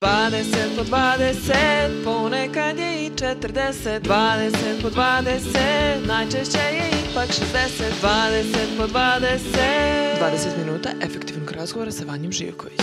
20 0.00 0.76
po 0.76 0.84
20, 0.84 2.04
ponekad 2.04 2.78
je 2.78 3.06
i 3.06 3.10
40 3.10 4.00
20 4.00 4.82
po 4.82 4.88
20, 4.88 6.06
najčešće 6.06 6.58
je 6.58 6.90
ipak 7.10 7.28
60 7.28 7.38
20 8.02 8.76
po 8.76 8.86
20 8.86 9.38
20 10.20 10.64
minuta 10.64 10.90
efektivnog 11.02 11.50
razgovora 11.52 11.90
sa 11.90 12.04
Vanjom 12.04 12.32
Živković. 12.32 12.80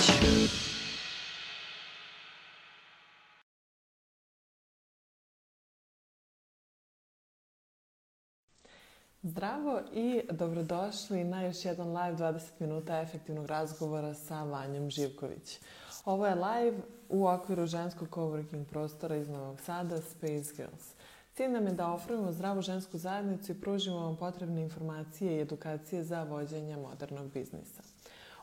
Zdravo 9.22 9.82
i 9.94 10.22
dobrodošli 10.32 11.24
na 11.24 11.42
još 11.42 11.66
jedan 11.66 11.88
live 11.88 12.18
20 12.18 12.42
minuta 12.60 13.02
efektivnog 13.02 13.46
razgovora 13.46 14.14
sa 14.14 14.44
Vanjom 14.44 14.90
Živković. 14.90 15.60
Ovo 16.06 16.28
je 16.28 16.36
live 16.36 16.78
u 17.10 17.28
okviru 17.28 17.66
ženskog 17.66 18.10
coworking 18.10 18.66
prostora 18.66 19.16
iz 19.16 19.30
Novog 19.30 19.62
Sada 19.62 20.02
Space 20.02 20.54
Girls. 20.56 20.94
Cilj 21.34 21.50
nam 21.52 21.68
je 21.68 21.74
da 21.74 21.92
ofrujemo 21.92 22.32
zdravu 22.32 22.62
žensku 22.62 22.98
zajednicu 22.98 23.52
i 23.52 23.62
pružimo 23.62 24.00
vam 24.00 24.16
potrebne 24.16 24.62
informacije 24.62 25.38
i 25.38 25.42
edukacije 25.42 26.04
za 26.04 26.24
vođenje 26.24 26.78
modernog 26.78 27.32
biznisa. 27.34 27.84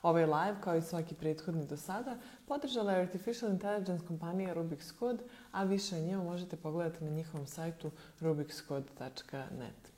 Ovaj 0.02 0.26
live, 0.26 0.56
kao 0.60 0.76
i 0.76 0.82
svaki 0.82 1.14
prethodni 1.14 1.66
do 1.66 1.76
sada, 1.76 2.16
podržala 2.48 2.92
je 2.92 3.02
Artificial 3.02 3.50
Intelligence 3.50 4.06
kompanija 4.06 4.54
Rubik's 4.54 4.98
Code, 4.98 5.22
a 5.52 5.64
više 5.64 5.96
o 5.96 6.00
njemu 6.00 6.24
možete 6.24 6.56
pogledati 6.56 7.04
na 7.04 7.10
njihovom 7.10 7.46
sajtu 7.46 7.90
rubikscode.net. 8.20 9.92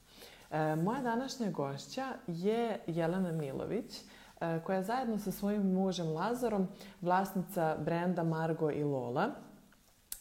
E, 0.51 0.77
moja 0.77 1.03
današnja 1.03 1.51
gošća 1.51 2.13
je 2.27 2.81
Jelena 2.87 3.33
Milović, 3.33 4.01
koja 4.65 4.77
je 4.77 4.85
zajedno 4.85 5.19
sa 5.19 5.31
svojim 5.31 5.73
mužem 5.73 6.13
Lazarom 6.13 6.69
vlasnica 7.01 7.77
brenda 7.85 8.23
Margo 8.23 8.71
i 8.71 8.85
Lola. 8.85 9.31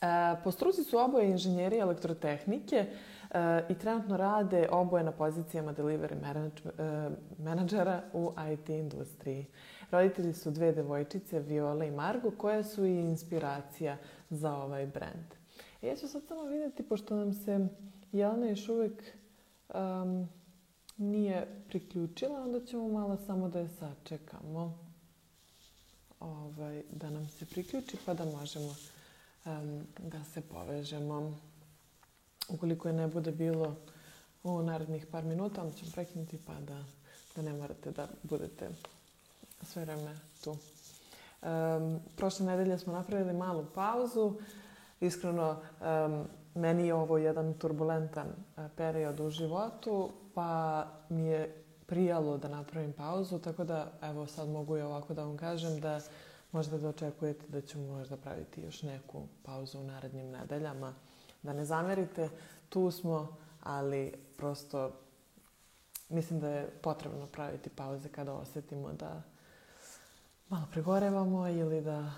E, 0.02 0.36
po 0.44 0.52
struci 0.52 0.84
su 0.84 0.98
oboje 0.98 1.30
inženjeri 1.30 1.78
elektrotehnike 1.78 2.86
i 3.70 3.76
trenutno 3.76 4.18
rade 4.18 4.68
oboje 4.72 5.04
na 5.04 5.12
pozicijama 5.12 5.74
delivery 5.74 6.16
menadžera 7.38 8.02
u 8.14 8.32
IT 8.54 8.70
industriji. 8.70 9.46
Roditelji 9.92 10.34
su 10.34 10.52
dve 10.52 10.72
devojčice, 10.72 11.40
Viola 11.40 11.86
i 11.86 11.92
Margo, 11.92 12.32
koje 12.32 12.64
su 12.64 12.86
i 12.86 13.00
inspiracija 13.00 13.98
za 14.30 14.56
ovaj 14.56 14.86
brend. 14.86 15.26
Ja 15.82 15.96
ću 15.96 16.08
sad 16.08 16.24
samo 16.28 16.44
vidjeti, 16.44 16.84
pošto 16.84 17.16
nam 17.16 17.34
se 17.34 17.68
Jelena 18.12 18.46
još 18.46 18.70
uvijek 18.70 19.04
um, 19.74 20.30
nije 21.12 21.48
priključila, 21.68 22.42
onda 22.42 22.66
ćemo 22.66 22.88
malo 22.88 23.18
samo 23.26 23.50
da 23.50 23.60
je 23.60 23.70
sačekamo 23.80 24.78
ovaj, 26.20 26.84
da 26.92 27.10
nam 27.10 27.30
se 27.30 27.46
priključi 27.46 27.98
pa 28.06 28.14
da 28.14 28.26
možemo 28.26 28.76
um, 29.46 29.84
da 29.98 30.24
se 30.24 30.42
povežemo. 30.42 31.40
Ukoliko 32.50 32.88
je 32.88 32.94
ne 32.94 33.08
bude 33.08 33.32
bilo 33.32 33.76
u 34.44 34.62
narednih 34.62 35.06
par 35.06 35.24
minuta, 35.24 35.62
onda 35.62 35.78
ćemo 35.78 35.92
prekinuti 35.92 36.38
pa 36.46 36.54
da, 36.54 36.84
da 37.36 37.42
ne 37.42 37.54
morate 37.54 37.92
da 37.92 38.08
budete 38.24 38.70
sve 39.62 39.86
vreme 39.86 40.20
tu. 40.44 40.52
Um, 40.52 42.00
prošle 42.16 42.46
nedelje 42.46 42.80
smo 42.80 42.94
napravili 42.94 43.34
malu 43.34 43.66
pauzu. 43.76 44.34
Iskreno, 45.04 45.56
meni 46.56 46.88
je 46.88 46.94
ovo 46.94 47.18
jedan 47.18 47.54
turbulentan 47.54 48.28
e, 48.28 48.70
period 48.76 49.20
u 49.20 49.30
životu, 49.30 50.10
pa 50.34 50.86
mi 51.10 51.26
je 51.26 51.64
prijalo 51.86 52.38
da 52.38 52.48
napravim 52.48 52.94
pauzu, 52.94 53.40
tako 53.40 53.64
da 53.64 53.92
evo 54.02 54.28
sad 54.28 54.50
mogu 54.50 54.78
i 54.78 54.82
ovako 54.82 55.14
da 55.14 55.24
vam 55.24 55.38
kažem 55.38 55.80
da 55.80 56.00
možda 56.52 56.78
da 56.78 56.90
očekujete 56.90 57.46
da 57.48 57.62
ću 57.62 57.80
možda 57.80 58.18
praviti 58.18 58.62
još 58.62 58.84
neku 58.84 59.22
pauzu 59.44 59.80
u 59.80 59.84
narednim 59.84 60.32
nedeljama. 60.32 60.94
Da 61.44 61.54
ne 61.54 61.66
zamerite, 61.66 62.30
tu 62.70 62.92
smo, 62.92 63.36
ali 63.64 64.14
prosto 64.38 64.92
mislim 66.10 66.40
da 66.40 66.50
je 66.50 66.70
potrebno 66.82 67.28
praviti 67.28 67.70
pauze 67.70 68.10
kada 68.10 68.34
osetimo 68.34 68.94
da 68.94 69.22
malo 70.50 70.66
pregorevamo 70.72 71.48
ili 71.48 71.82
da 71.82 72.12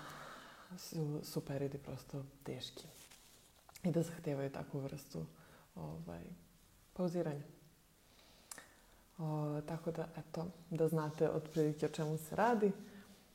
su, 0.78 1.20
su 1.22 1.44
periodi 1.44 1.78
prosto 1.78 2.24
teški 2.42 2.86
i 3.84 3.90
da 3.90 4.02
zahtevaju 4.02 4.50
takvu 4.50 4.80
vrstu 4.80 5.26
ovaj, 5.74 6.22
pauziranja. 6.92 7.42
O, 9.18 9.60
tako 9.68 9.90
da, 9.90 10.08
eto, 10.16 10.46
da 10.70 10.88
znate 10.88 11.30
otprilike 11.30 11.86
o 11.86 11.88
čemu 11.88 12.18
se 12.18 12.36
radi. 12.36 12.72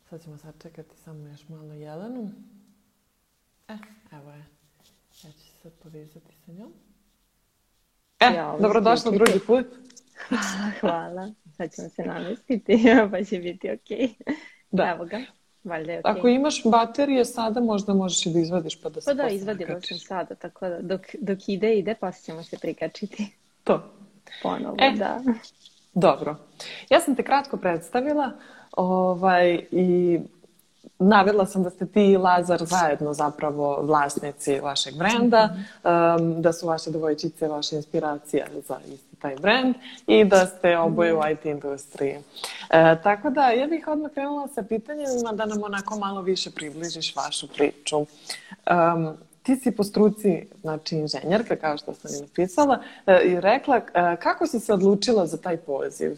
Sad 0.09 0.23
ćemo 0.23 0.37
sad 0.37 0.61
čekati 0.61 0.97
samo 0.97 1.27
još 1.27 1.49
malo 1.49 1.73
Jelenu. 1.73 2.31
E, 3.67 3.77
evo 4.11 4.31
je. 4.31 4.45
Ja 5.23 5.31
ću 5.31 5.39
se 5.39 5.53
sad 5.63 5.71
povezati 5.73 6.35
sa 6.45 6.51
njom. 6.51 6.73
E, 8.19 8.25
ja, 8.35 8.57
dobrodošla 8.61 9.11
drugi 9.11 9.39
put. 9.47 9.65
Hvala, 10.27 10.71
hvala. 10.81 11.33
Sad 11.57 11.75
ćemo 11.75 11.89
se 11.89 12.03
namestiti, 12.03 12.83
pa 13.11 13.23
će 13.23 13.39
biti 13.39 13.71
okej. 13.71 13.97
Okay. 13.97 14.35
Da. 14.71 14.89
Evo 14.89 15.05
ga. 15.05 15.21
Valjda 15.63 15.91
je 15.91 16.01
okay. 16.01 16.17
Ako 16.17 16.27
imaš 16.27 16.63
baterije 16.65 17.25
sada, 17.25 17.59
možda 17.59 17.93
možeš 17.93 18.25
i 18.25 18.29
da 18.29 18.39
izvadiš 18.39 18.81
pa 18.81 18.89
da 18.89 19.01
se 19.01 19.05
Pa 19.05 19.13
da, 19.13 19.27
izvadila 19.27 19.81
sam 19.81 19.97
sada, 19.97 20.35
tako 20.35 20.69
da 20.69 20.81
dok, 20.81 21.01
dok 21.19 21.49
ide, 21.49 21.77
ide, 21.77 21.95
pa 21.99 22.11
ćemo 22.11 22.43
se 22.43 22.57
prikačiti. 22.57 23.31
To. 23.63 23.83
Ponovo, 24.43 24.75
e, 24.79 24.91
da. 24.97 25.21
Dobro. 25.93 26.35
Ja 26.89 26.99
sam 26.99 27.15
te 27.15 27.23
kratko 27.23 27.57
predstavila 27.57 28.31
ovaj, 28.71 29.65
i 29.71 30.19
navela 30.99 31.45
sam 31.45 31.63
da 31.63 31.69
ste 31.69 31.85
ti 31.85 32.05
i 32.05 32.17
Lazar 32.17 32.59
zajedno 32.65 33.13
zapravo 33.13 33.81
vlasnici 33.81 34.59
vašeg 34.59 34.95
brenda, 34.97 35.45
mm 35.45 35.65
-hmm. 35.83 36.19
um, 36.19 36.41
da 36.41 36.53
su 36.53 36.67
vaše 36.67 36.91
devojčice 36.91 37.47
vaša 37.47 37.75
inspiracija 37.75 38.45
za 38.67 38.77
isti 38.93 39.10
taj 39.21 39.35
brend 39.35 39.75
i 40.07 40.25
da 40.25 40.45
ste 40.45 40.77
oboje 40.77 41.13
u 41.13 41.21
IT 41.31 41.45
industriji. 41.45 42.15
E, 42.69 42.95
tako 43.03 43.29
da 43.29 43.49
ja 43.49 43.67
bih 43.67 43.87
odmah 43.87 44.11
krenula 44.11 44.47
sa 44.47 44.63
pitanjima 44.63 45.31
da 45.33 45.45
nam 45.45 45.63
onako 45.63 45.99
malo 45.99 46.21
više 46.21 46.51
približiš 46.51 47.15
vašu 47.15 47.47
priču. 47.47 47.97
Um, 47.97 49.17
ti 49.43 49.55
si 49.55 49.71
po 49.71 49.83
struci, 49.83 50.47
znači 50.61 50.95
inženjerka, 50.95 51.55
kao 51.55 51.77
što 51.77 51.93
sam 51.93 52.15
i 52.15 52.21
napisala, 52.21 52.83
e, 53.07 53.21
i 53.25 53.39
rekla 53.39 53.77
e, 53.77 53.81
kako 54.21 54.47
si 54.47 54.59
se 54.59 54.73
odlučila 54.73 55.25
za 55.25 55.37
taj 55.37 55.57
poziv? 55.57 56.11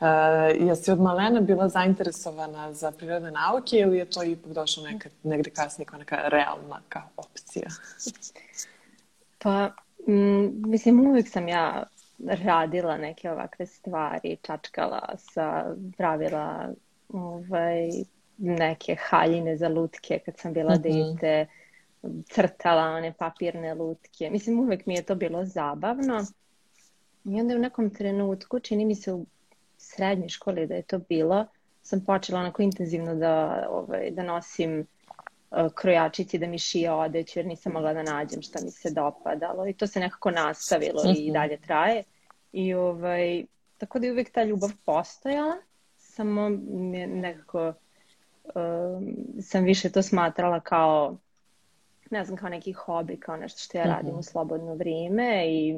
Uh, 0.00 0.66
jesi 0.68 0.90
od 0.90 1.00
malena 1.00 1.40
bila 1.40 1.68
zainteresovana 1.68 2.72
za 2.72 2.90
prirodne 2.90 3.30
nauke 3.30 3.76
ili 3.76 3.98
je 3.98 4.04
to 4.04 4.22
ipak 4.22 4.52
došlo 4.52 4.82
nekad, 4.82 5.12
negde 5.22 5.50
kasnije 5.50 5.86
kao 5.86 5.98
neka 5.98 6.16
realna 6.16 6.80
kao 6.88 7.08
opcija? 7.16 7.68
Pa, 9.38 9.70
m, 10.08 10.70
mislim, 10.70 11.06
uvijek 11.06 11.28
sam 11.28 11.48
ja 11.48 11.82
radila 12.24 12.96
neke 12.98 13.30
ovakve 13.30 13.66
stvari, 13.66 14.36
čačkala 14.42 15.14
sa 15.18 15.74
pravila 15.96 16.72
ovaj, 17.08 17.88
neke 18.38 18.96
haljine 19.00 19.56
za 19.56 19.68
lutke 19.68 20.18
kad 20.24 20.38
sam 20.38 20.52
bila 20.52 20.74
mm 20.74 20.82
-hmm. 20.82 21.14
dete, 21.14 21.46
crtala 22.30 22.82
one 22.82 23.12
papirne 23.12 23.74
lutke. 23.74 24.30
Mislim, 24.30 24.60
uvek 24.60 24.86
mi 24.86 24.94
je 24.94 25.02
to 25.02 25.14
bilo 25.14 25.44
zabavno. 25.44 26.24
I 27.24 27.40
onda 27.40 27.54
u 27.54 27.58
nekom 27.58 27.90
trenutku, 27.90 28.60
čini 28.60 28.84
mi 28.84 28.94
se 28.94 29.12
u 29.12 29.26
srednjoj 29.78 30.28
školi 30.28 30.66
da 30.66 30.74
je 30.74 30.82
to 30.82 30.98
bilo, 30.98 31.46
sam 31.82 32.04
počela 32.04 32.40
onako 32.40 32.62
intenzivno 32.62 33.14
da, 33.14 33.66
ovaj, 33.70 34.10
da 34.10 34.22
nosim 34.22 34.86
krojačici, 35.74 36.38
da 36.38 36.46
mi 36.46 36.58
šije 36.58 36.92
odeću, 36.92 37.38
jer 37.38 37.46
nisam 37.46 37.72
mogla 37.72 37.92
da 37.92 38.02
nađem 38.02 38.42
šta 38.42 38.58
mi 38.64 38.70
se 38.70 38.90
dopadalo. 38.90 39.66
I 39.66 39.72
to 39.72 39.86
se 39.86 40.00
nekako 40.00 40.30
nastavilo 40.30 41.02
i 41.16 41.22
mhm. 41.24 41.32
dalje 41.32 41.56
traje. 41.56 42.02
I 42.52 42.74
ovaj, 42.74 43.44
tako 43.78 43.98
da 43.98 44.06
je 44.06 44.12
uvek 44.12 44.32
ta 44.32 44.44
ljubav 44.44 44.70
postojala, 44.84 45.56
samo 45.96 46.48
nekako 47.08 47.72
um, 48.44 49.16
sam 49.40 49.64
više 49.64 49.90
to 49.90 50.02
smatrala 50.02 50.60
kao 50.60 51.16
ne 52.10 52.24
znam, 52.24 52.36
kao 52.36 52.48
neki 52.48 52.72
hobi, 52.72 53.20
kao 53.20 53.36
nešto 53.36 53.58
što 53.58 53.78
ja 53.78 53.84
-hmm. 53.84 53.96
radim 53.96 54.18
u 54.18 54.22
slobodno 54.22 54.74
vrijeme 54.74 55.46
i 55.48 55.76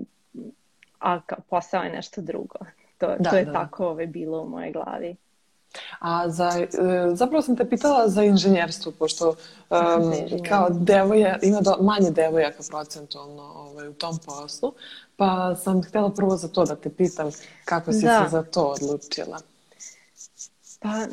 a 0.98 1.20
kao 1.20 1.38
posao 1.50 1.82
je 1.82 1.92
nešto 1.92 2.20
drugo. 2.20 2.58
To, 2.98 3.16
da, 3.18 3.30
to 3.30 3.36
je 3.36 3.44
da, 3.44 3.52
da. 3.52 3.58
tako 3.58 3.86
ove 3.86 4.06
bilo 4.06 4.42
u 4.42 4.48
mojoj 4.48 4.72
glavi. 4.72 5.16
A 5.98 6.28
za, 6.28 6.50
e, 6.58 6.68
zapravo 7.14 7.42
sam 7.42 7.56
te 7.56 7.68
pitala 7.68 8.08
za 8.08 8.22
inženjerstvo, 8.22 8.92
pošto 8.92 9.28
um, 9.28 10.12
kao 10.48 10.68
devoja, 10.70 11.38
ima 11.42 11.60
do, 11.60 11.76
manje 11.80 12.10
devojaka 12.10 12.62
procentualno 12.70 13.42
ovaj, 13.42 13.88
u 13.88 13.94
tom 13.94 14.18
poslu, 14.26 14.72
pa 15.16 15.56
sam 15.56 15.82
htjela 15.82 16.10
prvo 16.10 16.36
za 16.36 16.48
to 16.48 16.64
da 16.64 16.76
te 16.76 16.90
pitam 16.90 17.30
kako 17.64 17.92
si 17.92 18.02
da. 18.02 18.24
se 18.24 18.30
za 18.30 18.42
to 18.42 18.62
odlučila. 18.64 19.38
Pa, 20.80 21.06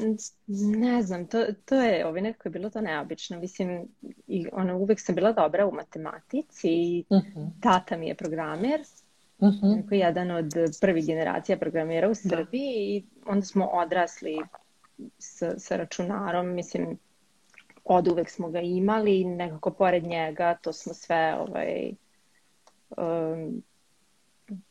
ne 0.78 1.04
znam, 1.04 1.28
to, 1.28 1.46
to 1.66 1.76
je, 1.76 2.08
ovaj 2.08 2.22
nekako 2.22 2.48
je 2.48 2.52
bilo 2.52 2.70
to 2.70 2.82
neobično. 2.82 3.40
Mislim, 3.40 3.88
i 4.28 4.48
ono, 4.52 4.78
uvek 4.78 5.00
sam 5.00 5.16
bila 5.16 5.32
dobra 5.32 5.66
u 5.66 5.72
matematici 5.72 6.70
i 6.70 7.04
uh 7.10 7.18
mhm. 7.18 7.40
-huh. 7.40 7.50
tata 7.62 7.98
mi 7.98 8.08
je 8.08 8.16
programer, 8.16 8.82
uh 9.40 9.48
mhm. 9.48 9.66
-huh. 9.66 9.94
Jedan 9.94 10.32
od 10.32 10.54
prvih 10.82 11.06
generacija 11.06 11.58
programera 11.58 12.08
u 12.08 12.12
da. 12.12 12.16
Srbiji 12.16 13.02
da. 13.02 13.08
i 13.08 13.32
onda 13.32 13.46
smo 13.46 13.66
odrasli 13.66 14.38
sa, 15.18 15.60
sa 15.60 15.76
računarom, 15.76 16.54
mislim, 16.54 16.98
od 17.86 18.08
uvek 18.08 18.30
smo 18.30 18.50
ga 18.50 18.60
imali, 18.60 19.26
nekako 19.26 19.72
pored 19.72 20.04
njega, 20.04 20.58
to 20.62 20.74
smo 20.74 20.94
sve, 20.94 21.36
ovaj, 21.40 21.92
um, 22.98 23.64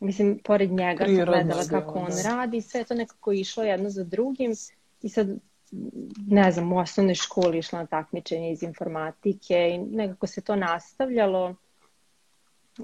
mislim, 0.00 0.38
pored 0.44 0.70
njega 0.70 1.05
sam 1.05 1.25
gledala 1.25 1.64
kako 1.70 1.99
on 1.99 2.11
da. 2.11 2.37
radi, 2.37 2.61
sve 2.61 2.84
to 2.84 2.94
nekako 2.94 3.32
išlo 3.32 3.64
jedno 3.64 3.90
za 3.90 4.05
drugim 4.05 4.52
i 5.02 5.08
sad, 5.08 5.28
ne 6.28 6.52
znam, 6.52 6.72
u 6.72 6.78
osnovnoj 6.78 7.14
školi 7.14 7.58
išla 7.58 7.78
na 7.78 7.87
takmičenje 7.87 8.52
iz 8.52 8.62
informatike 8.62 9.70
i 9.75 9.78
nekako 9.78 10.26
se 10.26 10.40
to 10.40 10.56
nastavljalo 10.56 11.55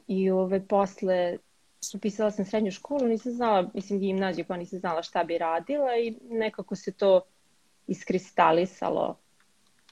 i 0.06 0.30
ove, 0.30 0.66
posle 0.66 1.38
upisala 1.94 2.30
sam 2.30 2.44
srednju 2.44 2.70
školu, 2.70 3.08
nisam 3.08 3.32
znala, 3.32 3.70
mislim 3.74 4.00
gimnaziju 4.00 4.44
koja 4.44 4.56
nisam 4.56 4.78
znala 4.78 5.02
šta 5.02 5.24
bi 5.24 5.38
radila 5.38 5.96
i 5.96 6.14
nekako 6.30 6.76
se 6.76 6.92
to 6.92 7.20
iskristalisalo 7.86 9.16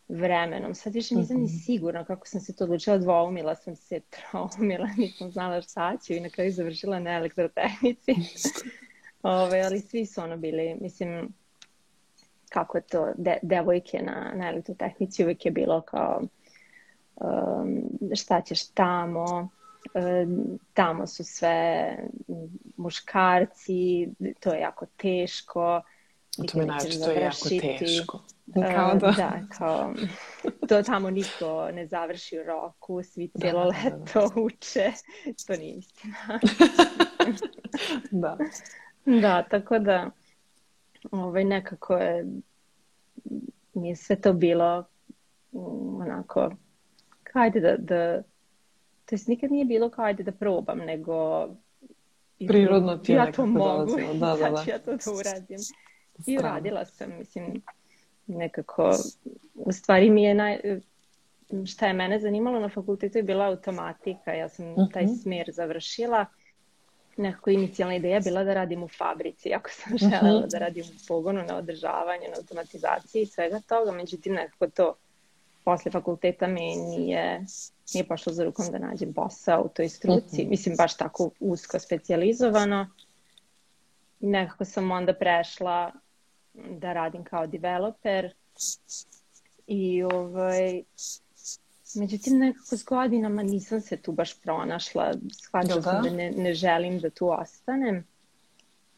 vremenom. 0.08 0.74
Sad 0.74 0.94
više 0.94 1.14
nisam 1.14 1.36
ni 1.36 1.42
mhm. 1.42 1.52
sigurna 1.52 2.04
kako 2.04 2.26
sam 2.26 2.40
se 2.40 2.56
to 2.56 2.64
odlučila, 2.64 2.98
dvoumila 2.98 3.54
sam 3.54 3.76
se, 3.76 4.00
troumila, 4.14 4.88
nisam 4.96 5.30
znala 5.30 5.62
šta 5.62 5.96
ću 6.06 6.12
i 6.12 6.20
na 6.20 6.30
kraju 6.30 6.52
završila 6.52 6.98
na 6.98 7.10
elektrotehnici. 7.10 8.14
Ove, 9.22 9.60
ali 9.60 9.80
svi 9.80 10.06
su 10.06 10.20
ono 10.20 10.36
bili, 10.36 10.76
mislim, 10.80 11.28
kako 12.48 12.78
je 12.78 12.82
to, 12.82 13.12
de, 13.16 13.36
devojke 13.42 14.02
na, 14.02 14.32
na 14.34 14.48
elektrotehnici 14.48 15.24
uvek 15.24 15.44
je 15.44 15.50
bilo 15.50 15.80
kao 15.80 16.22
um, 17.16 17.82
šta 18.14 18.40
ćeš 18.40 18.68
tamo, 18.68 19.48
tamo 20.74 21.06
su 21.06 21.24
sve 21.24 21.96
muškarci, 22.76 24.08
to 24.40 24.52
je 24.54 24.60
jako 24.60 24.86
teško. 24.96 25.82
To 26.52 26.58
mi 26.58 26.66
najče, 26.66 26.98
to 26.98 27.10
je 27.10 27.20
jako 27.20 27.48
teško. 27.78 28.22
Kao 28.54 28.94
da. 28.94 29.10
da, 29.10 29.40
kao, 29.58 29.94
to 30.68 30.82
tamo 30.82 31.10
niko 31.10 31.70
ne 31.72 31.86
završi 31.86 32.38
u 32.38 32.42
roku, 32.42 33.02
svi 33.02 33.30
da, 33.34 33.40
cijelo 33.40 33.64
da, 33.64 33.70
da, 33.70 33.96
leto 33.96 34.28
da. 34.34 34.40
uče, 34.40 34.92
to 35.46 35.56
nije 35.56 35.76
istina. 35.76 36.40
da. 38.22 38.38
Da, 39.04 39.42
tako 39.42 39.78
da 39.78 40.10
ovaj, 41.10 41.44
nekako 41.44 41.94
je 41.94 42.26
mi 43.74 43.88
je 43.88 43.96
sve 43.96 44.20
to 44.20 44.32
bilo 44.32 44.84
um, 45.52 46.00
onako 46.00 46.50
kajde 47.22 47.60
da, 47.60 47.76
da 47.76 48.22
to 49.08 49.14
jest 49.14 49.28
nikad 49.28 49.50
nije 49.50 49.64
bilo 49.64 49.90
kao 49.90 50.04
ajde 50.04 50.22
da 50.22 50.32
probam, 50.32 50.78
nego 50.78 51.48
prirodno 52.38 52.96
ti 52.96 53.12
je 53.12 53.16
ja 53.16 53.32
to 53.32 53.46
mogu, 53.46 53.96
da, 54.14 54.36
da, 54.36 54.50
da. 54.50 54.64
ja 54.66 54.78
to 54.78 54.96
da 54.96 55.12
uradim. 55.12 55.58
I 56.26 56.38
uradila 56.38 56.84
sam, 56.84 57.12
mislim, 57.18 57.62
nekako, 58.26 58.92
u 59.54 59.72
stvari 59.72 60.10
mi 60.10 60.22
je 60.22 60.34
naj, 60.34 60.80
šta 61.66 61.86
je 61.86 61.92
mene 61.92 62.20
zanimalo 62.20 62.60
na 62.60 62.68
fakultetu 62.68 63.18
je 63.18 63.22
bila 63.22 63.44
automatika. 63.44 64.32
Ja 64.32 64.48
sam 64.48 64.66
uh 64.66 64.76
-huh. 64.76 64.92
taj 64.92 65.04
mhm. 65.04 65.14
smer 65.14 65.50
završila. 65.52 66.26
Nekako 67.16 67.50
inicijalna 67.50 67.96
ideja 67.96 68.20
bila 68.20 68.44
da 68.44 68.54
radim 68.54 68.82
u 68.82 68.88
fabrici, 68.88 69.54
ako 69.54 69.70
sam 69.70 69.94
mhm. 69.94 70.10
želela 70.10 70.38
uh 70.38 70.44
-huh. 70.44 70.50
da 70.50 70.58
radim 70.58 70.84
u 70.84 71.06
pogonu, 71.08 71.42
na 71.48 71.56
održavanju, 71.56 72.24
na 72.30 72.36
automatizaciji 72.36 73.22
i 73.22 73.26
svega 73.26 73.60
toga. 73.60 73.92
Međutim, 73.92 74.34
nekako 74.34 74.66
to 74.66 74.94
posle 75.68 75.90
fakulteta 75.90 76.46
mi 76.46 76.76
nije, 76.76 77.44
nije 77.94 78.04
pošlo 78.08 78.32
za 78.32 78.44
rukom 78.44 78.66
da 78.72 78.78
nađem 78.78 79.12
posao 79.12 79.62
u 79.62 79.68
toj 79.68 79.88
struci. 79.88 80.36
Mhm. 80.36 80.42
-huh. 80.42 80.50
Mislim, 80.50 80.76
baš 80.76 80.96
tako 80.96 81.30
usko 81.40 81.78
specializovano. 81.78 82.90
Nekako 84.20 84.64
sam 84.64 84.90
onda 84.90 85.14
prešla 85.14 85.92
da 86.54 86.92
radim 86.92 87.24
kao 87.24 87.46
developer 87.46 88.32
i 89.66 90.02
ovaj, 90.02 90.82
međutim 91.94 92.38
nekako 92.38 92.76
s 92.76 92.84
godinama 92.84 93.42
nisam 93.42 93.80
se 93.80 93.96
tu 93.96 94.12
baš 94.12 94.40
pronašla, 94.40 95.14
shvatila 95.32 95.82
sam 95.82 96.02
da 96.02 96.10
ne, 96.10 96.30
ne 96.30 96.54
želim 96.54 96.98
da 96.98 97.10
tu 97.10 97.30
ostanem 97.30 98.04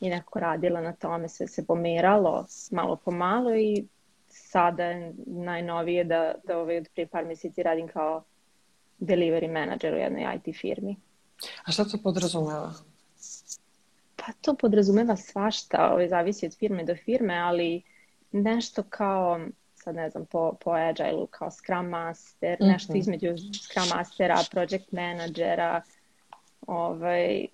i 0.01 0.09
nekako 0.09 0.41
radila 0.41 0.81
na 0.81 0.93
tome, 0.93 1.29
sve 1.29 1.47
se 1.49 1.67
pomeralo 1.67 2.47
malo 2.71 2.97
po 2.97 3.11
malo 3.11 3.57
i 3.57 3.87
sada 4.31 4.85
je 4.85 5.15
najnovije 5.27 6.05
da, 6.05 6.35
da 6.45 6.59
ovaj, 6.59 6.79
od 6.79 6.89
prije 6.93 7.07
par 7.07 7.25
mjeseci 7.25 7.63
radim 7.63 7.89
kao 7.89 8.25
delivery 9.01 9.53
manager 9.53 9.95
u 9.95 9.97
jednoj 9.97 10.27
IT 10.35 10.57
firmi. 10.57 10.97
A 11.65 11.73
šta 11.73 11.85
to 11.85 11.99
podrazumeva? 12.03 12.73
Pa 14.17 14.33
to 14.41 14.55
podrazumeva 14.55 15.17
svašta, 15.17 15.91
ovaj, 15.93 16.09
zavisi 16.09 16.47
od 16.47 16.57
firme 16.59 16.85
do 16.85 16.97
firme, 16.97 17.39
ali 17.39 17.83
nešto 18.33 18.83
kao, 18.83 19.41
sad 19.75 19.95
ne 19.95 20.11
znam, 20.11 20.27
po, 20.27 20.53
po 20.65 20.71
agile 20.71 21.27
kao 21.31 21.51
Scrum 21.51 21.89
Master, 21.89 22.57
mm 22.61 22.65
-hmm. 22.65 22.73
nešto 22.73 22.97
između 22.97 23.29
Scrum 23.63 23.89
Mastera, 23.97 24.39
Project 24.51 24.93
Managera, 24.93 25.83
ovaj, 26.67 27.47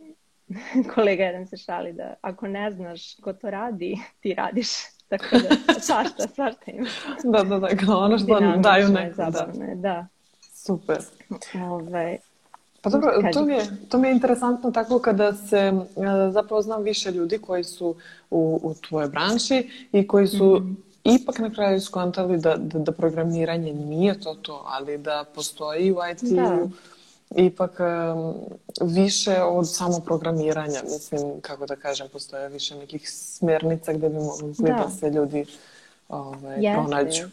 kolega 0.94 1.24
jedan 1.24 1.46
se 1.46 1.56
šali 1.56 1.92
da 1.92 2.14
ako 2.20 2.48
ne 2.48 2.70
znaš 2.70 3.14
ko 3.14 3.32
to 3.32 3.50
radi, 3.50 3.98
ti 4.20 4.34
radiš. 4.34 4.68
Tako 5.08 5.24
da, 5.32 5.74
svašta, 5.80 6.28
svašta 6.34 6.70
ima. 6.70 6.88
da, 7.24 7.42
da, 7.42 7.58
da, 7.58 7.76
kao 7.76 7.98
ono 7.98 8.18
što 8.18 8.40
daju 8.56 8.88
neko. 8.88 9.16
Da. 9.30 9.46
da. 9.74 10.06
Super. 10.54 10.98
Ovaj, 11.54 12.18
Pa 12.86 12.90
dobro, 12.90 13.12
to 13.32 13.44
mi, 13.44 13.52
je, 13.52 13.66
to 13.88 13.98
mi 13.98 14.08
je 14.08 14.14
interesantno 14.14 14.70
tako 14.70 14.98
kada 14.98 15.32
se 15.32 15.58
e, 15.58 15.72
zapravo 16.30 16.62
znam 16.62 16.82
više 16.82 17.10
ljudi 17.10 17.38
koji 17.38 17.64
su 17.64 17.96
u, 18.30 18.60
u 18.62 18.74
tvojoj 18.74 19.08
branši 19.08 19.70
i 19.92 20.06
koji 20.06 20.26
su 20.26 20.44
mm 20.44 20.76
-hmm. 21.04 21.20
ipak 21.22 21.38
na 21.38 21.50
kraju 21.50 21.80
skontali 21.80 22.38
da, 22.38 22.56
da, 22.56 22.78
da 22.78 22.92
programiranje 22.92 23.72
nije 23.72 24.20
to 24.20 24.34
to, 24.34 24.64
ali 24.66 24.98
da 24.98 25.24
postoji 25.34 25.92
u 25.92 25.96
IT-u 26.12 26.34
da. 26.34 26.68
Ipak 27.30 27.78
više 28.80 29.42
od 29.42 29.74
samo 29.74 30.00
programiranja. 30.00 30.80
Mislim, 30.84 31.40
kako 31.40 31.66
da 31.66 31.76
kažem, 31.76 32.08
postoje 32.12 32.48
više 32.48 32.74
nekih 32.74 33.10
smjernica 33.10 33.92
gde 33.92 34.08
bi 34.08 34.16
mogli 34.16 34.54
da. 34.58 34.72
da 34.72 34.90
se 34.90 35.10
ljudi 35.10 35.46
ovaj, 36.08 36.56
Jeste. 36.60 36.82
pronađu. 36.82 37.28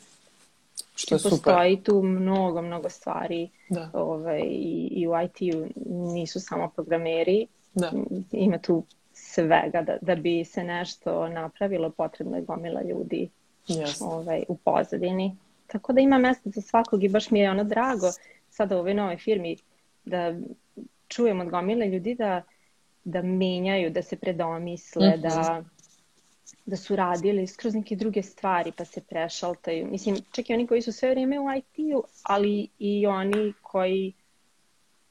Što 0.96 1.16
je 1.16 1.20
super. 1.20 1.32
Postoji 1.32 1.84
tu 1.84 2.02
mnogo, 2.02 2.62
mnogo 2.62 2.90
stvari 2.90 3.50
da. 3.70 3.90
ovaj, 3.94 4.42
i, 4.42 4.88
i 4.92 5.08
u 5.08 5.12
IT-u 5.22 5.68
nisu 5.86 6.40
samo 6.40 6.70
programeri. 6.76 7.48
Da. 7.74 7.92
Ima 8.32 8.58
tu 8.58 8.84
svega 9.14 9.82
da, 9.82 9.98
da 10.02 10.16
bi 10.16 10.46
se 10.46 10.64
nešto 10.64 11.28
napravilo 11.28 11.90
potrebno 11.90 12.38
je 12.38 12.44
gomila 12.44 12.82
ljudi 12.82 13.30
yes. 13.68 14.04
ovaj, 14.06 14.44
u 14.48 14.58
pozadini. 14.58 15.38
Tako 15.68 15.94
da 15.94 16.02
ima 16.02 16.18
mesta 16.18 16.50
za 16.50 16.62
svakog 16.62 17.04
i 17.04 17.10
baš 17.10 17.32
mi 17.32 17.40
je 17.40 17.52
ono 17.52 17.64
drago 17.64 18.08
sada 18.50 18.76
u 18.76 18.80
ovoj 18.80 18.94
novoj 18.94 19.18
firmi 19.18 19.58
da 20.06 20.36
čujem 21.08 21.42
od 21.42 21.50
gomile 21.50 21.88
ljudi 21.88 22.16
da, 22.16 22.44
da 23.04 23.22
menjaju, 23.22 23.90
da 23.90 24.02
se 24.02 24.16
predomisle, 24.16 25.10
mm 25.10 25.12
-hmm. 25.12 25.22
da 25.22 25.64
da 26.66 26.78
su 26.78 26.96
radili 26.96 27.48
skroz 27.48 27.76
neke 27.76 27.96
druge 27.96 28.22
stvari 28.22 28.72
pa 28.78 28.86
se 28.86 29.02
prešaltaju. 29.02 29.88
Mislim, 29.88 30.16
čak 30.32 30.50
i 30.50 30.54
oni 30.54 30.68
koji 30.68 30.82
su 30.82 30.92
sve 30.92 31.10
vrijeme 31.10 31.40
u 31.40 31.46
IT-u, 31.58 32.04
ali 32.24 32.68
i 32.80 33.08
oni 33.08 33.54
koji 33.62 34.14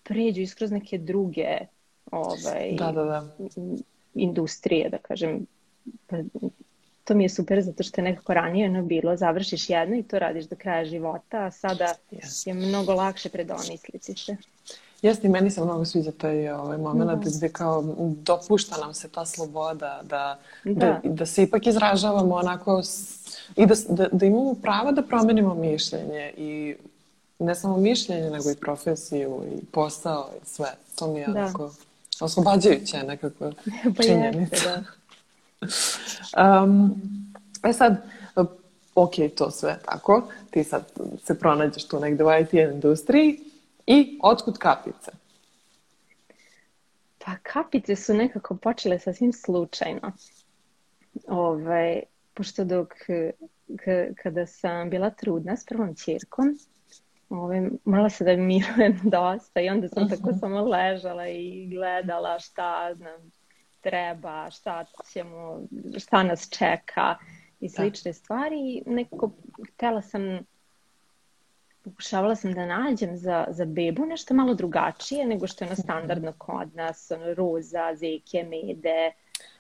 pređu 0.03 0.41
iskroz 0.41 0.71
neke 0.71 0.99
druge 0.99 1.59
ovaj, 2.11 2.73
da, 2.79 2.93
da, 2.93 3.05
da. 3.05 3.29
industrije, 4.15 4.89
da 4.89 4.99
kažem. 4.99 5.47
To 7.05 7.15
mi 7.15 7.25
je 7.25 7.29
super 7.29 7.63
zato 7.63 7.83
što 7.83 8.01
je 8.01 8.05
nekako 8.05 8.35
ranije 8.35 8.69
ono 8.69 8.83
bilo, 8.83 9.17
završiš 9.17 9.71
jedno 9.71 9.97
i 9.97 10.03
to 10.03 10.19
radiš 10.19 10.45
do 10.45 10.57
kraja 10.57 10.85
života, 10.85 11.45
a 11.45 11.51
sada 11.51 11.95
yes. 12.11 12.49
je 12.49 12.55
mnogo 12.55 12.95
lakše 12.95 13.29
predomisliti 13.29 14.15
se. 14.17 14.37
Jeste 15.03 15.27
i 15.27 15.31
meni 15.31 15.51
se 15.51 15.65
mnogo 15.65 15.85
sviđa 15.85 16.13
taj 16.13 16.49
ovaj 16.49 16.79
moment 16.79 17.25
da. 17.25 17.31
gde 17.37 17.49
kao 17.49 17.85
dopušta 18.17 18.77
nam 18.77 18.95
se 18.95 19.09
ta 19.09 19.27
sloboda 19.27 20.01
da, 20.03 20.39
da. 20.65 20.73
da, 20.75 21.01
da 21.05 21.27
se 21.27 21.43
ipak 21.43 21.67
izražavamo 21.67 22.35
onako 22.35 22.83
i 23.57 23.67
da, 23.67 23.75
da, 23.89 24.09
da 24.13 24.27
imamo 24.27 24.55
pravo 24.55 24.93
da 24.93 25.03
promenimo 25.03 25.55
mišljenje 25.55 26.33
i 26.37 26.75
ne 27.39 27.55
samo 27.55 27.77
mišljenje 27.77 28.31
nego 28.31 28.51
i 28.51 28.57
profesiju 28.57 29.43
i 29.57 29.65
posao 29.65 30.29
i 30.43 30.47
sve. 30.47 30.75
To 30.95 31.13
mi 31.13 31.21
je 31.21 31.27
da. 31.27 31.41
onako 31.41 31.71
oslobađajuće 32.21 33.03
nekako 33.03 33.53
pa 33.97 34.03
činjenica. 34.03 34.57
Jeste, 34.57 34.69
da. 34.69 35.02
Um, 36.63 37.03
e 37.65 37.73
sad, 37.73 38.03
ok, 38.95 39.15
to 39.37 39.51
sve 39.51 39.79
tako, 39.85 40.29
ti 40.51 40.65
sad 40.65 40.93
se 41.25 41.39
pronađeš 41.39 41.89
tu 41.89 42.01
negde 42.01 42.25
u 42.25 42.29
IT 42.41 42.53
industriji, 42.55 43.39
I 43.87 44.19
otkud 44.23 44.59
kapice? 44.59 45.11
Pa 47.19 47.37
kapice 47.43 47.97
su 47.97 48.15
nekako 48.15 48.57
počele 48.57 48.99
sasvim 48.99 49.33
slučajno. 49.33 50.13
Ove, 51.29 52.03
pošto 52.35 52.65
dok 52.65 52.89
kada 54.23 54.47
sam 54.47 54.91
bila 54.91 55.11
trudna 55.11 55.57
s 55.57 55.65
prvom 55.65 55.95
čirkom, 55.95 56.59
ove, 57.29 57.71
morala 57.85 58.11
se 58.11 58.25
da 58.25 58.37
mirujem 58.37 59.01
dosta 59.17 59.61
i 59.61 59.69
onda 59.69 59.89
sam 59.89 60.09
tako 60.09 60.31
mhm. 60.31 60.39
samo 60.39 60.65
ležala 60.65 61.29
i 61.29 61.69
gledala 61.75 62.39
šta 62.39 62.95
nam 62.95 63.33
treba, 63.83 64.51
šta 64.51 64.85
ćemo, 65.13 65.61
šta 65.99 66.23
nas 66.23 66.49
čeka 66.51 67.17
i 67.61 67.69
da. 67.69 67.73
slične 67.75 68.09
da. 68.09 68.13
stvari. 68.15 68.83
Nekako 68.87 69.31
htela 69.75 70.03
sam 70.03 70.39
pokušavala 71.85 72.37
sam 72.37 72.53
da 72.53 72.67
nađem 72.67 73.17
za, 73.17 73.47
za 73.49 73.65
bebu 73.65 74.07
nešto 74.07 74.35
malo 74.35 74.55
drugačije 74.55 75.27
nego 75.27 75.47
što 75.47 75.65
je 75.65 75.69
ono 75.69 75.77
standardno 75.77 76.33
kod 76.39 76.75
nas, 76.75 77.11
ono 77.11 77.35
roza, 77.35 77.95
zeke, 77.95 78.45
mede. 78.45 79.13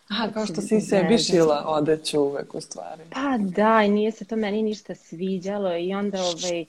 Aha, 0.08 0.30
kao 0.34 0.46
što 0.46 0.60
si 0.60 0.80
sebi 0.80 1.18
šila 1.18 1.64
odeću 1.66 2.20
uvek 2.20 2.54
u 2.54 2.60
stvari. 2.60 3.02
Pa 3.10 3.38
da, 3.38 3.82
i 3.86 3.90
nije 3.90 4.12
se 4.12 4.24
to 4.24 4.36
meni 4.36 4.62
ništa 4.62 4.94
sviđalo 4.94 5.76
i 5.76 5.94
onda 5.94 6.18
ovaj, 6.22 6.64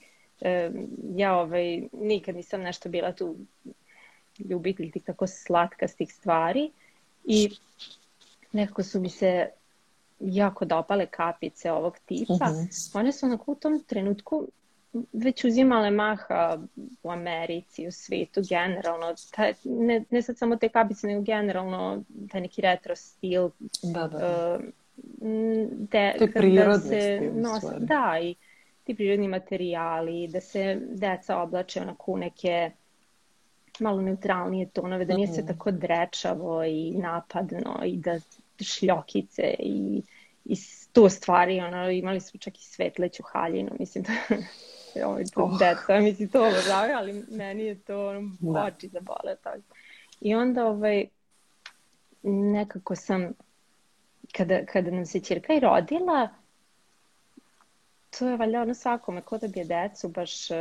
ja 1.15 1.35
ovaj, 1.35 1.81
nikad 1.91 2.35
nisam 2.35 2.61
nešto 2.61 2.89
bila 2.89 3.11
tu 3.11 3.35
ljubitelj 4.39 4.91
tih 4.91 5.03
tako 5.03 5.27
slatkastih 5.27 6.13
stvari 6.13 6.71
i 7.25 7.49
nekako 8.51 8.83
su 8.83 8.99
mi 8.99 9.09
se 9.09 9.49
jako 10.19 10.65
dopale 10.65 11.05
kapice 11.05 11.71
ovog 11.71 11.97
tipa. 12.05 12.33
Uh 12.33 12.39
mhm. 12.39 12.47
-huh. 12.47 12.99
One 12.99 13.11
su 13.11 13.25
onako 13.25 13.51
u 13.51 13.55
tom 13.55 13.83
trenutku 13.83 14.47
već 15.13 15.43
uzimale 15.43 15.91
maha 15.91 16.57
u 17.03 17.11
Americi, 17.11 17.87
u 17.87 17.91
svijetu 17.91 18.41
generalno. 18.49 19.15
Taj, 19.31 19.53
ne, 19.63 20.03
ne 20.09 20.21
sad 20.21 20.37
samo 20.37 20.55
te 20.55 20.69
kapice, 20.69 21.07
nego 21.07 21.21
generalno 21.21 22.03
taj 22.31 22.41
neki 22.41 22.61
retro 22.61 22.95
stil. 22.95 23.49
Da, 23.83 24.07
da. 24.07 24.57
Uh, 24.57 24.65
de, 25.71 26.15
to 26.17 26.23
je 26.23 26.31
prirodni 26.31 26.73
da 26.73 26.79
se 26.79 27.17
stil. 27.17 27.41
Nos, 27.41 27.63
da, 27.79 28.17
i 28.21 28.35
ti 28.83 28.95
prirodni 28.95 29.27
materijali, 29.27 30.27
da 30.27 30.41
se 30.41 30.81
deca 30.81 31.37
oblače 31.37 31.81
onako 31.81 32.11
u 32.11 32.17
neke 32.17 32.71
malo 33.79 34.01
neutralnije 34.01 34.69
tonove, 34.69 35.05
da 35.05 35.15
nije 35.15 35.27
sve 35.27 35.45
tako 35.45 35.71
drečavo 35.71 36.63
i 36.63 36.91
napadno 36.91 37.81
i 37.85 37.97
da 37.97 38.19
šljokice 38.61 39.55
i, 39.59 40.01
i 40.45 40.55
sto 40.55 41.09
stvari, 41.09 41.59
ono, 41.59 41.89
imali 41.89 42.19
smo 42.19 42.39
čak 42.39 42.57
i 42.57 42.63
svetleću 42.63 43.23
haljinu, 43.23 43.71
mislim 43.79 44.03
da 44.07 44.13
ovaj, 45.07 45.23
oh. 45.35 45.59
deca, 45.59 45.99
mislim 45.99 46.29
to 46.29 46.47
obožavaju, 46.47 46.97
ali 46.97 47.25
meni 47.31 47.63
je 47.63 47.79
to 47.79 48.09
ono, 48.09 48.31
da. 48.39 48.63
oči 48.63 48.87
zabole. 48.87 49.35
Tako. 49.43 49.59
I 50.21 50.35
onda 50.35 50.65
ovaj, 50.65 51.05
nekako 52.23 52.95
sam, 52.95 53.33
kada, 54.31 54.65
kada 54.65 54.91
nam 54.91 55.05
se 55.05 55.19
čirka 55.19 55.53
i 55.53 55.59
rodila, 55.59 56.29
to 58.19 58.27
je 58.27 58.37
valjda 58.37 58.61
ono 58.61 58.73
svakome 58.73 59.21
ko 59.21 59.37
da 59.37 59.47
bi 59.47 59.59
je 59.59 59.65
decu 59.65 60.09
baš 60.09 60.51
uh, 60.51 60.57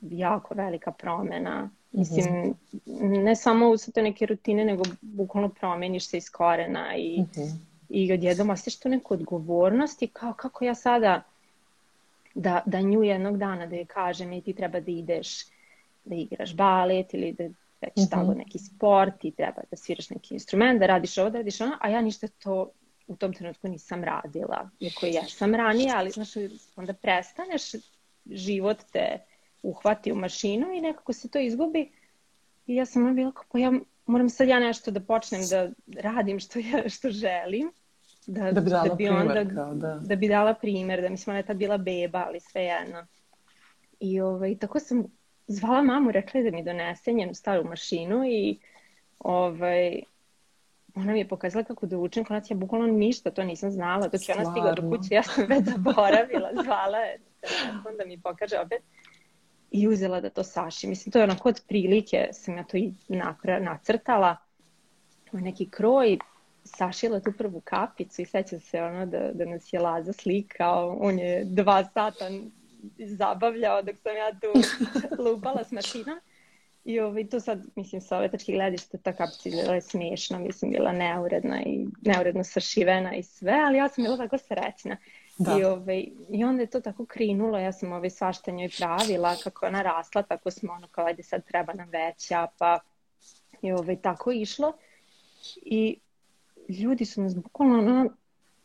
jako 0.00 0.54
velika 0.54 0.92
promena. 0.92 1.70
Mislim, 1.92 2.24
mm 2.24 2.54
-hmm. 2.86 3.24
ne 3.24 3.36
samo 3.36 3.68
u 3.68 3.76
te 3.94 4.02
neke 4.02 4.26
rutine, 4.26 4.64
nego 4.64 4.82
bukvalno 5.00 5.48
promeniš 5.48 6.08
se 6.08 6.16
iz 6.16 6.30
korena 6.30 6.96
i, 6.96 7.20
mm 7.20 7.24
-hmm. 7.34 7.56
i 7.88 8.12
odjednom 8.12 8.50
osjećaš 8.50 8.80
tu 8.80 8.88
neku 8.88 9.14
odgovornost 9.14 10.02
i 10.02 10.06
kao 10.06 10.32
kako 10.32 10.64
ja 10.64 10.74
sada 10.74 11.22
da, 12.34 12.62
da 12.66 12.80
nju 12.80 13.02
jednog 13.02 13.38
dana 13.38 13.66
da 13.66 13.76
je 13.76 13.84
kažem 13.84 14.32
i 14.32 14.40
ti 14.40 14.52
treba 14.52 14.80
da 14.80 14.90
ideš 14.90 15.28
da 16.04 16.14
igraš 16.14 16.54
balet 16.54 17.14
ili 17.14 17.32
da 17.32 17.44
već 17.80 17.96
mm 17.96 18.00
-hmm. 18.00 18.10
tamo 18.10 18.34
neki 18.34 18.58
sport 18.58 19.24
i 19.24 19.30
treba 19.30 19.62
da 19.70 19.76
sviraš 19.76 20.10
neki 20.10 20.34
instrument, 20.34 20.80
da 20.80 20.86
radiš 20.86 21.18
ovo, 21.18 21.30
da 21.30 21.38
radiš 21.38 21.60
ono, 21.60 21.76
a 21.80 21.88
ja 21.88 22.00
ništa 22.00 22.28
to 22.28 22.70
u 23.06 23.16
tom 23.16 23.32
trenutku 23.32 23.68
nisam 23.68 24.04
radila. 24.04 24.70
Iako 24.80 25.06
ja 25.06 25.24
sam 25.28 25.54
ranije, 25.54 25.92
ali 25.96 26.10
znaš, 26.10 26.28
onda 26.76 26.92
prestaneš, 26.92 27.62
život 28.26 28.78
te 28.92 29.18
uhvati 29.62 30.12
u 30.12 30.16
mašinu 30.16 30.72
i 30.72 30.80
nekako 30.80 31.12
se 31.12 31.28
to 31.28 31.38
izgubi. 31.38 31.90
I 32.66 32.74
ja 32.74 32.86
sam 32.86 33.14
bila 33.14 33.32
kao, 33.32 33.44
pa 33.52 33.58
ja 33.58 33.72
moram 34.06 34.28
sad 34.28 34.48
ja 34.48 34.58
nešto 34.58 34.90
da 34.90 35.00
počnem 35.00 35.40
da 35.50 35.70
radim 36.00 36.40
što 36.40 36.58
ja 36.58 36.88
što 36.98 37.10
želim. 37.10 37.72
Da, 38.26 38.52
da 38.52 38.60
bi 38.60 38.70
dala 38.70 38.82
da 38.82 38.94
bi 38.94 38.96
primer, 38.96 39.38
onda, 39.38 39.54
kao, 39.54 39.74
da. 39.74 40.00
da 40.02 40.16
bi 40.16 40.28
dala 40.28 40.54
primer, 40.54 41.02
da 41.02 41.08
mislim 41.08 41.32
ona 41.32 41.38
je 41.38 41.46
tad 41.46 41.56
bila 41.56 41.78
beba, 41.78 42.24
ali 42.26 42.40
sve 42.40 42.62
jedno. 42.62 43.06
I 44.00 44.20
ovaj, 44.20 44.58
tako 44.58 44.80
sam 44.80 45.04
zvala 45.46 45.82
mamu, 45.82 46.10
rekla 46.10 46.42
da 46.42 46.50
mi 46.50 46.64
donese 46.64 47.12
njenu 47.12 47.34
staru 47.34 47.64
mašinu 47.64 48.24
i 48.26 48.58
ovaj, 49.18 50.02
ona 50.94 51.12
mi 51.12 51.18
je 51.18 51.28
pokazala 51.28 51.64
kako 51.64 51.86
da 51.86 51.98
učim 51.98 52.24
konac, 52.24 52.50
ja 52.50 52.56
bukvalno 52.56 52.86
ništa 52.86 53.30
to 53.30 53.44
nisam 53.44 53.70
znala, 53.70 54.08
dok 54.08 54.28
je 54.28 54.34
ona 54.34 54.50
stigla 54.50 54.72
do 54.72 54.90
kuće, 54.90 55.14
ja 55.14 55.22
sam 55.22 55.44
već 55.48 55.64
zaboravila, 55.64 56.50
zvala 56.64 56.98
je 56.98 57.18
telefon 57.40 57.96
da 57.98 58.04
mi 58.04 58.20
pokaže 58.20 58.58
opet 58.58 58.82
i 59.70 59.88
uzela 59.88 60.20
da 60.20 60.30
to 60.30 60.44
saši. 60.44 60.86
Mislim, 60.86 61.12
to 61.12 61.18
je 61.18 61.24
onako 61.24 61.48
od 61.48 61.62
prilike, 61.68 62.28
sam 62.32 62.56
ja 62.56 62.64
to 62.64 62.76
i 62.76 62.92
napra, 63.08 63.58
nacrtala, 63.60 64.36
neki 65.32 65.70
kroj, 65.70 66.18
sašila 66.64 67.20
tu 67.20 67.32
prvu 67.38 67.60
kapicu 67.60 68.22
i 68.22 68.26
sećam 68.26 68.60
se 68.60 68.82
ono 68.82 69.06
da, 69.06 69.30
da 69.32 69.44
nas 69.44 69.72
je 69.72 69.80
Laza 69.80 70.12
slikao, 70.12 70.96
on 71.00 71.18
je 71.18 71.44
dva 71.44 71.84
sata 71.84 72.30
zabavljao 72.98 73.82
dok 73.82 73.96
sam 73.96 74.16
ja 74.16 74.32
tu 74.40 74.60
lupala 75.24 75.64
s 75.64 75.72
mašinom. 75.72 76.18
I 76.84 77.00
ovaj, 77.00 77.28
tu 77.28 77.40
sad, 77.40 77.62
mislim, 77.76 78.00
sa 78.00 78.18
ove 78.18 78.30
tačke 78.30 78.52
gledište, 78.52 78.98
ta 78.98 79.12
kapica 79.12 79.48
je 79.48 79.80
smiješna, 79.80 80.38
mislim, 80.38 80.70
bila 80.70 80.92
neuredna 80.92 81.62
i 81.62 81.86
neuredno 82.02 82.44
sašivena 82.44 83.14
i 83.14 83.22
sve, 83.22 83.52
ali 83.66 83.78
ja 83.78 83.88
sam 83.88 84.04
bila 84.04 84.16
tako 84.16 84.38
srećna. 84.38 84.96
Da. 85.38 85.58
I, 85.58 85.64
ovaj, 85.64 86.08
I 86.28 86.44
onda 86.44 86.62
je 86.62 86.70
to 86.70 86.80
tako 86.80 87.06
krinulo, 87.06 87.58
ja 87.58 87.72
sam 87.72 87.92
ovaj, 87.92 88.10
svašta 88.10 88.50
njoj 88.50 88.68
pravila, 88.78 89.36
kako 89.44 89.66
ona 89.66 89.82
rasla, 89.82 90.22
tako 90.22 90.50
smo 90.50 90.72
ono 90.72 90.88
kao, 90.88 91.06
ajde 91.06 91.22
sad 91.22 91.44
treba 91.44 91.72
nam 91.72 91.88
veća, 91.88 92.46
pa 92.58 92.78
i 93.62 93.72
ovaj, 93.72 93.96
tako 93.96 94.32
išlo. 94.32 94.72
I 95.56 95.98
ljudi 96.68 97.04
su 97.04 97.22
nas 97.22 97.36
bukvalno 97.36 97.78
ono, 97.78 98.10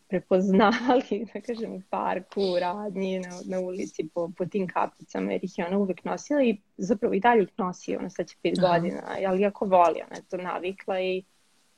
prepoznali, 0.07 1.25
da 1.33 1.41
kažem, 1.41 1.73
u 1.73 1.81
parku, 1.89 2.41
u 2.41 2.59
radnji, 2.59 3.19
na, 3.19 3.29
na 3.45 3.59
ulici, 3.59 4.09
po, 4.13 4.31
po 4.37 4.45
tim 4.45 4.67
kapicama, 4.67 5.31
jer 5.31 5.43
ih 5.43 5.57
je 5.57 5.67
ona 5.67 5.77
uvek 5.77 6.03
nosila 6.03 6.43
i 6.43 6.57
zapravo 6.77 7.13
i 7.13 7.19
dalje 7.19 7.43
ih 7.43 7.49
nosi, 7.57 7.95
ona 7.95 8.09
sad 8.09 8.27
će 8.27 8.35
pet 8.41 8.59
Aha. 8.59 8.67
godina, 8.67 9.01
ali 9.27 9.41
jako 9.41 9.65
voli, 9.65 10.01
ona 10.07 10.15
je 10.15 10.23
to 10.29 10.37
navikla 10.37 10.99
i 10.99 11.23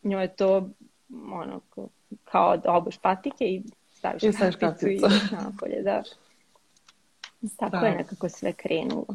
njoj 0.04 0.24
je 0.24 0.36
to 0.36 0.70
ono, 1.32 1.62
kao 2.24 2.58
da 2.58 2.74
obuš 2.74 2.98
patike 2.98 3.46
i 3.46 3.64
staviš 4.06 4.24
I 4.24 4.32
kapicu, 4.32 4.60
kapicu 4.60 4.88
i 4.88 4.96
ideš 4.96 5.32
napolje, 5.32 5.82
da. 5.82 6.04
Tako 7.58 7.78
da. 7.78 7.86
je 7.86 7.96
nekako 7.96 8.30
sve 8.30 8.54
krenulo. 8.54 9.06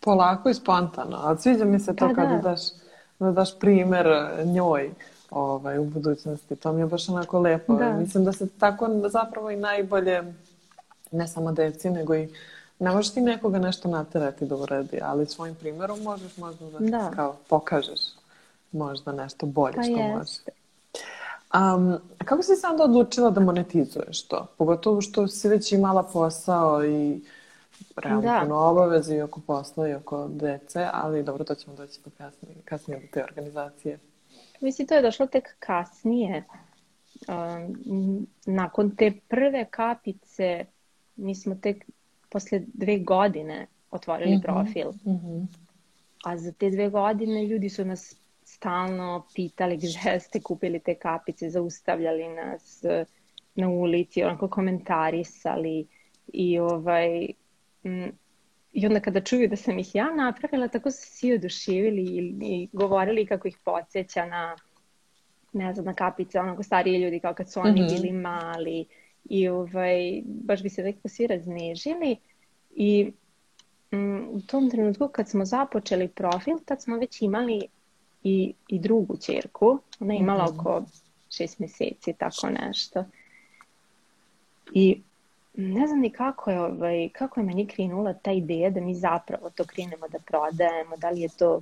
Polako 0.00 0.48
i 0.48 0.54
spontano, 0.54 1.16
ali 1.22 1.38
sviđa 1.38 1.64
mi 1.64 1.80
se 1.80 1.96
to 1.96 2.08
pa, 2.08 2.14
kada 2.14 2.36
da. 2.36 2.50
daš, 2.50 2.60
da 3.18 3.30
daš 3.30 3.58
primer 3.58 4.06
njoj 4.44 4.90
ovaj, 5.30 5.78
u 5.78 5.84
budućnosti. 5.84 6.56
To 6.56 6.72
mi 6.72 6.80
je 6.80 6.86
baš 6.86 7.08
onako 7.08 7.40
lepo. 7.40 7.74
Da. 7.74 7.92
Mislim 7.92 8.24
da 8.24 8.32
se 8.32 8.48
tako 8.58 8.88
zapravo 9.08 9.50
i 9.50 9.56
najbolje, 9.56 10.34
ne 11.10 11.28
samo 11.28 11.52
deci, 11.52 11.90
nego 11.90 12.14
i 12.14 12.28
ne 12.78 12.90
možeš 12.90 13.14
ti 13.14 13.20
nekoga 13.20 13.58
nešto 13.58 13.88
naterati 13.88 14.46
da 14.46 14.56
uradi, 14.56 14.98
ali 15.02 15.26
svojim 15.26 15.54
primjerom 15.54 16.02
možeš 16.02 16.36
možda 16.36 16.70
da, 16.70 16.78
da. 16.78 17.10
kao 17.16 17.36
pokažeš 17.48 18.00
možda 18.72 19.12
nešto 19.12 19.46
bolje 19.46 19.74
pa 19.76 19.82
što 19.82 19.92
jeste. 19.92 20.14
možeš. 20.16 20.63
Um, 21.54 21.98
kako 22.24 22.42
si 22.42 22.56
se 22.56 22.66
onda 22.66 22.84
odlučila 22.84 23.30
da 23.30 23.40
monetizuješ 23.40 24.28
to? 24.28 24.46
Pogotovo 24.58 25.00
što 25.00 25.28
si 25.28 25.48
već 25.48 25.72
imala 25.72 26.02
posao 26.02 26.84
i 26.84 27.20
realno 27.96 28.22
da. 28.22 28.40
puno 28.42 28.56
obaveze 28.56 29.16
i 29.16 29.22
oko 29.22 29.40
posla 29.40 29.88
i 29.88 29.94
oko 29.94 30.28
dece, 30.28 30.88
ali 30.92 31.22
dobro, 31.22 31.44
to 31.44 31.54
ćemo 31.54 31.76
doći 31.76 32.00
do 32.04 32.10
kasnije, 32.18 32.54
kasnije 32.64 33.00
do 33.00 33.06
te 33.12 33.24
organizacije. 33.24 33.98
Mislim, 34.60 34.88
to 34.88 34.94
je 34.94 35.02
došlo 35.02 35.26
tek 35.26 35.56
kasnije. 35.58 36.44
Um, 37.28 38.26
nakon 38.46 38.96
te 38.96 39.12
prve 39.28 39.66
kapice, 39.70 40.64
mi 41.16 41.34
smo 41.34 41.54
tek 41.54 41.84
posle 42.30 42.62
dve 42.74 42.98
godine 42.98 43.66
otvorili 43.90 44.36
mm 44.36 44.40
-hmm. 44.40 44.42
profil. 44.42 44.88
Mm 44.90 45.10
-hmm. 45.10 45.46
A 46.24 46.38
za 46.38 46.52
te 46.52 46.70
dve 46.70 46.88
godine 46.88 47.46
ljudi 47.46 47.68
su 47.68 47.84
nas 47.84 48.16
stalno 48.54 49.26
pitali 49.34 49.76
gde 49.76 50.20
ste 50.20 50.40
kupili 50.40 50.78
te 50.78 50.94
kapice, 50.94 51.50
zaustavljali 51.50 52.28
nas 52.28 52.84
eh, 52.84 53.04
na 53.54 53.68
ulici, 53.68 54.22
onako 54.22 54.48
komentarisali 54.48 55.86
i 56.32 56.58
ovaj 56.58 57.28
m, 57.84 58.12
i 58.72 58.86
onda 58.86 59.00
kada 59.00 59.20
čuju 59.20 59.48
da 59.48 59.56
sam 59.56 59.78
ih 59.78 59.94
ja 59.94 60.14
napravila, 60.14 60.68
tako 60.68 60.90
su 60.90 61.06
svi 61.06 61.34
oduševili 61.34 62.02
i, 62.02 62.34
i 62.42 62.68
govorili 62.72 63.26
kako 63.26 63.48
ih 63.48 63.58
podsjeća 63.64 64.26
na 64.26 64.56
ne 65.52 65.74
znam, 65.74 65.86
na 65.86 65.94
kapice, 65.94 66.40
onako 66.40 66.62
stariji 66.62 67.02
ljudi 67.02 67.20
kao 67.20 67.34
kad 67.34 67.52
su 67.52 67.60
oni 67.60 67.80
mm 67.80 67.84
-hmm. 67.84 68.00
bili 68.00 68.12
mali 68.12 68.86
i 69.24 69.48
ovaj, 69.48 70.22
baš 70.24 70.62
bi 70.62 70.68
se 70.68 70.82
nekako 70.82 71.08
svi 71.08 71.26
raznežili 71.26 72.16
i 72.74 73.12
m, 73.90 74.28
u 74.30 74.40
tom 74.40 74.70
trenutku 74.70 75.08
kad 75.08 75.28
smo 75.28 75.44
započeli 75.44 76.08
profil, 76.08 76.58
tad 76.64 76.82
smo 76.82 76.96
već 76.96 77.22
imali 77.22 77.60
i, 78.24 78.54
i 78.68 78.78
drugu 78.78 79.16
čerku. 79.16 79.78
Ona 80.00 80.14
je 80.14 80.20
imala 80.20 80.44
mm-hmm. 80.44 80.60
oko 80.60 80.82
šest 81.30 81.58
meseci, 81.58 82.12
tako 82.12 82.50
nešto. 82.50 83.04
I 84.72 85.00
ne 85.54 85.86
znam 85.86 86.00
ni 86.00 86.10
kako 86.10 86.50
je, 86.50 86.60
ovaj, 86.60 87.08
kako 87.08 87.40
je 87.40 87.46
meni 87.46 87.66
krenula 87.66 88.12
ta 88.12 88.32
ideja 88.32 88.70
da 88.70 88.80
mi 88.80 88.94
zapravo 88.94 89.50
to 89.50 89.64
krenemo 89.64 90.08
da 90.08 90.18
prodajemo, 90.18 90.96
da 90.96 91.10
li 91.10 91.20
je 91.20 91.28
to 91.28 91.60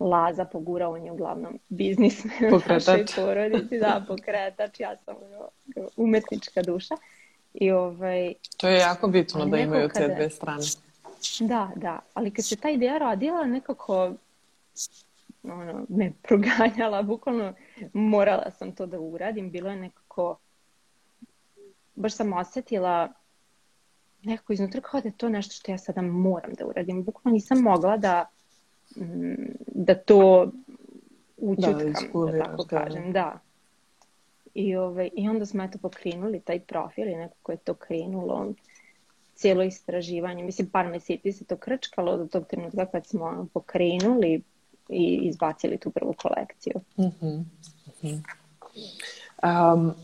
Laza 0.00 0.44
pogurao, 0.44 0.92
on 0.92 1.04
je 1.04 1.12
uglavnom 1.12 1.58
biznismen 1.68 2.50
pokretač. 2.50 2.86
našoj 2.86 3.04
porodici, 3.16 3.78
da, 3.78 4.04
pokretač, 4.08 4.80
ja 4.80 4.96
sam 4.96 5.14
umetnička 5.96 6.62
duša. 6.62 6.94
I 7.54 7.70
ovaj, 7.70 8.34
to 8.56 8.68
je 8.68 8.78
jako 8.78 9.08
bitno 9.08 9.46
da 9.46 9.58
imaju 9.58 9.88
te 9.88 10.08
dve 10.08 10.30
strane. 10.30 10.62
Da, 11.40 11.70
da. 11.76 11.98
Ali 12.14 12.30
kad 12.30 12.44
se 12.44 12.56
ta 12.56 12.70
ideja 12.70 12.98
rodila, 12.98 13.44
nekako 13.44 14.12
ono, 15.52 15.86
me 15.88 16.12
proganjala, 16.28 17.02
bukvalno 17.02 17.54
morala 17.92 18.50
sam 18.50 18.74
to 18.74 18.86
da 18.86 19.00
uradim. 19.00 19.50
Bilo 19.50 19.70
je 19.70 19.76
nekako, 19.76 20.38
baš 21.94 22.14
sam 22.14 22.32
osetila 22.32 23.12
nekako 24.22 24.52
iznutra 24.52 24.80
kao 24.80 25.00
da 25.00 25.08
je 25.08 25.16
to 25.16 25.28
nešto 25.28 25.54
što 25.54 25.72
ja 25.72 25.78
sada 25.78 26.02
moram 26.02 26.52
da 26.54 26.66
uradim. 26.66 27.04
Bukvalno 27.04 27.34
nisam 27.34 27.58
mogla 27.58 27.96
da, 27.96 28.26
mm, 28.96 29.34
da 29.66 29.94
to 29.94 30.52
učutkam, 31.36 31.76
da, 32.26 32.32
da 32.32 32.44
tako 32.44 32.64
da. 32.64 32.78
kažem. 32.78 33.12
Da. 33.12 33.40
I, 34.54 34.76
ove, 34.76 35.08
I 35.14 35.28
onda 35.28 35.46
smo 35.46 35.64
eto 35.64 35.78
pokrenuli 35.78 36.40
taj 36.40 36.60
profil 36.60 37.08
i 37.08 37.16
nekako 37.16 37.52
je 37.52 37.58
to 37.58 37.74
krenulo 37.74 38.52
cijelo 39.34 39.62
istraživanje. 39.62 40.44
Mislim, 40.44 40.70
par 40.70 40.88
meseci 40.88 41.32
se 41.32 41.44
to 41.44 41.56
krčkalo 41.56 42.16
do 42.16 42.26
tog 42.26 42.46
trenutka 42.46 42.86
kad 42.86 43.06
smo 43.06 43.46
pokrenuli 43.54 44.42
i 44.88 45.20
izbacili 45.22 45.78
tu 45.78 45.90
prvu 45.90 46.14
kolekciju. 46.22 46.74
Mm 46.96 47.02
-hmm. 47.02 47.44
Mm 48.02 48.22
-hmm. 49.42 49.74
Um, 49.74 49.94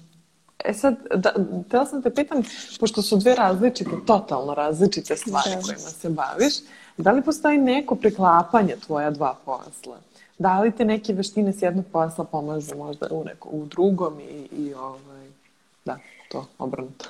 E 0.64 0.74
sad, 0.74 0.96
da, 1.14 1.34
htela 1.66 1.86
sam 1.86 2.02
te 2.02 2.14
pitam, 2.14 2.42
pošto 2.80 3.02
su 3.02 3.16
dve 3.16 3.34
različite, 3.34 3.90
totalno 4.06 4.54
različite 4.54 5.16
stvari 5.16 5.50
da. 5.50 5.62
kojima 5.62 5.78
se 5.78 6.10
baviš, 6.10 6.54
da 6.96 7.12
li 7.12 7.22
postoji 7.22 7.58
neko 7.58 7.94
priklapanje 7.94 8.76
tvoja 8.86 9.10
dva 9.10 9.36
posla? 9.44 9.96
Da 10.38 10.60
li 10.60 10.72
te 10.72 10.84
neke 10.84 11.12
veštine 11.12 11.52
s 11.52 11.62
jednog 11.62 11.84
posla 11.92 12.24
pomažu 12.24 12.76
možda 12.76 13.06
u, 13.10 13.24
neko, 13.24 13.48
u 13.48 13.66
drugom 13.66 14.20
i, 14.20 14.48
i 14.56 14.74
ovaj, 14.74 15.26
da, 15.84 15.98
to, 16.28 16.46
obrnuto? 16.58 17.04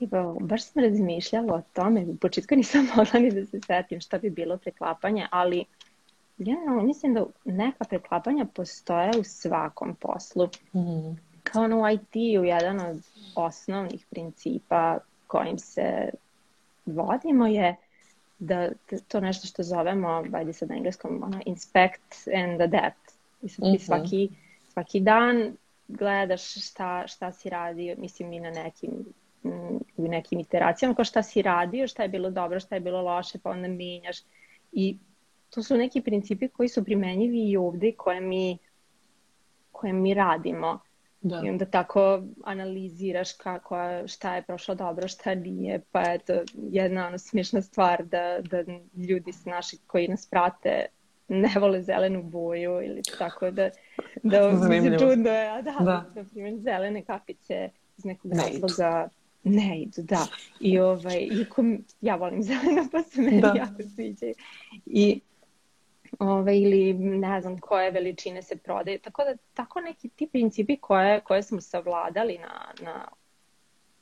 Iba, 0.00 0.34
baš 0.40 0.64
sam 0.64 0.82
razmišljala 0.82 1.54
o 1.54 1.62
tome. 1.72 2.06
U 2.06 2.16
početku 2.16 2.54
nisam 2.54 2.88
mogla 2.96 3.20
ni 3.20 3.30
da 3.30 3.46
se 3.46 3.60
setim 3.66 4.00
šta 4.00 4.18
bi 4.18 4.30
bilo 4.30 4.56
preklapanje, 4.56 5.26
ali 5.30 5.64
generalno 6.44 6.82
mislim 6.82 7.14
da 7.14 7.24
neka 7.44 7.84
preklapanja 7.84 8.46
postoje 8.54 9.10
u 9.20 9.24
svakom 9.24 9.94
poslu. 9.94 10.46
Mm 10.46 10.78
-hmm 10.78 11.16
kao 11.42 11.64
ono 11.64 11.82
u 11.82 11.88
IT-u 11.88 12.44
jedan 12.44 12.80
od 12.80 13.02
osnovnih 13.34 14.06
principa 14.10 14.98
kojim 15.26 15.58
se 15.58 16.10
vodimo 16.86 17.46
je 17.46 17.76
da 18.38 18.68
to 19.08 19.20
nešto 19.20 19.46
što 19.46 19.62
zovemo, 19.62 20.24
ajde 20.32 20.52
sad 20.52 20.68
na 20.68 20.76
engleskom, 20.76 21.22
ono, 21.22 21.40
inspect 21.46 22.28
and 22.34 22.60
adapt. 22.60 23.12
I 23.42 23.48
sad 23.48 23.64
ti 23.64 23.70
mm 23.70 23.74
-hmm. 23.74 23.86
svaki, 23.86 24.28
svaki 24.72 25.00
dan 25.00 25.56
gledaš 25.88 26.68
šta, 26.68 27.06
šta 27.06 27.32
si 27.32 27.50
radio, 27.50 27.94
mislim 27.98 28.32
i 28.32 28.40
na 28.40 28.50
nekim 28.50 28.90
u 29.96 30.08
nekim 30.08 30.40
iteracijama, 30.40 30.94
kao 30.94 31.04
šta 31.04 31.22
si 31.22 31.42
radio, 31.42 31.88
šta 31.88 32.02
je 32.02 32.08
bilo 32.08 32.30
dobro, 32.30 32.60
šta 32.60 32.74
je 32.74 32.80
bilo 32.80 33.02
loše, 33.02 33.38
pa 33.42 33.50
onda 33.50 33.68
menjaš. 33.68 34.18
I 34.72 34.96
to 35.54 35.62
su 35.62 35.76
neki 35.76 36.00
principi 36.00 36.48
koji 36.48 36.68
su 36.68 36.84
primenjivi 36.84 37.50
i 37.50 37.56
ovde 37.56 37.92
koje 37.92 38.20
mi, 38.20 38.58
koje 39.72 39.92
mi 39.92 40.14
radimo. 40.14 40.80
Da. 41.20 41.42
I 41.44 41.50
onda 41.50 41.64
tako 41.64 42.22
analiziraš 42.44 43.32
kako, 43.32 43.76
šta 44.06 44.36
je 44.36 44.42
prošlo 44.42 44.74
dobro, 44.74 45.08
šta 45.08 45.34
nije, 45.34 45.80
pa 45.92 46.02
eto, 46.06 46.32
jedna 46.54 47.06
ono 47.06 47.18
smiješna 47.18 47.62
stvar 47.62 48.04
da, 48.04 48.38
da 48.50 48.64
ljudi 49.08 49.32
s 49.32 49.44
naši 49.44 49.76
koji 49.86 50.08
nas 50.08 50.26
prate 50.26 50.86
ne 51.28 51.52
vole 51.60 51.82
zelenu 51.82 52.22
boju 52.22 52.82
ili 52.82 53.02
tako 53.18 53.50
da, 53.50 53.70
da 54.22 54.50
mi 54.68 54.80
se 54.80 54.98
čudno 54.98 55.30
je, 55.30 55.48
a 55.48 55.62
da, 55.62 55.76
da. 55.80 56.10
na 56.14 56.24
primjer, 56.32 56.58
zelene 56.58 57.04
kapice 57.04 57.70
iz 57.98 58.04
nekog 58.04 58.32
ne 58.34 58.42
razloga 58.42 59.08
idu. 59.44 59.56
ne 59.56 59.80
idu, 59.80 60.02
da. 60.02 60.26
I 60.60 60.78
ovaj, 60.78 61.28
iako 61.40 61.64
ja 62.00 62.16
volim 62.16 62.42
zeleno, 62.52 62.88
pa 62.92 63.02
se 63.02 63.20
meni 63.20 63.40
da. 63.40 63.54
jako 63.56 63.82
sviđaju. 63.94 64.34
I 64.86 65.20
ove, 66.28 66.58
ili 66.58 66.94
ne 66.94 67.40
znam 67.40 67.58
koje 67.58 67.90
veličine 67.90 68.42
se 68.42 68.56
prodaju. 68.56 68.98
Tako 68.98 69.24
da 69.24 69.36
tako 69.54 69.80
neki 69.80 70.08
ti 70.08 70.28
principi 70.32 70.76
koje, 70.76 71.20
koje 71.20 71.42
smo 71.42 71.60
savladali 71.60 72.38
na, 72.38 72.84
na 72.84 73.08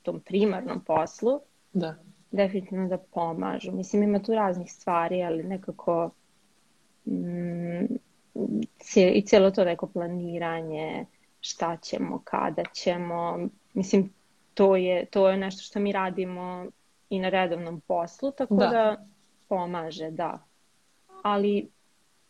tom 0.03 0.21
primarnom 0.21 0.85
poslu, 0.85 1.41
da. 1.73 1.95
definitivno 2.31 2.89
da 2.89 2.99
pomažu. 2.99 3.73
Mislim, 3.73 4.03
ima 4.03 4.23
tu 4.23 4.35
raznih 4.35 4.73
stvari, 4.73 5.23
ali 5.23 5.43
nekako 5.43 6.11
mm, 7.07 7.85
i 8.97 9.23
cijelo 9.27 9.51
to 9.51 9.65
neko 9.65 9.87
planiranje, 9.87 11.07
šta 11.41 11.77
ćemo, 11.77 12.23
kada 12.25 12.63
ćemo. 12.75 13.39
Mislim, 13.75 14.13
to 14.55 14.77
je, 14.77 15.07
to 15.07 15.29
je 15.29 15.37
nešto 15.37 15.63
što 15.63 15.81
mi 15.81 15.93
radimo 15.93 16.67
i 17.11 17.19
na 17.19 17.29
redovnom 17.29 17.81
poslu, 17.81 18.31
tako 18.31 18.55
da, 18.55 18.69
da 18.69 19.07
pomaže, 19.49 20.11
da. 20.11 20.47
Ali 21.23 21.71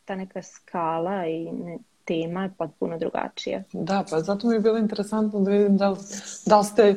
ta 0.05 0.15
neka 0.15 0.43
skala 0.43 1.27
i 1.27 1.53
ne, 1.53 1.79
tema 2.05 2.43
je 2.43 2.51
potpuno 2.59 2.99
drugačija. 2.99 3.63
Da, 3.73 4.05
pa 4.11 4.21
zato 4.21 4.49
mi 4.49 4.55
je 4.55 4.61
bilo 4.61 4.79
interesantno 4.79 5.41
da 5.41 5.51
vidim 5.51 5.77
da 5.77 5.89
li, 5.89 5.97
da 6.47 6.59
li 6.59 6.65
ste 6.65 6.97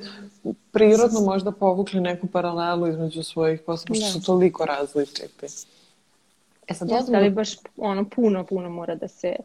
prirodno 0.71 1.19
možda 1.19 1.51
povukli 1.51 2.01
neku 2.01 2.27
paralelu 2.27 2.87
između 2.87 3.23
svojih 3.23 3.61
poslova, 3.65 3.95
što 3.95 4.05
da. 4.05 4.11
su 4.11 4.25
toliko 4.25 4.65
različiti. 4.65 5.45
E 6.67 6.73
sad, 6.73 6.89
Jeste, 6.89 7.15
ali 7.15 7.29
baš 7.29 7.49
ono, 7.77 8.09
puno, 8.09 8.45
puno 8.45 8.69
mora 8.69 8.95
da 8.95 9.07
se, 9.07 9.35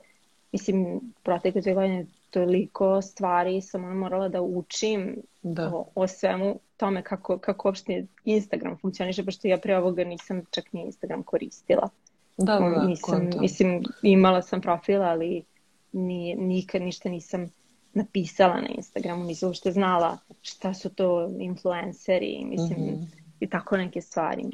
mislim, 0.53 1.01
protekle 1.23 1.61
dve 1.61 1.75
godine 1.75 2.07
toliko 2.31 3.03
stvari 3.03 3.61
sam 3.61 3.85
ono 3.85 3.95
morala 3.95 4.29
da 4.29 4.43
učim 4.43 5.17
da. 5.43 5.71
O, 5.75 5.87
o 5.95 6.07
svemu 6.07 6.59
tome 6.77 7.03
kako, 7.03 7.39
kako 7.39 7.69
uopšte 7.69 8.07
Instagram 8.25 8.79
funkcioniše, 8.81 9.25
pošto 9.25 9.49
ja 9.49 9.59
pre 9.59 9.77
ovoga 9.77 10.05
nisam 10.05 10.43
čak 10.51 10.73
ni 10.73 10.83
Instagram 10.85 11.23
koristila. 11.23 11.89
Da, 12.39 12.59
da, 12.59 12.69
da, 12.71 12.83
nisam, 12.83 13.31
mislim, 13.41 13.83
imala 14.03 14.43
sam 14.43 14.61
profil, 14.61 15.03
ali 15.03 15.45
ni, 15.93 16.35
nikad 16.35 16.83
ništa 16.83 17.09
nisam 17.09 17.51
napisala 17.95 18.61
na 18.61 18.69
Instagramu, 18.69 19.25
nisam 19.25 19.49
uopšte 19.49 19.73
znala 19.73 20.19
šta 20.43 20.75
su 20.75 20.89
to 20.89 21.31
influenceri, 21.39 22.45
mislim, 22.45 22.81
mm 22.81 22.85
-hmm. 22.85 23.07
i 23.41 23.51
tako 23.51 23.77
neke 23.77 24.01
stvari. 24.01 24.45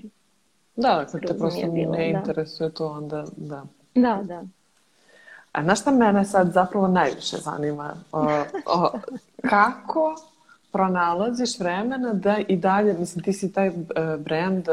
Da, 0.77 1.07
kad 1.13 1.21
te 1.27 1.39
prosto 1.39 1.71
bilo, 1.71 1.93
ne 1.93 2.13
da. 2.13 2.19
interesuje 2.19 2.71
to, 2.71 2.89
onda 2.89 3.25
da. 3.37 3.65
Da, 3.95 4.21
da. 4.23 4.45
A 5.53 5.63
znaš 5.63 5.81
šta 5.81 5.91
mene 5.91 6.25
sad 6.25 6.53
zapravo 6.53 6.89
najviše 6.89 7.37
zanima? 7.37 7.95
O, 8.13 8.27
o, 8.67 8.93
kako 9.51 10.17
pronalaziš 10.73 11.59
vremena 11.59 12.13
da 12.13 12.39
i 12.49 12.57
dalje, 12.57 12.93
mislim, 12.99 13.25
ti 13.25 13.33
si 13.33 13.53
taj 13.53 13.69
uh, 13.69 13.75
brand 14.19 14.69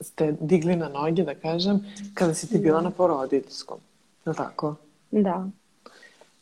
ste 0.00 0.36
digli 0.40 0.76
na 0.76 0.88
noge, 0.88 1.24
da 1.24 1.34
kažem, 1.34 1.86
kada 2.14 2.34
si 2.34 2.48
ti 2.48 2.58
bila 2.58 2.80
da. 2.80 2.84
na 2.84 2.90
porodiljskom. 2.90 3.78
Je 4.26 4.30
li 4.30 4.36
tako? 4.36 4.74
Da. 5.10 5.48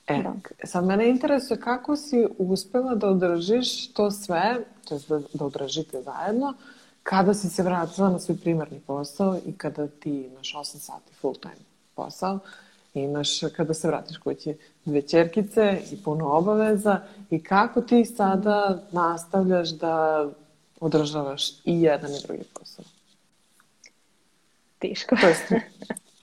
E, 0.07 0.23
da. 0.23 0.35
sad 0.67 0.85
mene 0.85 1.09
interesuje 1.09 1.61
kako 1.61 1.97
si 1.97 2.27
uspela 2.39 2.95
da 2.95 3.09
održiš 3.09 3.93
to 3.93 4.11
sve, 4.11 4.65
to 4.89 4.95
je 4.95 5.01
da, 5.09 5.21
da 5.35 5.45
održite 5.45 6.03
zajedno, 6.03 6.55
kada 7.03 7.35
si 7.35 7.49
se 7.49 7.63
vratila 7.63 8.11
na 8.11 8.19
svoj 8.19 8.39
primarni 8.39 8.81
posao 8.87 9.39
i 9.47 9.53
kada 9.53 9.87
ti 9.87 10.11
imaš 10.11 10.55
8 10.55 10.65
sati 10.65 11.15
full 11.21 11.35
time 11.35 11.65
posao, 11.95 12.39
imaš 12.95 13.41
kada 13.57 13.75
se 13.75 13.89
vratiš 13.89 14.19
kući 14.19 14.57
dve 14.85 15.03
čerkice 15.03 15.81
i 15.93 16.03
puno 16.03 16.29
obaveza 16.29 17.01
i 17.31 17.43
kako 17.43 17.81
ti 17.81 18.05
sada 18.05 18.83
nastavljaš 18.93 19.69
da 19.69 20.27
održavaš 20.81 21.51
i 21.51 21.83
jedan 21.83 22.11
i 22.11 22.27
drugi 22.27 22.45
posao? 22.55 22.85
Teško. 24.79 25.17
to 25.21 25.29
jest, 25.29 25.53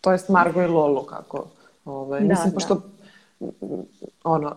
to 0.02 0.12
jest 0.12 0.30
Margo 0.30 0.62
i 0.62 0.68
Lolo 0.68 1.06
kako. 1.06 1.48
Ovaj, 1.86 2.22
da, 2.22 2.28
mislim, 2.28 2.50
da. 2.50 2.54
pošto 2.54 2.82
ono, 4.24 4.56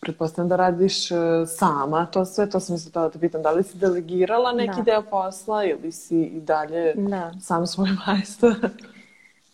pretpostavljam 0.00 0.48
da 0.48 0.56
radiš 0.56 1.10
uh, 1.10 1.18
sama 1.46 2.06
to 2.06 2.24
sve, 2.24 2.50
to 2.50 2.60
sam 2.60 2.76
isto 2.76 2.90
tada 2.90 3.06
da 3.06 3.12
te 3.12 3.18
pitam, 3.18 3.42
da 3.42 3.50
li 3.50 3.62
si 3.62 3.78
delegirala 3.78 4.52
neki 4.52 4.76
da. 4.76 4.82
deo 4.82 5.02
posla 5.02 5.64
ili 5.64 5.92
si 5.92 6.22
i 6.22 6.40
dalje 6.40 6.94
da. 6.94 7.32
sam 7.40 7.66
svoj 7.66 7.88
majstor? 8.06 8.70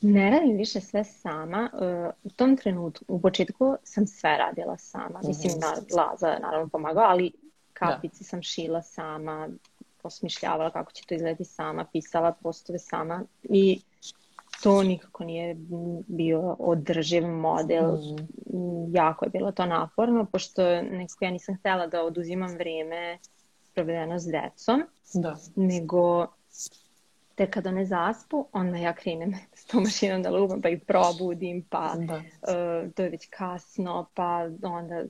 Ne 0.01 0.31
radim 0.31 0.57
više 0.57 0.81
sve 0.81 1.05
sama. 1.05 1.71
U 2.25 2.31
tom 2.31 2.57
trenutku, 2.57 3.05
u 3.09 3.21
početku 3.21 3.77
sam 3.85 4.07
sve 4.07 4.37
radila 4.37 4.79
sama. 4.79 5.21
Mislim, 5.25 5.53
na, 5.61 6.03
Laza 6.03 6.39
naravno 6.43 6.69
pomagao, 6.69 7.05
ali 7.05 7.33
kapice 7.73 8.19
da. 8.19 8.25
sam 8.25 8.43
šila 8.43 8.83
sama, 8.83 9.49
osmišljavala 10.03 10.71
kako 10.71 10.93
će 10.93 11.07
to 11.07 11.15
izgledati 11.15 11.45
sama, 11.45 11.87
pisala 11.93 12.33
postove 12.33 12.79
sama 12.79 13.25
i 13.43 13.81
to 14.63 14.83
nikako 14.83 15.25
nije 15.25 15.57
bio 16.07 16.57
održiv 16.59 17.27
model. 17.27 17.97
Mm. 18.53 18.95
Jako 18.95 19.25
je 19.25 19.31
bilo 19.31 19.53
to 19.53 19.67
naporno, 19.67 20.27
pošto 20.33 20.83
nekako 20.83 21.25
ja 21.25 21.31
nisam 21.31 21.57
htjela 21.57 21.87
da 21.87 22.03
oduzimam 22.03 22.55
vreme 22.55 23.19
provedeno 23.75 24.19
s 24.19 24.27
decom, 24.27 24.83
da. 25.15 25.37
nego 25.57 26.27
te 27.35 27.51
kada 27.51 27.71
ne 27.71 27.85
zaspu, 27.85 28.47
onda 28.53 28.77
ja 28.77 28.95
krenem 28.95 29.35
s 29.55 29.65
tom 29.65 29.83
mašinom 29.83 30.23
da 30.23 30.31
lupam, 30.31 30.63
pa 30.63 30.69
ih 30.69 30.81
probudim, 30.87 31.63
pa 31.71 31.95
da. 31.97 32.17
uh, 32.17 32.93
to 32.95 33.03
je 33.03 33.09
već 33.09 33.29
kasno, 33.31 34.07
pa 34.15 34.49
onda, 34.63 35.05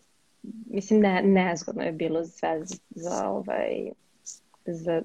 mislim, 0.67 1.01
ne, 1.01 1.23
nezgodno 1.23 1.83
je 1.83 1.93
bilo 1.93 2.25
sve 2.25 2.61
za, 2.65 2.77
za 2.91 3.29
ovaj, 3.29 3.91
za 4.66 5.03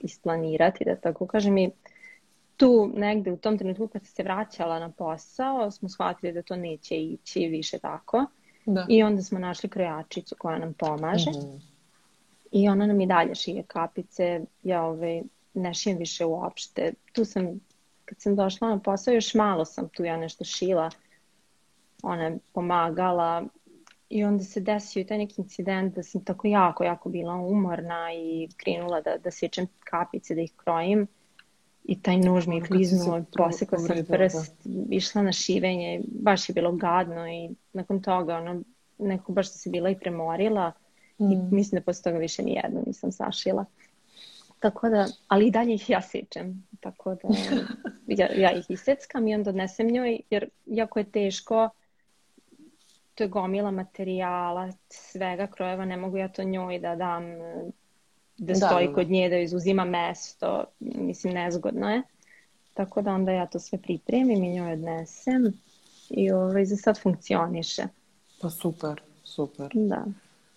isplanirati, 0.00 0.84
da 0.84 0.96
tako 0.96 1.26
kažem. 1.26 1.58
I 1.58 1.70
tu 2.56 2.92
negde 2.94 3.32
u 3.32 3.36
tom 3.36 3.58
trenutku 3.58 3.88
kad 3.88 4.06
se 4.06 4.22
vraćala 4.22 4.78
na 4.78 4.90
posao 4.90 5.70
smo 5.70 5.88
shvatili 5.88 6.32
da 6.32 6.42
to 6.42 6.56
neće 6.56 6.96
ići 6.96 7.40
više 7.40 7.78
tako. 7.78 8.26
Da. 8.66 8.86
I 8.88 9.02
onda 9.02 9.22
smo 9.22 9.38
našli 9.38 9.68
krojačicu 9.68 10.34
koja 10.38 10.58
nam 10.58 10.74
pomaže. 10.74 11.30
Mm 11.30 11.34
-hmm. 11.34 11.60
I 12.52 12.68
ona 12.68 12.86
nam 12.86 13.00
i 13.00 13.06
dalje 13.06 13.34
šije 13.34 13.62
kapice. 13.62 14.40
Ja 14.62 14.82
ove, 14.82 15.22
ne 15.54 15.74
šijem 15.74 15.98
više 15.98 16.24
uopšte. 16.24 16.92
Tu 17.12 17.24
sam, 17.24 17.60
kad 18.04 18.20
sam 18.20 18.36
došla 18.36 18.68
na 18.68 18.78
posao, 18.78 19.14
još 19.14 19.34
malo 19.34 19.64
sam 19.64 19.88
tu 19.88 20.04
ja 20.04 20.16
nešto 20.16 20.44
šila. 20.44 20.90
Ona 22.02 22.22
je 22.24 22.38
pomagala. 22.52 23.44
I 24.08 24.24
onda 24.24 24.44
se 24.44 24.60
desio 24.60 25.04
taj 25.04 25.18
neki 25.18 25.34
incident 25.42 25.94
da 25.94 26.02
sam 26.02 26.24
tako 26.24 26.48
jako, 26.48 26.84
jako 26.84 27.08
bila 27.08 27.34
umorna 27.34 28.12
i 28.14 28.48
krenula 28.56 29.00
da, 29.00 29.16
da 29.18 29.30
sečem 29.30 29.66
kapice, 29.80 30.34
da 30.34 30.40
ih 30.40 30.52
krojim 30.56 31.06
i 31.84 32.02
taj 32.02 32.16
nož 32.16 32.46
mi 32.46 32.56
je 32.56 32.62
kliznuo, 32.62 33.24
posekla 33.36 33.78
sam 33.78 33.96
prst, 34.08 34.66
išla 34.90 35.22
na 35.22 35.32
šivenje, 35.32 36.00
baš 36.06 36.48
je 36.48 36.52
bilo 36.52 36.72
gadno 36.72 37.28
i 37.28 37.50
nakon 37.72 38.02
toga 38.02 38.36
ono, 38.36 38.62
nekako 38.98 39.32
baš 39.32 39.52
se 39.52 39.70
bila 39.70 39.90
i 39.90 39.98
premorila 39.98 40.72
mm. 41.18 41.32
i 41.32 41.36
mislim 41.50 41.80
da 41.80 41.84
posle 41.84 42.02
toga 42.02 42.18
više 42.18 42.42
ni 42.42 42.60
jedno 42.64 42.82
nisam 42.86 43.12
sašila. 43.12 43.64
Tako 44.60 44.88
da, 44.88 45.06
ali 45.28 45.46
i 45.46 45.50
dalje 45.50 45.74
ih 45.74 45.90
ja 45.90 46.02
sečem. 46.02 46.66
Tako 46.80 47.14
da 47.14 47.28
ja, 48.22 48.28
ja 48.36 48.58
ih 48.58 48.64
iseckam 48.68 49.28
i 49.28 49.34
onda 49.34 49.50
odnesem 49.50 49.86
njoj, 49.86 50.20
jer 50.30 50.48
jako 50.66 50.98
je 50.98 51.10
teško, 51.10 51.68
to 53.16 53.24
je 53.24 53.28
gomila 53.28 53.70
materijala, 53.70 54.72
svega 54.88 55.46
krojeva, 55.46 55.84
ne 55.84 55.96
mogu 55.96 56.16
ja 56.16 56.28
to 56.28 56.44
njoj 56.44 56.78
da 56.78 56.96
dam 56.96 57.22
da, 58.36 58.52
da 58.52 58.54
stoji 58.54 58.88
da, 58.88 58.94
kod 58.94 59.10
nje, 59.10 59.28
da 59.28 59.38
izuzima 59.38 59.84
mesto, 59.84 60.64
mislim 60.80 61.34
nezgodno 61.34 61.90
je. 61.90 62.02
Tako 62.74 63.02
da 63.02 63.12
onda 63.12 63.32
ja 63.32 63.46
to 63.46 63.58
sve 63.58 63.78
pripremim 63.78 64.44
i 64.44 64.54
njoj 64.54 64.72
odnesem 64.72 65.52
i 66.10 66.30
ovaj, 66.30 66.64
za 66.64 66.76
sad 66.76 67.02
funkcioniše. 67.02 67.82
Pa 68.40 68.50
super, 68.50 69.00
super. 69.24 69.70
Da. 69.74 70.04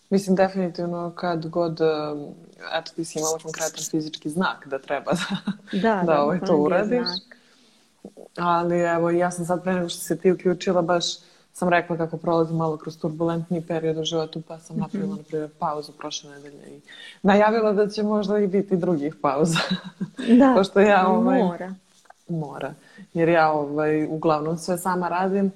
Mislim, 0.10 0.36
definitivno 0.36 1.14
kad 1.16 1.48
god, 1.48 1.82
um, 1.82 2.28
eto 2.74 2.92
ti 2.96 3.06
si 3.06 3.20
imala 3.20 3.38
konkretan 3.44 3.84
fizički 3.92 4.30
znak 4.30 4.68
da 4.68 4.80
treba 4.80 5.12
da, 5.12 5.52
da, 5.82 6.04
da 6.08 6.24
ovaj, 6.24 6.40
to 6.40 6.58
uradiš. 6.58 7.08
Znak. 7.08 7.38
Ali 8.38 8.80
evo, 8.80 9.10
ja 9.10 9.32
sam 9.32 9.46
sad 9.46 9.64
pre 9.64 9.74
nego 9.74 9.90
što 9.90 10.02
se 10.02 10.18
ti 10.18 10.32
uključila 10.32 10.82
baš 10.82 11.06
sam 11.54 11.70
rekla 11.70 11.98
kako 11.98 12.18
prolazim 12.18 12.58
malo 12.58 12.78
kroz 12.78 12.98
turbulentni 12.98 13.62
period 13.62 13.98
u 13.98 14.04
životu, 14.04 14.42
pa 14.48 14.60
sam 14.60 14.78
napravila, 14.78 15.14
mm 15.14 15.16
-hmm. 15.16 15.18
na 15.18 15.24
primjer, 15.24 15.50
pauzu 15.60 15.92
prošle 15.92 16.32
nedelje 16.32 16.78
i 16.78 16.82
najavila 17.22 17.74
da 17.74 17.90
će 17.90 18.04
možda 18.04 18.40
i 18.40 18.48
biti 18.48 18.78
drugih 18.78 19.16
pauza. 19.22 19.60
Da, 20.38 20.54
Pošto 20.58 20.80
ja, 20.80 21.08
ovaj, 21.08 21.44
mora. 21.44 21.74
Mora. 22.30 22.74
Jer 23.14 23.30
ja 23.30 23.52
ovaj, 23.52 24.06
uglavnom 24.06 24.58
sve 24.58 24.78
sama 24.78 25.10
radim, 25.10 25.52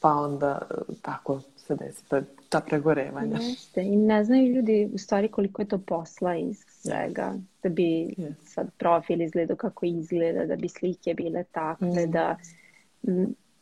pa 0.00 0.12
onda 0.12 0.62
tako 1.02 1.40
se 1.56 1.76
desi 1.76 2.08
ta, 2.08 2.22
ta 2.48 2.60
pregorevanja. 2.60 3.38
Jeste. 3.40 3.82
I 3.82 3.96
ne 3.96 4.24
znaju 4.24 4.54
ljudi 4.54 4.90
u 4.94 4.98
stvari 4.98 5.28
koliko 5.28 5.62
je 5.62 5.68
to 5.68 5.78
posla 5.78 6.36
iz 6.36 6.64
svega. 6.68 7.34
Da 7.62 7.68
bi 7.68 8.14
yes. 8.18 8.34
sad 8.44 8.70
profil 8.78 9.20
izgledao 9.20 9.56
kako 9.56 9.86
izgleda, 9.86 10.46
da 10.46 10.56
bi 10.56 10.68
slike 10.68 11.14
bile 11.14 11.44
takve, 11.44 12.06
mm. 12.06 12.10
da 12.10 12.36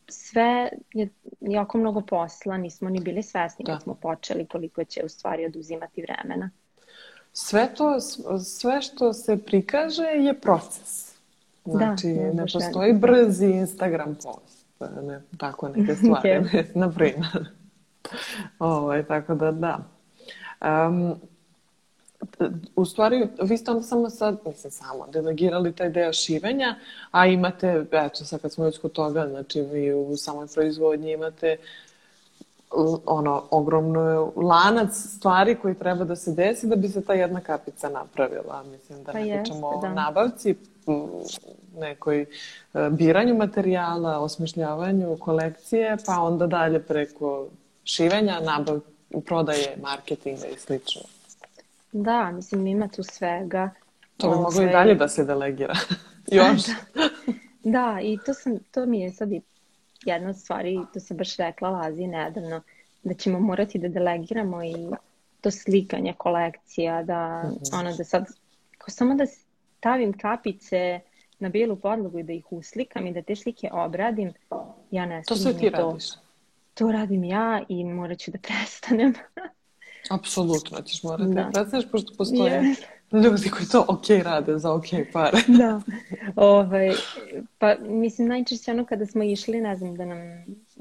sve 0.09 0.69
je 0.93 1.09
jako 1.39 1.77
mnogo 1.77 2.01
posla, 2.01 2.57
nismo 2.57 2.89
ni 2.89 2.99
bili 2.99 3.23
svesni 3.23 3.65
da. 3.65 3.71
kad 3.71 3.83
smo 3.83 3.93
počeli 3.93 4.45
koliko 4.45 4.83
će 4.83 5.01
u 5.05 5.09
stvari 5.09 5.45
oduzimati 5.45 6.01
vremena. 6.01 6.49
Sve 7.33 7.69
to, 7.75 7.99
sve 8.39 8.81
što 8.81 9.13
se 9.13 9.43
prikaže 9.45 10.03
je 10.03 10.39
proces. 10.39 11.13
Da, 11.65 11.77
znači, 11.77 12.07
da, 12.07 12.33
ne 12.33 12.45
postoji 12.53 12.93
brzi 12.93 13.45
Instagram 13.45 14.15
post, 14.23 14.65
ne, 15.01 15.21
tako 15.37 15.69
neke 15.69 15.95
stvari, 15.95 16.43
na 16.75 16.91
primjer. 16.91 17.49
Ovo, 18.59 19.03
tako 19.03 19.35
da, 19.35 19.51
da. 19.51 19.79
Um, 20.87 21.15
u 22.75 22.85
stvari, 22.85 23.27
vi 23.41 23.57
ste 23.57 23.71
onda 23.71 23.83
samo 23.83 24.09
sad, 24.09 24.37
mislim 24.45 24.71
samo, 24.71 25.07
delegirali 25.07 25.75
taj 25.75 25.89
deo 25.89 26.13
šivenja, 26.13 26.75
a 27.11 27.27
imate, 27.27 27.85
eto, 27.91 28.25
sad 28.25 28.41
kad 28.41 28.51
smo 28.51 28.65
već 28.65 28.77
kod 28.77 28.91
toga, 28.91 29.27
znači 29.27 29.61
vi 29.61 29.93
u 29.93 30.17
samoj 30.17 30.47
proizvodnji 30.53 31.11
imate 31.11 31.57
ono, 33.05 33.43
ogromno 33.51 34.31
lanac 34.35 34.93
stvari 34.93 35.55
koji 35.61 35.75
treba 35.75 36.03
da 36.03 36.15
se 36.15 36.31
desi 36.31 36.67
da 36.67 36.75
bi 36.75 36.89
se 36.89 37.01
ta 37.01 37.13
jedna 37.13 37.41
kapica 37.41 37.89
napravila. 37.89 38.63
Mislim 38.63 39.03
da 39.03 39.11
pa 39.11 39.19
ne 39.19 39.43
pričamo 39.43 39.67
o 39.67 39.81
da. 39.81 39.89
nabavci, 39.89 40.55
nekoj 41.77 42.21
e, 42.21 42.25
biranju 42.89 43.35
materijala, 43.35 44.19
osmišljavanju 44.19 45.17
kolekcije, 45.19 45.97
pa 46.05 46.21
onda 46.21 46.47
dalje 46.47 46.79
preko 46.79 47.47
šivenja, 47.83 48.39
nabav, 48.39 48.79
prodaje, 49.25 49.77
marketinga 49.81 50.47
i 50.47 50.59
slično. 50.59 51.01
Da, 52.03 52.31
mislim 52.31 52.67
ima 52.67 52.87
tu 52.87 53.03
svega. 53.03 53.69
To 54.17 54.29
bi 54.29 54.35
moglo 54.35 54.61
i 54.61 54.65
ovaj, 54.65 54.73
dalje 54.73 54.95
da 54.95 55.07
se 55.07 55.23
delegira. 55.25 55.73
Još. 56.31 56.65
da. 56.65 56.73
da, 57.63 57.99
i 58.01 58.17
to, 58.25 58.33
sam, 58.33 58.57
to 58.71 58.85
mi 58.85 58.99
je 58.99 59.11
sad 59.11 59.31
i 59.31 59.41
jedna 60.05 60.29
od 60.29 60.37
stvari, 60.39 60.79
to 60.93 60.99
sam 60.99 61.17
baš 61.17 61.37
rekla 61.37 61.69
Lazi 61.69 62.07
nedavno, 62.07 62.61
da 63.03 63.13
ćemo 63.13 63.39
morati 63.39 63.79
da 63.79 63.87
delegiramo 63.87 64.63
i 64.63 64.75
to 65.41 65.51
slikanje 65.51 66.13
kolekcija, 66.17 67.03
da, 67.03 67.43
mm 67.43 67.49
-hmm. 67.49 67.79
ono, 67.79 67.95
da 67.97 68.03
sad, 68.03 68.25
ko 68.77 68.91
samo 68.91 69.15
da 69.15 69.25
stavim 69.77 70.17
kapice 70.17 70.99
na 71.39 71.49
bijelu 71.49 71.75
podlogu 71.75 72.19
i 72.19 72.23
da 72.23 72.33
ih 72.33 72.51
uslikam 72.51 73.07
i 73.07 73.13
da 73.13 73.21
te 73.21 73.35
slike 73.35 73.69
obradim, 73.71 74.33
ja 74.91 75.05
ne 75.05 75.23
To 75.27 75.35
sve 75.35 75.57
ti 75.57 75.71
to. 75.71 75.77
radiš? 75.77 76.05
To 76.73 76.91
radim 76.91 77.23
ja 77.23 77.61
i 77.69 77.83
morat 77.83 78.19
ću 78.19 78.31
da 78.31 78.37
prestanem. 78.37 79.13
Apsolutno 80.09 80.81
ćeš 80.81 81.03
morati 81.03 81.33
da 81.33 81.49
prestaneš, 81.53 81.91
pošto 81.91 82.13
postoje 82.17 82.61
yes. 82.61 82.83
ljudi 83.23 83.49
koji 83.49 83.65
to 83.71 83.85
ok 83.87 84.23
rade 84.23 84.57
za 84.57 84.73
ok 84.73 84.85
pare. 85.13 85.37
da. 85.59 85.81
Ovaj, 86.35 86.91
pa 87.57 87.75
mislim 87.79 88.27
najčešće 88.27 88.71
ono 88.71 88.85
kada 88.85 89.05
smo 89.05 89.23
išli, 89.23 89.61
ne 89.61 89.75
znam, 89.75 89.95
da 89.95 90.05
nam 90.05 90.17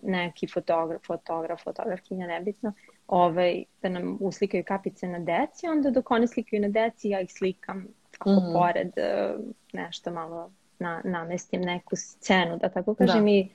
neki 0.03 0.47
fotograf, 0.55 1.03
fotograf, 1.07 1.63
fotografkinja, 1.65 2.27
nebitno, 2.27 2.73
ovaj, 3.07 3.65
da 3.83 3.89
nam 3.89 4.19
uslikaju 4.21 4.65
kapice 4.67 5.09
na 5.09 5.19
deci, 5.19 5.69
onda 5.69 5.91
dok 5.91 6.11
oni 6.11 6.29
slikaju 6.29 6.63
na 6.63 6.69
deci, 6.69 7.09
ja 7.09 7.21
ih 7.21 7.33
slikam 7.33 7.87
tako 8.11 8.31
mm 8.31 8.35
-hmm. 8.35 8.53
pored, 8.53 8.93
eh, 8.97 9.35
nešto 9.73 10.13
malo 10.13 10.51
na, 10.79 11.01
namestim 11.05 11.61
neku 11.61 11.97
scenu, 11.97 12.59
da 12.59 12.69
tako 12.69 12.95
kažem, 12.95 13.25
da. 13.25 13.31
i 13.31 13.49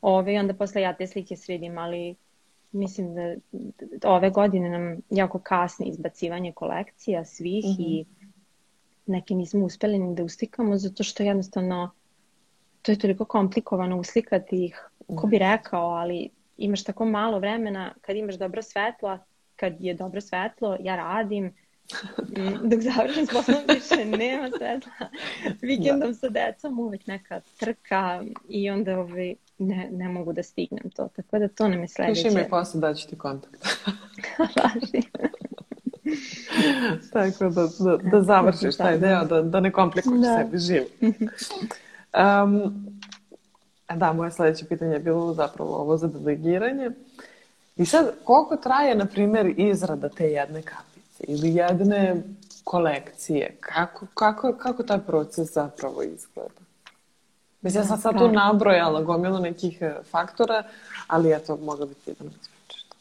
ovaj, 0.00 0.38
onda 0.38 0.54
posle 0.54 0.82
ja 0.82 0.92
te 0.92 1.06
slike 1.06 1.36
sredim, 1.36 1.78
ali 1.78 2.16
mislim 2.72 3.14
da, 3.14 3.34
ove 4.10 4.30
godine 4.30 4.70
nam 4.70 5.00
jako 5.10 5.38
kasni 5.38 5.86
izbacivanje 5.86 6.52
kolekcija 6.52 7.24
svih 7.24 7.64
mm 7.64 7.68
-hmm. 7.68 7.86
i 7.88 8.04
neke 9.06 9.34
nismo 9.34 9.64
uspeli 9.64 9.98
ni 9.98 10.14
da 10.14 10.24
uslikamo 10.24 10.76
zato 10.76 11.02
što 11.02 11.22
jednostavno 11.22 11.90
to 12.82 12.92
je 12.92 12.98
toliko 12.98 13.24
komplikovano 13.24 13.98
uslikati 13.98 14.64
ih. 14.64 14.88
Ko 15.16 15.26
bi 15.26 15.38
rekao, 15.38 15.90
ali 15.90 16.30
imaš 16.56 16.84
tako 16.84 17.04
malo 17.04 17.38
vremena 17.38 17.94
kad 18.00 18.16
imaš 18.16 18.34
dobro 18.34 18.62
svetlo, 18.62 19.18
kad 19.56 19.74
je 19.80 19.94
dobro 19.94 20.20
svetlo, 20.20 20.76
ja 20.80 20.96
radim, 20.96 21.54
dok 22.62 22.80
završim 22.80 23.26
s 23.26 23.30
poslom 23.30 23.56
više 23.68 24.04
nema 24.04 24.50
svetla. 24.58 25.08
Vikendom 25.62 26.08
da. 26.08 26.14
sa 26.14 26.28
decom 26.28 26.78
uvek 26.78 27.06
neka 27.06 27.40
trka 27.58 28.22
i 28.48 28.70
onda 28.70 28.98
ovaj, 28.98 29.34
ne, 29.58 29.88
ne 29.92 30.08
mogu 30.08 30.32
da 30.32 30.42
stignem 30.42 30.90
to. 30.96 31.08
Tako 31.16 31.38
da 31.38 31.48
to 31.48 31.68
nam 31.68 31.80
je 31.80 31.88
sledeće. 31.88 32.22
Piši 32.22 32.36
mi 32.36 32.48
posle 32.50 32.80
da 32.80 32.94
ću 32.94 33.08
ti 33.08 33.18
kontakt. 33.18 33.66
Važi. 34.56 35.02
Tako 37.12 37.48
da, 37.48 37.68
da, 37.78 37.96
da 37.96 38.22
završiš 38.22 38.76
taj 38.76 38.98
deo, 38.98 39.24
da, 39.24 39.42
da 39.42 39.60
ne 39.60 39.72
komplikuješ 39.72 40.20
da. 40.20 40.38
sebi 40.38 40.58
život. 40.58 40.88
Um, 42.44 42.86
da, 43.96 44.12
moje 44.12 44.30
sledeće 44.30 44.64
pitanje 44.66 44.92
je 44.92 44.98
bilo 44.98 45.34
zapravo 45.34 45.76
ovo 45.76 45.96
za 45.96 46.06
delegiranje. 46.06 46.90
I 47.76 47.86
sad, 47.86 48.10
koliko 48.24 48.56
traje, 48.56 48.94
na 48.94 49.06
primjer, 49.06 49.54
izrada 49.56 50.08
te 50.08 50.24
jedne 50.30 50.62
kapice 50.62 50.97
ili 51.20 51.54
jedne 51.54 52.22
kolekcije? 52.64 53.56
Kako, 53.60 54.06
kako, 54.14 54.52
kako 54.52 54.82
taj 54.82 54.98
proces 54.98 55.52
zapravo 55.52 56.02
izgleda? 56.02 56.60
Mislim, 57.62 57.82
ja 57.82 57.86
sam 57.86 57.98
sad 57.98 58.18
tu 58.18 58.28
nabrojala 58.28 59.02
gomilu 59.02 59.38
nekih 59.38 59.82
e, 59.82 59.94
faktora, 60.10 60.62
ali 61.06 61.32
eto, 61.32 61.56
mogla 61.56 61.86
bi 61.86 61.94
ti 61.94 62.12
da 62.20 62.24
ispričaš 62.40 62.82
to. 62.88 62.96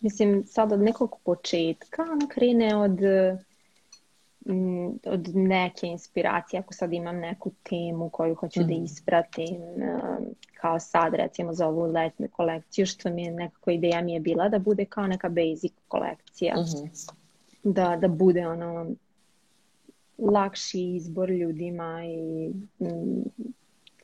Mislim, 0.00 0.44
sad 0.46 0.72
od 0.72 0.80
nekog 0.80 1.16
početka 1.24 2.02
ona 2.02 2.26
krene 2.28 2.76
od, 2.76 2.98
mm, 4.46 4.86
od 5.04 5.28
neke 5.34 5.86
inspiracije. 5.86 6.60
Ako 6.60 6.74
sad 6.74 6.92
imam 6.92 7.16
neku 7.16 7.50
temu 7.62 8.08
koju 8.08 8.34
hoću 8.34 8.60
mm. 8.60 8.66
da 8.66 8.74
mhm. 8.74 8.84
ispratim, 8.84 9.62
e, 9.82 9.98
kao 10.60 10.80
sad 10.80 11.14
recimo 11.14 11.52
za 11.52 11.66
ovu 11.66 11.92
letnu 11.92 12.28
kolekciju, 12.32 12.86
što 12.86 13.10
mi 13.10 13.24
je 13.24 13.30
nekako 13.30 13.70
ideja 13.70 14.00
mi 14.00 14.12
je 14.12 14.20
bila 14.20 14.48
da 14.48 14.58
bude 14.58 14.84
kao 14.84 15.06
neka 15.06 15.28
basic 15.28 15.72
kolekcija. 15.88 16.54
Mm 16.56 16.60
-hmm. 16.60 17.21
Da, 17.62 17.96
da 17.96 18.08
bude 18.08 18.48
ono 18.48 18.94
lakši 20.18 20.94
izbor 20.94 21.30
ljudima 21.30 22.02
i 22.04 22.48
mm, 22.80 23.22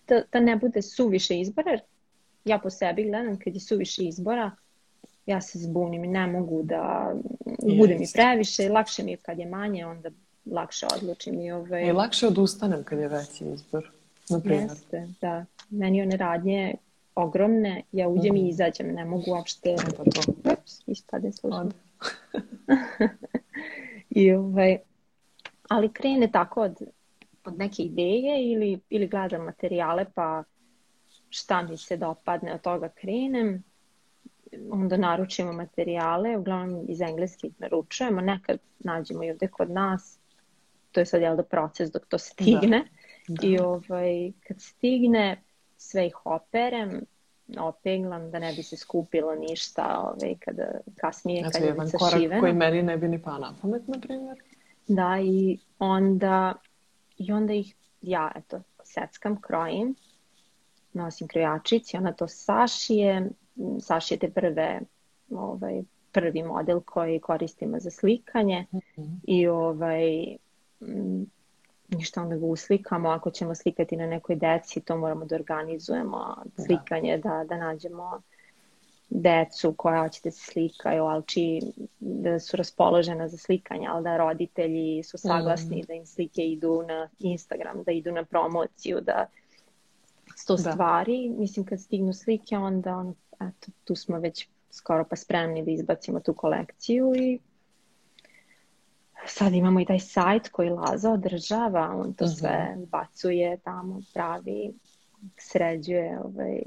da, 0.09 0.23
da 0.33 0.41
ne 0.41 0.57
bude 0.57 0.83
suviše 0.83 1.41
izbora. 1.41 1.79
Ja 2.45 2.59
po 2.59 2.71
sebi 2.71 3.05
gledam 3.05 3.39
kad 3.39 3.55
je 3.55 3.61
suviše 3.61 4.05
izbora, 4.05 4.51
ja 5.27 5.41
se 5.41 5.59
zbunim 5.59 6.05
i 6.05 6.09
ne 6.09 6.27
mogu 6.27 6.63
da 6.63 7.13
yes. 7.45 7.79
bude 7.79 7.99
mi 7.99 8.07
previše 8.15 8.69
lakše 8.69 9.03
mi 9.03 9.11
je 9.11 9.17
kad 9.17 9.39
je 9.39 9.47
manje, 9.47 9.87
onda 9.87 10.11
lakše 10.47 10.87
odlučim. 10.97 11.41
I, 11.41 11.53
ovaj... 11.53 11.87
I 11.87 11.93
lakše 11.93 12.27
odustanem 12.27 12.85
kad 12.85 12.99
je 12.99 13.09
veći 13.09 13.45
izbor. 13.45 13.91
Naprimjer. 14.31 14.71
Jeste, 14.71 15.09
da. 15.21 15.45
Meni 15.71 16.03
one 16.03 16.17
radnje 16.17 16.75
ogromne, 17.15 17.83
ja 17.93 18.09
uđem 18.09 18.33
mm. 18.33 18.37
i 18.37 18.41
mhm. 18.41 18.49
izađem, 18.49 18.95
ne 18.95 19.05
mogu 19.05 19.31
uopšte... 19.31 19.77
Pa 19.97 20.05
to. 20.05 20.33
Ups, 20.53 20.83
ispade 20.87 21.33
slušam. 21.33 21.69
I 24.19 24.33
ovaj, 24.33 24.79
ali 25.69 25.93
krene 25.93 26.31
tako 26.33 26.63
od, 26.63 26.77
od 27.45 27.59
neke 27.59 27.83
ideje 27.83 28.53
ili, 28.53 28.81
ili 28.91 29.09
gledam 29.09 29.45
materijale 29.45 30.07
pa 30.15 30.45
šta 31.31 31.63
mi 31.63 31.77
se 31.77 31.97
dopadne 31.97 32.55
od 32.55 32.61
toga 32.61 32.89
krenem 32.89 33.65
onda 34.71 34.97
naručimo 34.97 35.53
materijale, 35.53 36.37
uglavnom 36.37 36.85
iz 36.89 37.01
engleske 37.01 37.49
naručujemo, 37.59 38.21
nekad 38.21 38.59
nađemo 38.79 39.25
i 39.25 39.31
ovde 39.31 39.49
kod 39.49 39.71
nas, 39.71 40.19
to 40.93 41.01
je 41.01 41.07
sad 41.07 41.21
jel 41.21 41.37
da 41.37 41.43
proces 41.43 41.91
dok 41.93 42.07
to 42.07 42.19
stigne 42.19 42.85
da. 43.29 43.35
Da. 43.41 43.47
i 43.47 43.59
ovaj, 43.59 44.33
kad 44.47 44.61
stigne 44.61 45.43
sve 45.77 46.07
ih 46.07 46.27
operem, 46.27 47.01
opeglam 47.59 48.31
da 48.31 48.39
ne 48.39 48.53
bi 48.53 48.63
se 48.63 48.77
skupilo 48.77 49.35
ništa 49.35 50.01
ovaj, 50.01 50.35
kada 50.39 50.65
kasnije 50.97 51.41
znači, 51.41 51.53
kad 51.53 51.63
je 51.63 51.69
jedan 51.69 51.91
korak 51.99 52.41
koji 52.41 52.53
meni 52.53 52.83
ne 52.83 52.97
bi 52.97 53.09
ni 53.09 53.23
pa 53.23 53.39
na 53.39 53.55
pamet, 53.63 53.89
na 53.89 53.99
primjer. 54.01 54.37
Da, 54.89 55.19
i 55.23 55.59
onda, 55.79 56.55
i 57.19 57.33
onda 57.33 57.53
ih 57.53 57.75
ja, 58.03 58.33
eto, 58.35 58.61
seckam, 58.85 59.41
krojim, 59.41 59.95
nosim 60.93 61.29
krojačić 61.29 61.95
i 61.95 61.97
ona 61.97 62.13
to 62.13 62.29
sašije, 62.29 63.29
sašijete 63.81 64.31
prve, 64.31 64.81
ovaj, 65.31 65.83
prvi 66.13 66.43
model 66.43 66.81
koji 66.81 67.21
koristimo 67.21 67.81
za 67.81 67.91
slikanje 67.91 68.67
mm 68.73 68.79
-hmm. 68.97 69.19
i 69.27 69.49
ovaj, 69.49 70.37
ništa 71.89 72.23
onda 72.23 72.37
ga 72.37 72.47
uslikamo, 72.47 73.09
ako 73.09 73.31
ćemo 73.31 73.55
slikati 73.55 73.97
na 73.97 74.07
nekoj 74.07 74.37
deci, 74.37 74.81
to 74.81 74.97
moramo 74.97 75.25
da 75.25 75.35
organizujemo, 75.35 76.37
da. 76.57 76.63
slikanje, 76.65 77.19
da, 77.19 77.31
da, 77.31 77.45
da 77.45 77.57
nađemo 77.57 78.23
decu 79.11 79.75
koja 79.77 80.03
hoće 80.03 80.21
da 80.25 80.31
se 80.31 80.53
slikaju, 80.53 81.05
ali 81.05 81.23
či 81.27 81.61
da 82.01 82.41
su 82.41 82.57
raspoložena 82.57 83.29
za 83.29 83.37
slikanje, 83.37 83.87
ali 83.91 84.05
da 84.05 84.17
roditelji 84.17 85.03
su 85.03 85.19
saglasni 85.19 85.77
mm. 85.77 85.85
da 85.87 85.95
im 85.95 86.07
slike 86.07 86.43
idu 86.43 86.83
na 86.89 87.09
Instagram, 87.19 87.83
da 87.83 87.93
idu 87.93 88.13
na 88.13 88.25
promociju, 88.25 89.01
da 89.01 89.27
sto 90.37 90.57
da. 90.57 90.73
stvari. 90.73 91.29
Mislim, 91.29 91.67
kad 91.67 91.81
stignu 91.81 92.13
slike, 92.13 92.59
onda 92.59 92.97
on, 92.97 93.15
eto, 93.41 93.71
tu 93.85 93.95
smo 93.95 94.19
već 94.19 94.49
skoro 94.71 95.05
pa 95.05 95.17
spremni 95.17 95.65
da 95.65 95.71
izbacimo 95.71 96.21
tu 96.21 96.35
kolekciju 96.35 97.13
i 97.17 97.39
sad 99.31 99.55
imamo 99.55 99.81
i 99.81 99.85
taj 99.85 99.99
sajt 99.99 100.49
koji 100.49 100.71
Laza 100.71 101.11
održava, 101.11 101.95
on 101.97 102.13
to 102.13 102.25
uh 102.25 102.31
mhm. 102.31 102.37
-huh. 102.37 102.39
sve 102.39 102.77
bacuje 102.91 103.57
tamo, 103.57 104.01
pravi, 104.15 104.73
sređuje, 105.37 106.19
ovaj, 106.25 106.63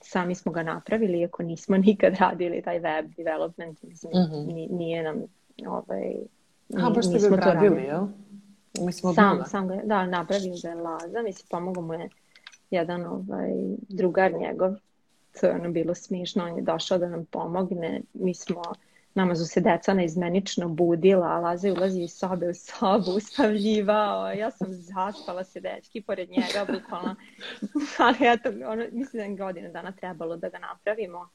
sami 0.00 0.34
smo 0.34 0.52
ga 0.52 0.62
napravili, 0.62 1.20
iako 1.20 1.42
nismo 1.42 1.76
nikad 1.86 2.14
radili 2.14 2.62
taj 2.62 2.78
web 2.78 3.10
development, 3.16 3.82
mislim, 3.82 4.12
uh 4.14 4.20
mhm. 4.20 4.50
-huh. 4.50 4.70
nije 4.70 5.02
nam 5.02 5.16
ovaj, 5.66 6.14
A, 6.76 6.90
baš 6.90 7.06
ste 7.06 7.28
ga 7.28 7.36
radili, 7.36 7.82
jel? 7.82 8.06
Mislim, 8.80 9.14
sam, 9.14 9.44
sam 9.46 9.68
ga, 9.68 9.80
da, 9.84 10.06
napravio 10.06 10.54
ga 10.62 10.68
je 10.68 10.74
Laza, 10.74 11.22
mislim, 11.24 11.46
pomogao 11.50 11.82
mu 11.82 11.94
je 11.94 12.08
jedan 12.70 13.06
ovaj, 13.06 13.50
drugar 13.88 14.32
njegov, 14.32 14.74
to 15.40 15.46
je 15.46 15.54
ono 15.54 15.70
bilo 15.70 15.94
smišno, 15.94 16.44
on 16.44 16.56
je 16.56 16.62
došao 16.62 16.98
da 16.98 17.08
nam 17.08 17.24
pomogne, 17.24 18.00
mi 18.14 18.34
smo 18.34 18.62
Nama 19.18 19.34
su 19.34 19.46
se 19.46 19.60
deca 19.60 19.94
neizmenično 19.94 20.68
budila, 20.68 21.26
a 21.26 21.40
Laza 21.40 21.72
ulazi 21.72 22.02
iz 22.02 22.12
sobe 22.12 22.48
u 22.48 22.54
sobu, 22.54 23.10
uspavljivao, 23.16 24.32
ja 24.32 24.50
sam 24.50 24.68
zaspala 24.72 25.44
se 25.44 25.60
dečki 25.60 26.00
pored 26.00 26.30
njega, 26.30 26.72
bukvalno. 26.72 27.14
Ali 28.06 28.16
eto, 28.20 28.48
ono, 28.48 28.84
mislim 28.92 29.20
da 29.20 29.24
je 29.24 29.36
godina 29.36 29.68
dana 29.68 29.92
trebalo 29.92 30.36
da 30.36 30.48
ga 30.48 30.58
napravimo. 30.58 31.28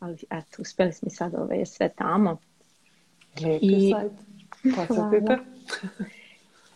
Ali 0.00 0.16
eto, 0.30 0.56
uspeli 0.58 0.92
smo 0.92 1.10
sad, 1.10 1.34
ove, 1.34 1.56
je 1.56 1.66
sve 1.66 1.88
tamo. 1.88 2.36
Lijepi 3.40 3.66
I... 3.66 3.92
sajt. 3.92 4.12
Posjetite. 4.76 5.38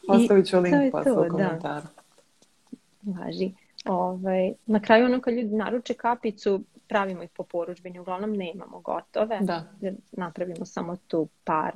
Ostavit 0.09 0.47
ću 0.47 0.61
link 0.61 0.93
posle 0.93 1.13
u 1.13 1.23
da. 1.23 1.29
komentaru. 1.29 1.87
Da. 3.03 3.23
Važi. 3.23 3.53
Ovaj, 3.85 4.53
na 4.67 4.81
kraju 4.81 5.05
ono 5.05 5.21
kad 5.21 5.35
ljudi 5.35 5.55
naruče 5.55 5.95
kapicu, 5.95 6.65
pravimo 6.89 7.23
ih 7.23 7.31
po 7.31 7.43
poručbini, 7.43 7.99
uglavnom 7.99 8.33
nemamo 8.33 8.81
gotove. 8.81 9.39
Da. 9.41 9.65
Napravimo 10.13 10.65
samo 10.65 10.97
tu 10.97 11.29
par 11.45 11.73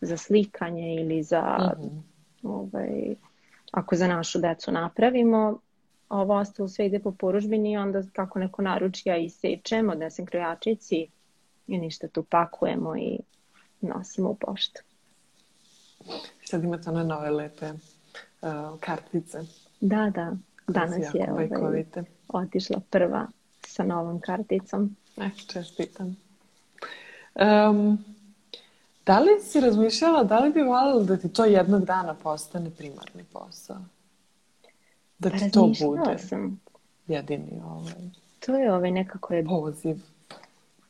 za 0.00 0.16
slikanje 0.16 0.94
ili 0.94 1.22
za 1.22 1.74
mm 1.78 1.82
-hmm. 1.82 2.00
ovaj, 2.42 3.14
ako 3.72 3.96
za 3.96 4.08
našu 4.08 4.38
decu 4.38 4.72
napravimo, 4.72 5.58
ovo 6.08 6.34
ostalo 6.34 6.68
sve 6.68 6.86
ide 6.86 7.00
po 7.00 7.12
poručbini 7.12 7.72
i 7.72 7.76
onda 7.76 8.02
kako 8.12 8.38
neko 8.38 8.62
naruči 8.62 9.08
ja 9.08 9.16
isečem, 9.16 9.90
odnesem 9.90 10.26
krojačici 10.26 11.06
i 11.66 11.78
ništa 11.78 12.08
tu 12.08 12.22
pakujemo 12.22 12.96
i 12.96 13.18
nosimo 13.80 14.30
u 14.30 14.34
poštu. 14.34 14.80
Sad 16.44 16.64
imate 16.64 16.90
one 16.90 17.04
nove 17.04 17.30
lepe 17.30 17.66
uh, 17.66 18.80
kartice. 18.80 19.38
Da, 19.80 20.10
da. 20.14 20.36
Danas 20.68 21.14
je 21.14 21.32
ovaj, 21.32 21.48
otišla 22.28 22.80
prva 22.90 23.26
sa 23.68 23.84
novom 23.84 24.20
karticom. 24.20 24.96
Eh, 25.16 25.30
čestitam. 25.46 26.16
Um, 27.34 28.04
da 29.06 29.18
li 29.18 29.40
si 29.40 29.60
razmišljala, 29.60 30.24
da 30.24 30.38
li 30.38 30.52
bi 30.52 30.62
voljela 30.62 31.02
da 31.02 31.16
ti 31.16 31.28
to 31.28 31.44
jednog 31.44 31.84
dana 31.84 32.14
postane 32.14 32.70
primarni 32.70 33.24
posao? 33.32 33.76
Da 35.18 35.30
ti 35.30 35.50
to 35.50 35.72
bude 35.80 36.18
sam. 36.18 36.60
jedini 37.06 37.60
ovaj... 37.64 38.10
To 38.46 38.54
je 38.54 38.72
ovaj 38.72 38.90
nekako 38.90 39.34
je... 39.34 39.44
Poziv. 39.44 39.96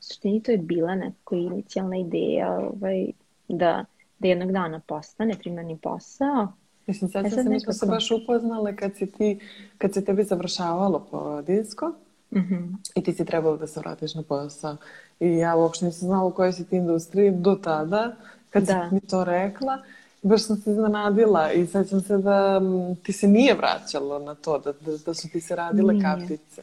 Suštini 0.01 0.43
to 0.43 0.51
je 0.51 0.59
bila 0.59 0.95
nekako 0.95 1.35
inicijalna 1.35 1.97
ideja 1.97 2.59
ovaj, 2.59 3.07
da, 3.49 3.85
da 4.19 4.29
jednog 4.29 4.53
dana 4.53 4.81
postane 4.87 5.35
primarni 5.39 5.79
posao. 5.79 6.53
Mislim, 6.87 7.11
sad, 7.11 7.27
e, 7.27 7.31
sad 7.31 7.45
se 7.45 7.51
nekako... 7.51 7.73
se 7.73 7.87
baš 7.87 8.11
upoznale 8.11 8.77
kad 8.77 8.97
si 8.97 9.07
ti, 9.07 9.41
kad 9.79 9.95
se 9.95 10.05
tebi 10.05 10.25
završavalo 10.25 11.07
po 11.11 11.43
disko. 11.43 11.93
Mm 12.31 12.41
-hmm. 12.41 12.77
I 12.95 13.03
ti 13.03 13.13
si 13.13 13.25
trebalo 13.25 13.57
da 13.57 13.67
se 13.67 13.81
vratiš 13.81 14.15
na 14.15 14.23
posao. 14.23 14.77
I 15.21 15.37
ja 15.37 15.57
uopšte 15.57 15.85
nisam 15.85 16.09
znala 16.09 16.25
u 16.25 16.31
kojoj 16.31 16.53
si 16.53 16.69
ti 16.69 16.77
industriji 16.77 17.31
do 17.31 17.55
tada, 17.55 18.17
kad 18.51 18.63
da. 18.63 18.89
si 18.89 18.95
mi 18.95 19.01
to 19.01 19.25
rekla. 19.25 19.79
Baš 20.23 20.43
sam 20.43 20.57
se 20.57 20.71
iznenadila 20.71 21.53
i 21.53 21.67
sećam 21.67 22.01
se 22.01 22.19
da 22.19 22.61
ti 23.03 23.13
se 23.13 23.29
nije 23.29 23.55
vraćalo 23.55 24.19
na 24.19 24.35
to, 24.35 24.59
da, 24.59 24.73
da, 24.73 24.97
da 25.07 25.15
su 25.15 25.29
ti 25.29 25.41
se 25.41 25.57
radile 25.57 25.95
nije. 25.95 26.05
kapice. 26.05 26.63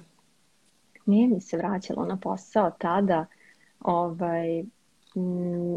Nije 1.06 1.28
mi 1.28 1.42
se 1.42 1.58
vraćalo 1.58 2.06
na 2.06 2.18
posao 2.18 2.72
tada. 2.78 3.26
Ovaj, 3.80 4.64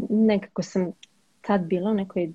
nekako 0.08 0.62
sam 0.62 0.92
tad 1.40 1.60
bila 1.60 1.90
u 1.90 1.94
nekoj 1.94 2.32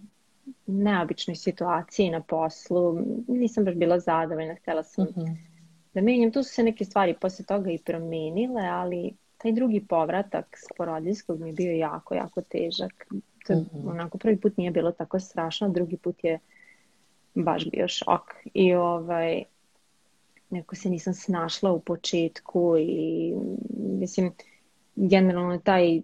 neobičnoj 0.67 1.35
situaciji 1.35 2.09
na 2.09 2.21
poslu. 2.21 2.99
Nisam 3.27 3.65
baš 3.65 3.75
bila 3.75 3.99
zadovoljna, 3.99 4.55
htela 4.55 4.83
sam 4.83 5.03
mm 5.03 5.07
-hmm 5.07 5.52
da 5.93 6.01
menjam. 6.01 6.31
Tu 6.31 6.43
su 6.43 6.49
se 6.49 6.63
neke 6.63 6.85
stvari 6.85 7.15
posle 7.21 7.45
toga 7.45 7.71
i 7.71 7.77
promenile, 7.77 8.61
ali 8.61 9.13
taj 9.37 9.51
drugi 9.51 9.85
povratak 9.89 10.57
s 10.57 10.77
porodinskog 10.77 11.39
mi 11.39 11.49
je 11.49 11.53
bio 11.53 11.71
jako, 11.71 12.15
jako 12.15 12.41
težak. 12.41 13.07
To, 13.47 13.53
mm 13.53 13.65
-hmm. 13.73 13.89
onako, 13.91 14.17
prvi 14.17 14.37
put 14.37 14.57
nije 14.57 14.71
bilo 14.71 14.91
tako 14.91 15.19
strašno, 15.19 15.69
drugi 15.69 15.97
put 15.97 16.23
je 16.23 16.39
baš 17.35 17.69
bio 17.69 17.87
šok. 17.87 18.35
I 18.53 18.73
ovaj, 18.73 19.43
neko 20.49 20.75
se 20.75 20.89
nisam 20.89 21.13
snašla 21.13 21.71
u 21.71 21.79
početku 21.79 22.75
i 22.79 23.33
mislim, 23.99 24.31
generalno 24.95 25.57
taj 25.57 26.01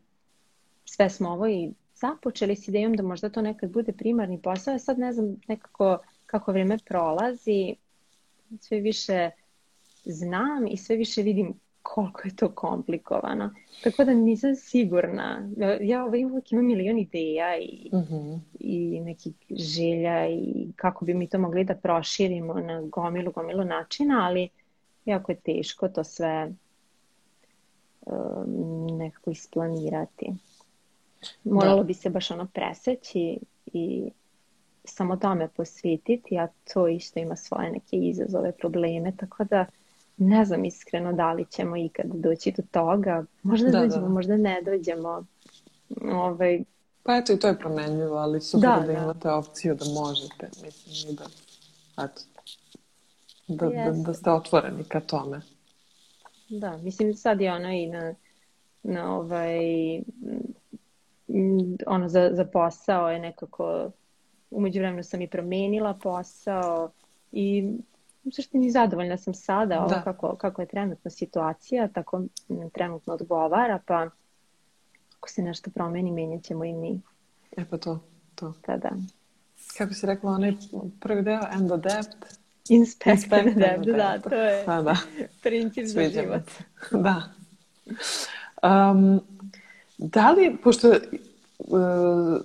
sve 0.85 1.09
smo 1.09 1.29
ovo 1.29 1.47
i 1.47 1.71
započeli 1.95 2.55
s 2.55 2.67
idejom 2.67 2.93
da 2.93 3.03
možda 3.03 3.29
to 3.29 3.41
nekad 3.41 3.71
bude 3.71 3.91
primarni 3.91 4.41
posao. 4.41 4.79
Sad 4.79 4.99
ne 4.99 5.13
znam 5.13 5.35
nekako 5.47 5.97
kako 6.25 6.51
vreme 6.51 6.77
prolazi, 6.85 7.75
sve 8.59 8.79
više 8.79 9.29
znam 10.11 10.67
i 10.67 10.77
sve 10.77 10.95
više 10.95 11.21
vidim 11.21 11.53
koliko 11.81 12.21
je 12.23 12.35
to 12.35 12.51
komplikovano. 12.51 13.53
Tako 13.83 14.03
da 14.03 14.13
nisam 14.13 14.55
sigurna. 14.55 15.49
Ja 15.81 16.05
ovaj 16.05 16.25
uvijek 16.25 16.51
imam 16.51 16.65
milion 16.65 16.99
ideja 16.99 17.57
i, 17.57 17.89
uh 17.93 17.99
mhm. 17.99 18.15
-huh. 18.15 18.39
i 18.59 18.99
nekih 18.99 19.33
želja 19.49 20.27
i 20.27 20.67
kako 20.75 21.05
bi 21.05 21.13
mi 21.13 21.27
to 21.27 21.39
mogli 21.39 21.63
da 21.63 21.75
proširimo 21.75 22.53
na 22.53 22.81
gomilu, 22.81 23.31
gomilu 23.31 23.63
načina, 23.63 24.25
ali 24.27 24.49
jako 25.05 25.31
je 25.31 25.39
teško 25.39 25.89
to 25.89 26.03
sve 26.03 26.51
um, 28.05 28.87
nekako 28.97 29.31
isplanirati. 29.31 30.33
Moralo 31.43 31.77
da. 31.77 31.83
bi 31.83 31.93
se 31.93 32.09
baš 32.09 32.31
ono 32.31 32.47
preseći 32.53 33.39
i 33.65 34.11
samo 34.83 35.17
tome 35.17 35.47
posvetiti, 35.47 36.37
a 36.37 36.47
to 36.73 36.87
isto 36.87 37.19
ima 37.19 37.35
svoje 37.35 37.71
neke 37.71 37.97
izazove, 37.97 38.51
probleme, 38.51 39.13
tako 39.17 39.43
da 39.43 39.65
ne 40.19 40.45
znam 40.45 40.65
iskreno 40.65 41.13
da 41.13 41.33
li 41.33 41.45
ćemo 41.45 41.77
ikad 41.77 42.05
doći 42.05 42.51
do 42.57 42.63
toga. 42.71 43.25
Možda 43.43 43.69
da, 43.69 43.79
dođemo, 43.79 44.07
da. 44.07 44.13
možda 44.13 44.37
ne 44.37 44.61
dođemo. 44.61 45.25
Ovaj... 46.11 46.63
Pa 47.03 47.15
eto 47.15 47.33
i 47.33 47.39
to 47.39 47.47
je 47.47 47.59
promenljivo, 47.59 48.17
ali 48.17 48.41
super 48.41 48.69
da, 48.69 48.75
da, 48.79 48.93
da 48.93 49.03
imate 49.03 49.31
opciju 49.31 49.75
da 49.75 49.85
možete, 49.85 50.49
mislim, 50.63 51.13
i 51.13 51.15
da, 51.15 51.25
eto, 52.03 52.21
da, 53.47 53.69
da, 53.69 53.91
da 53.91 54.13
ste 54.13 54.31
otvoreni 54.31 54.83
ka 54.83 54.99
tome. 54.99 55.41
Da, 56.49 56.77
mislim 56.77 57.13
sad 57.13 57.41
je 57.41 57.53
ono 57.53 57.69
i 57.69 57.87
na, 57.87 58.15
na 58.83 59.15
ovaj, 59.15 59.57
ono 61.87 62.09
za, 62.09 62.29
za 62.33 62.45
posao 62.45 63.09
je 63.09 63.19
nekako, 63.19 63.91
umeđu 64.51 64.79
vremenu 64.79 65.03
sam 65.03 65.21
i 65.21 65.27
promenila 65.27 65.93
posao 65.93 66.91
i 67.31 67.73
u 68.23 68.31
suštini 68.31 68.71
zadovoljna 68.71 69.17
sam 69.17 69.33
sada 69.33 69.79
ovo 69.79 69.89
da. 69.89 70.01
kako, 70.01 70.35
kako 70.35 70.61
je 70.61 70.67
trenutna 70.67 71.11
situacija, 71.11 71.87
tako 71.87 72.21
trenutno 72.73 73.13
odgovara, 73.13 73.79
pa 73.85 74.09
ako 75.17 75.29
se 75.29 75.41
nešto 75.41 75.71
promeni, 75.71 76.11
menjat 76.11 76.43
ćemo 76.43 76.65
i 76.65 76.73
mi. 76.73 77.01
E 77.57 77.65
pa 77.69 77.77
to, 77.77 77.99
to. 78.35 78.53
Da, 78.67 78.77
da. 78.77 78.89
Kako 79.77 79.93
si 79.93 80.05
rekla, 80.05 80.31
onaj 80.31 80.53
prvi 80.99 81.21
deo, 81.21 81.41
end 81.53 81.71
adept, 81.71 82.39
Inspect, 82.69 83.33
and 83.33 83.47
adapt, 83.47 83.85
da, 83.85 84.29
to 84.29 84.35
je 84.35 84.65
pa, 84.65 84.81
da. 84.81 84.97
princip 85.43 85.85
za 85.85 86.09
život. 86.09 86.51
Da. 86.91 87.23
Um, 88.63 89.21
da 89.97 90.31
li, 90.31 90.57
pošto 90.63 90.93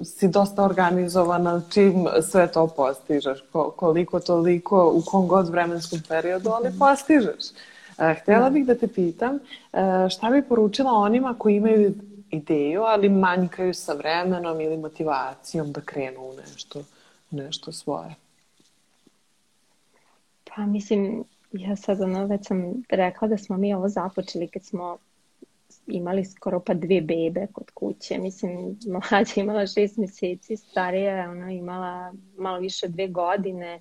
si 0.05 0.29
dosta 0.29 0.65
organizovana, 0.65 1.63
čim 1.71 2.07
sve 2.31 2.53
to 2.53 2.67
postižeš, 2.67 3.39
ko, 3.53 3.71
koliko 3.71 4.21
toliko, 4.21 4.93
u 4.95 5.03
kom 5.07 5.29
god 5.29 5.49
vremenskom 5.49 6.01
periodu, 6.09 6.51
ali 6.51 6.69
mhm. 6.69 6.79
postižeš. 6.79 7.45
Uh, 7.99 8.23
htjela 8.23 8.45
da. 8.45 8.51
bih 8.51 8.67
da 8.67 8.75
te 8.75 8.89
pitam, 8.89 9.35
uh, 9.35 9.81
šta 10.11 10.31
bi 10.31 10.43
poručila 10.43 10.93
onima 10.93 11.35
koji 11.39 11.57
imaju 11.57 11.95
ideju, 12.31 12.83
ali 12.83 13.09
manjkaju 13.09 13.75
sa 13.75 13.93
vremenom 13.93 14.61
ili 14.61 14.77
motivacijom 14.77 15.73
da 15.73 15.81
krenu 15.81 16.21
u 16.21 16.35
nešto, 16.37 16.83
nešto 17.31 17.73
svoje? 17.73 18.15
Pa 20.45 20.67
mislim, 20.67 21.25
ja 21.53 21.77
sad 21.77 22.01
ono 22.01 22.27
već 22.27 22.47
sam 22.47 22.83
rekla 22.89 23.29
da 23.29 23.39
smo 23.39 23.57
mi 23.57 23.75
ovo 23.75 23.89
započeli 23.89 24.49
kad 24.49 24.65
smo 24.65 24.99
imali 25.87 26.25
skoro 26.25 26.61
pa 26.61 26.75
dve 26.75 27.01
bebe 27.01 27.47
kod 27.53 27.71
kuće. 27.71 28.19
Mislim, 28.19 28.79
mlađa 28.87 29.33
imala 29.37 29.67
šest 29.67 29.97
meseci, 29.97 30.57
starija 30.57 31.17
je 31.17 31.29
ona 31.29 31.51
imala 31.51 32.13
malo 32.37 32.59
više 32.59 32.89
dve 32.89 33.09
godine. 33.09 33.81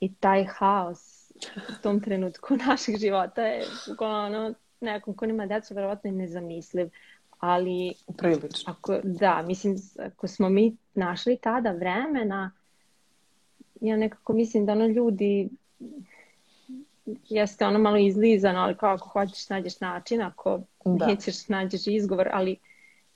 I 0.00 0.14
taj 0.14 0.44
haos 0.44 1.30
u 1.68 1.82
tom 1.82 2.00
trenutku 2.00 2.56
naših 2.68 2.96
života 2.96 3.42
je 3.42 3.64
ono, 3.98 4.54
nekom 4.80 5.14
ko 5.14 5.26
nema 5.26 5.46
decu, 5.46 5.74
verovatno 5.74 6.10
je 6.10 6.16
nezamisliv. 6.16 6.88
Ali, 7.38 7.94
Prilično. 8.16 8.72
Ako, 8.72 8.98
da, 9.02 9.42
mislim, 9.42 9.76
ako 9.98 10.28
smo 10.28 10.48
mi 10.48 10.76
našli 10.94 11.36
tada 11.36 11.72
vremena, 11.72 12.52
ja 13.80 13.96
nekako 13.96 14.32
mislim 14.32 14.66
da 14.66 14.72
ono 14.72 14.86
ljudi 14.86 15.48
jeste 17.28 17.66
ono 17.66 17.78
malo 17.78 17.96
izlizano, 17.96 18.58
ali 18.58 18.76
kao 18.76 18.94
ako 18.94 19.08
hoćeš 19.08 19.48
nađeš 19.48 19.80
način, 19.80 20.22
ako 20.22 20.60
da. 20.84 21.06
nećeš 21.06 21.48
nađeš 21.48 21.86
izgovor, 21.86 22.28
ali 22.32 22.56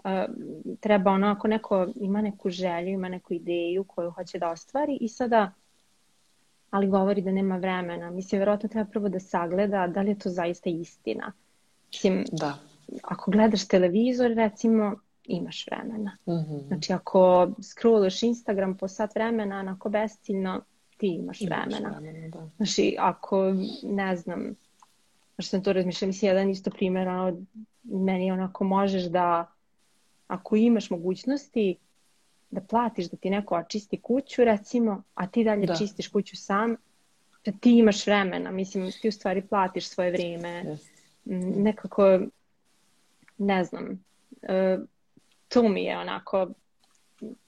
uh, 0.05 0.11
treba 0.81 1.11
ono 1.11 1.26
ako 1.26 1.48
neko 1.48 1.88
ima 1.96 2.22
neku 2.22 2.50
želju, 2.50 2.88
ima 2.88 3.09
neku 3.09 3.35
ideju 3.35 3.85
koju 3.85 4.11
hoće 4.11 4.38
da 4.38 4.50
ostvari 4.50 4.98
i 5.00 5.09
sada 5.09 5.53
ali 6.70 6.87
govori 6.87 7.22
da 7.22 7.33
nema 7.33 7.57
vremena. 7.57 8.11
Mislim, 8.11 8.38
verovatno 8.38 8.68
treba 8.68 8.90
prvo 8.90 9.09
da 9.09 9.20
sagleda 9.20 9.87
da 9.87 10.03
li 10.03 10.11
je 10.11 10.18
to 10.18 10.29
zaista 10.29 10.70
istina. 10.70 11.33
Mislim, 11.92 12.24
da. 12.33 12.59
ako 13.03 13.31
gledaš 13.31 13.68
televizor, 13.68 14.31
recimo, 14.31 14.96
imaš 15.24 15.66
vremena. 15.66 16.16
Mm 16.26 16.33
-hmm. 16.33 16.66
Znači 16.66 16.92
ako 16.92 17.50
scrollaš 17.62 18.22
Instagram 18.22 18.76
po 18.76 18.88
sat 18.88 19.14
vremena, 19.14 19.59
onako 19.59 19.88
besciljno, 19.88 20.61
ti 21.01 21.07
imaš 21.07 21.41
vremena. 21.41 22.01
Da. 22.29 22.51
Znači 22.57 22.97
ako, 22.99 23.55
ne 23.83 24.17
znam, 24.17 24.55
što 25.39 25.49
sam 25.51 25.63
to 25.63 25.73
razmišljala, 25.73 26.09
mislim, 26.09 26.29
jedan 26.29 26.51
isto 26.51 26.71
primjer, 26.71 27.09
ono, 27.09 27.43
meni 27.83 28.33
onako 28.33 28.65
možeš 28.65 29.03
da, 29.05 29.53
ako 30.27 30.57
imaš 30.57 30.91
mogućnosti, 30.91 31.77
da 32.51 32.61
platiš 32.61 33.11
da 33.11 33.17
ti 33.17 33.31
neko 33.31 33.55
očisti 33.55 34.01
kuću, 34.01 34.45
recimo, 34.45 35.03
a 35.15 35.27
ti 35.27 35.45
dalje 35.45 35.67
da. 35.67 35.75
čistiš 35.75 36.09
kuću 36.09 36.37
sam, 36.37 36.77
da 37.45 37.53
ti 37.61 37.79
imaš 37.79 38.07
vremena, 38.07 38.51
mislim, 38.51 38.93
ti 39.03 39.09
u 39.09 39.13
stvari 39.13 39.43
platiš 39.43 39.89
svoje 39.89 40.11
vrijeme, 40.11 40.65
yes. 40.65 40.79
nekako, 41.57 42.21
ne 43.39 43.65
znam, 43.65 44.05
uh, 44.43 44.87
tu 45.49 45.69
mi 45.69 45.85
je 45.85 45.99
onako 45.99 46.49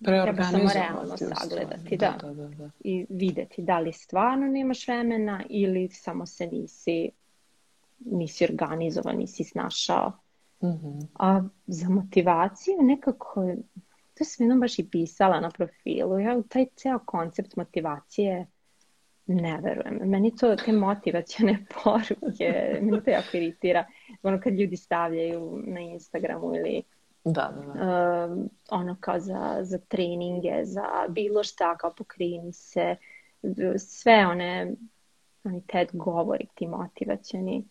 treba 0.05 0.45
samo 0.45 0.71
realno 0.75 1.17
sagledati 1.17 1.97
da. 1.97 2.19
Da, 2.23 2.35
da, 2.35 2.49
da. 2.49 2.71
i 2.81 3.07
videti 3.09 3.63
da 3.63 3.79
li 3.79 3.93
stvarno 3.93 4.47
nemaš 4.47 4.89
vremena 4.89 5.43
ili 5.49 5.89
samo 5.89 6.27
se 6.27 6.47
nisi 6.47 7.11
nisi 8.05 8.45
organizovan, 8.45 9.17
nisi 9.17 9.45
snašao. 9.45 10.13
Mm 10.63 10.69
-hmm. 10.69 11.07
A 11.19 11.43
za 11.67 11.89
motivaciju 11.89 12.77
nekako, 12.81 13.55
to 14.15 14.25
sam 14.25 14.45
jednom 14.45 14.61
baš 14.61 14.79
i 14.79 14.89
pisala 14.91 15.41
na 15.41 15.51
profilu, 15.51 16.19
ja 16.19 16.37
u 16.37 16.43
taj 16.43 16.67
ceo 16.77 16.99
koncept 16.99 17.57
motivacije 17.57 18.47
ne 19.27 19.61
verujem. 19.63 20.11
Meni 20.11 20.37
to, 20.37 20.57
te 20.57 20.73
motivacijone 20.73 21.65
poruke, 21.85 22.79
meni 22.83 23.05
to 23.05 23.11
jako 23.11 23.37
iritira. 23.37 23.85
Ono 24.23 24.41
kad 24.41 24.53
ljudi 24.53 24.77
stavljaju 24.77 25.63
na 25.67 25.81
Instagramu 25.81 26.55
ili 26.55 26.83
Da, 27.25 27.53
da, 27.57 27.73
da. 27.73 28.27
Uh, 28.27 28.45
ono 28.71 28.97
kao 29.01 29.21
za, 29.21 29.59
za 29.63 29.79
treninge, 29.79 30.65
za 30.65 30.85
bilo 31.09 31.45
šta, 31.45 31.77
kao 31.77 31.95
pokrini 31.95 32.53
se, 32.53 32.97
sve 33.79 34.27
one, 34.27 34.73
oni 35.45 35.63
TED 35.67 35.89
govori, 35.93 36.47
ti 36.55 36.67
motivacioni. 36.67 37.65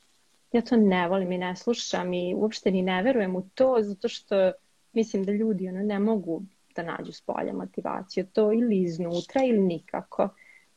Ja 0.52 0.62
to 0.62 0.78
ne 0.78 1.08
volim 1.08 1.32
i 1.32 1.38
ne 1.38 1.56
slušam 1.56 2.14
i 2.14 2.36
uopšte 2.36 2.72
ni 2.72 2.82
ne 2.82 3.04
verujem 3.04 3.36
u 3.36 3.50
to, 3.56 3.78
zato 3.80 4.08
što 4.08 4.52
mislim 4.94 5.24
da 5.24 5.32
ljudi 5.32 5.70
ono, 5.70 5.80
ne 5.80 6.00
mogu 6.00 6.42
da 6.76 6.84
nađu 6.84 7.12
s 7.12 7.22
polja 7.22 7.54
motivaciju. 7.54 8.26
To 8.34 8.54
ili 8.54 8.82
iznutra 8.82 9.44
ili 9.44 9.60
nikako. 9.60 10.30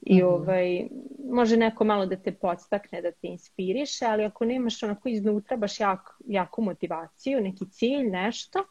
I 0.07 0.21
-hmm. 0.21 0.27
ovaj, 0.27 0.89
može 1.31 1.57
neko 1.57 1.85
malo 1.85 2.07
da 2.07 2.17
te 2.17 2.33
podstakne, 2.33 3.03
da 3.03 3.13
te 3.13 3.27
inspiriše, 3.29 4.05
ali 4.05 4.25
ako 4.25 4.45
nemaš 4.45 4.83
onako 4.83 5.09
iznutra 5.09 5.57
baš 5.57 5.81
jak, 5.81 6.01
jaku 6.27 6.63
motivaciju, 6.63 7.41
neki 7.41 7.65
cilj, 7.71 8.11
nešto, 8.11 8.65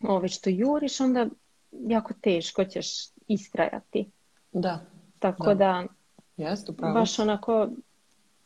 ovaj, 0.00 0.28
što 0.28 0.50
juriš, 0.50 1.00
onda 1.00 1.26
jako 1.72 2.14
teško 2.20 2.64
ćeš 2.64 2.86
istrajati. 3.28 4.10
Da. 4.52 4.80
Tako 5.18 5.46
da, 5.46 5.54
da 5.54 5.86
Jest, 6.36 6.68
upravo. 6.68 6.94
baš 6.94 7.18
onako 7.18 7.68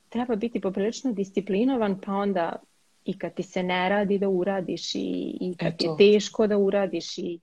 treba 0.08 0.36
biti 0.36 0.60
poprilično 0.60 1.12
disciplinovan, 1.12 2.00
pa 2.00 2.12
onda 2.12 2.56
i 3.04 3.18
kad 3.18 3.34
ti 3.34 3.42
se 3.42 3.62
ne 3.62 3.88
radi 3.88 4.18
da 4.18 4.28
uradiš 4.28 4.94
i, 4.94 5.38
i 5.40 5.54
kad 5.56 5.72
Eto. 5.72 5.84
je 5.84 6.12
teško 6.12 6.46
da 6.46 6.58
uradiš 6.58 7.18
i, 7.18 7.40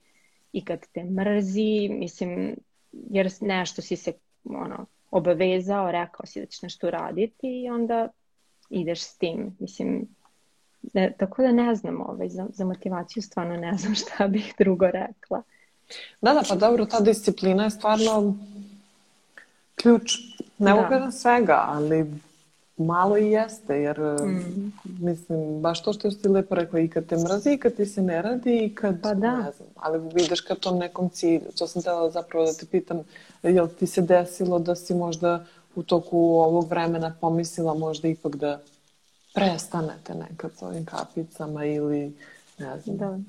i 0.54 0.66
kad 0.66 0.80
te 0.94 1.04
mrzi, 1.04 1.90
mislim, 1.90 2.56
jer 2.92 3.32
nešto 3.42 3.82
si 3.82 3.96
se 3.96 4.14
ono, 4.46 4.86
obavezao, 5.12 5.92
rekao 5.92 6.26
si 6.26 6.40
da 6.40 6.46
ćeš 6.46 6.62
nešto 6.62 6.88
uraditi 6.88 7.64
i 7.64 7.70
onda 7.70 8.08
ideš 8.70 9.04
s 9.04 9.18
tim. 9.18 9.56
Mislim, 9.60 10.08
ne, 10.94 11.14
tako 11.18 11.42
da 11.42 11.52
ne 11.52 11.76
znam, 11.76 12.02
ovaj, 12.02 12.30
za, 12.30 12.48
za 12.54 12.66
motivaciju 12.66 13.24
stvarno 13.24 13.58
ne 13.58 13.78
znam 13.78 13.96
šta 14.02 14.28
bih 14.28 14.54
drugo 14.58 14.86
rekla. 14.86 15.42
Da, 16.22 16.34
da, 16.34 16.42
pa 16.50 16.56
dobro, 16.56 16.86
ta 16.86 17.00
disciplina 17.00 17.64
je 17.64 17.70
stvarno 17.70 18.36
ključ, 19.76 20.12
ne 20.58 20.74
da. 20.90 21.12
svega, 21.12 21.64
ali 21.68 22.06
malo 22.78 23.18
i 23.18 23.32
jeste, 23.32 23.82
jer 23.82 24.00
mm. 24.00 24.72
mislim, 25.00 25.62
baš 25.62 25.84
to 25.84 25.94
što 25.94 26.12
ste 26.12 26.30
lepo 26.30 26.56
rekla, 26.56 26.80
i 26.80 26.88
kad 26.88 27.06
te 27.06 27.18
mrazi, 27.18 27.54
i 27.54 27.58
kad 27.58 27.76
ti 27.76 27.86
se 27.86 28.02
ne 28.02 28.22
radi, 28.22 28.66
i 28.66 28.76
kad, 28.76 29.02
pa 29.02 29.14
da. 29.14 29.38
ne 29.38 29.52
znam, 29.52 29.70
ali 29.76 30.10
vidiš 30.14 30.42
ka 30.42 30.56
tom 30.56 30.78
nekom 30.78 31.10
cilju. 31.10 31.52
To 31.58 31.68
sam 31.68 31.82
htjela 31.82 32.10
zapravo 32.10 32.46
da 32.46 32.54
te 32.54 32.66
pitam, 32.66 33.04
jel 33.44 33.68
ti 33.68 33.88
se 33.88 34.02
desilo 34.02 34.60
da 34.60 34.76
si 34.76 34.94
možda 34.94 35.46
u 35.76 35.84
toku 35.84 36.18
ovog 36.18 36.70
vremena 36.70 37.16
pomislila 37.22 37.74
možda 37.74 38.08
ipak 38.08 38.36
da 38.36 38.60
prestanete 39.34 40.14
nekad 40.14 40.52
s 40.60 40.62
ovim 40.62 40.86
kapicama 40.86 41.66
ili 41.66 42.14
ne 42.60 42.80
znam. 42.80 42.98
Da. 42.98 43.20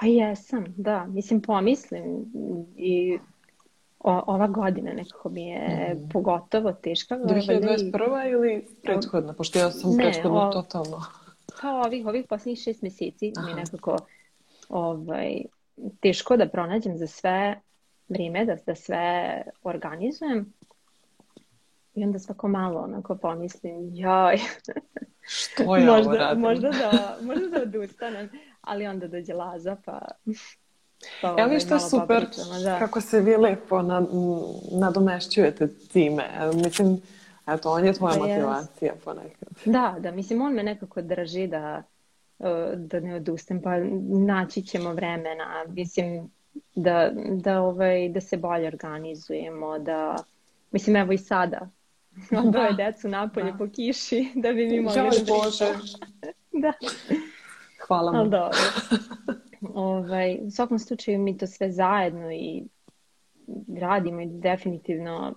Pa 0.00 0.06
jesam, 0.06 0.64
da. 0.76 1.04
Mislim, 1.04 1.40
pomislim 1.40 2.32
i 2.76 3.18
o, 4.04 4.22
ova 4.26 4.46
godina 4.46 4.92
nekako 4.92 5.28
mi 5.28 5.46
je 5.48 5.94
mm. 5.94 6.08
pogotovo 6.08 6.72
teška. 6.72 7.16
2021. 7.16 8.32
ili 8.32 8.66
prethodna? 8.82 9.32
Pošto 9.32 9.58
ja 9.58 9.70
sam 9.70 9.90
ne, 9.96 10.04
prethodno 10.04 10.48
o, 10.48 10.52
totalno. 10.52 11.02
Pa 11.60 11.68
ovih, 11.68 12.06
ovih 12.06 12.24
posljednjih 12.28 12.58
šest 12.58 12.82
meseci 12.82 13.32
Aha. 13.36 13.46
mi 13.46 13.54
nekako 13.54 13.96
ovaj, 14.68 15.42
teško 16.00 16.36
da 16.36 16.48
pronađem 16.48 16.98
za 16.98 17.06
sve 17.06 17.60
vrijeme, 18.08 18.44
da, 18.44 18.56
da 18.66 18.74
sve 18.74 19.42
organizujem. 19.62 20.52
I 21.94 22.04
onda 22.04 22.18
svako 22.18 22.48
malo 22.48 22.80
onako 22.80 23.16
pomislim, 23.16 23.90
joj, 23.94 24.38
Što 25.26 25.62
ja 25.62 25.86
možda, 25.86 25.92
ovo 26.10 26.16
radim? 26.16 26.42
možda, 26.42 26.70
da, 26.70 27.18
možda 27.22 27.48
da 27.48 27.62
odustanem, 27.62 28.30
ali 28.60 28.86
onda 28.86 29.08
dođe 29.08 29.32
Laza 29.32 29.76
pa... 29.84 29.98
pa 31.20 31.28
Evo 31.28 31.36
ovaj, 31.38 31.54
vi 31.54 31.60
što 31.60 31.74
je 31.74 31.80
super, 31.80 32.26
da. 32.64 32.78
kako 32.78 33.00
se 33.00 33.20
vi 33.20 33.36
lepo 33.36 33.82
na, 33.82 33.96
m, 33.98 34.06
nadomešćujete 34.80 35.68
time. 35.92 36.24
Mislim, 36.54 37.00
eto, 37.46 37.70
on 37.72 37.84
je 37.84 37.92
tvoja 37.92 38.14
jest. 38.14 38.20
motivacija 38.20 38.92
ponekad. 39.04 39.48
Da, 39.64 39.96
da, 39.98 40.10
mislim, 40.10 40.42
on 40.42 40.52
me 40.52 40.62
nekako 40.62 41.02
drži 41.02 41.46
da, 41.46 41.82
e, 42.38 42.72
da 42.76 43.00
ne 43.00 43.14
odustem, 43.14 43.62
pa 43.62 43.70
naći 44.26 44.62
ćemo 44.62 44.92
vremena, 44.92 45.64
mislim, 45.68 46.30
da, 46.74 47.10
da, 47.30 47.60
ovaj, 47.60 48.08
da 48.08 48.20
se 48.20 48.36
bolje 48.36 48.66
organizujemo, 48.68 49.78
da, 49.78 50.16
mislim, 50.70 50.96
evo 50.96 51.12
i 51.12 51.18
sada, 51.18 51.68
odvoje 52.46 52.72
decu 52.72 53.08
napolje 53.08 53.52
Da. 53.52 53.58
po 53.58 53.68
kiši, 53.68 54.32
da 54.34 54.52
bi 54.52 54.66
mi 54.66 54.80
mogli 54.80 54.98
Joj, 54.98 55.10
da 55.10 55.32
Bože, 55.32 55.66
Da, 56.62 56.72
hvala 57.86 58.12
ali 58.14 58.24
mu. 58.24 58.30
dobro. 58.30 58.58
Ovaj, 59.74 60.38
u 60.42 60.50
svakom 60.50 60.78
slučaju 60.78 61.18
mi 61.18 61.38
to 61.38 61.46
sve 61.46 61.72
zajedno 61.72 62.32
i 62.32 62.64
radimo 63.80 64.20
i 64.20 64.26
definitivno 64.26 65.34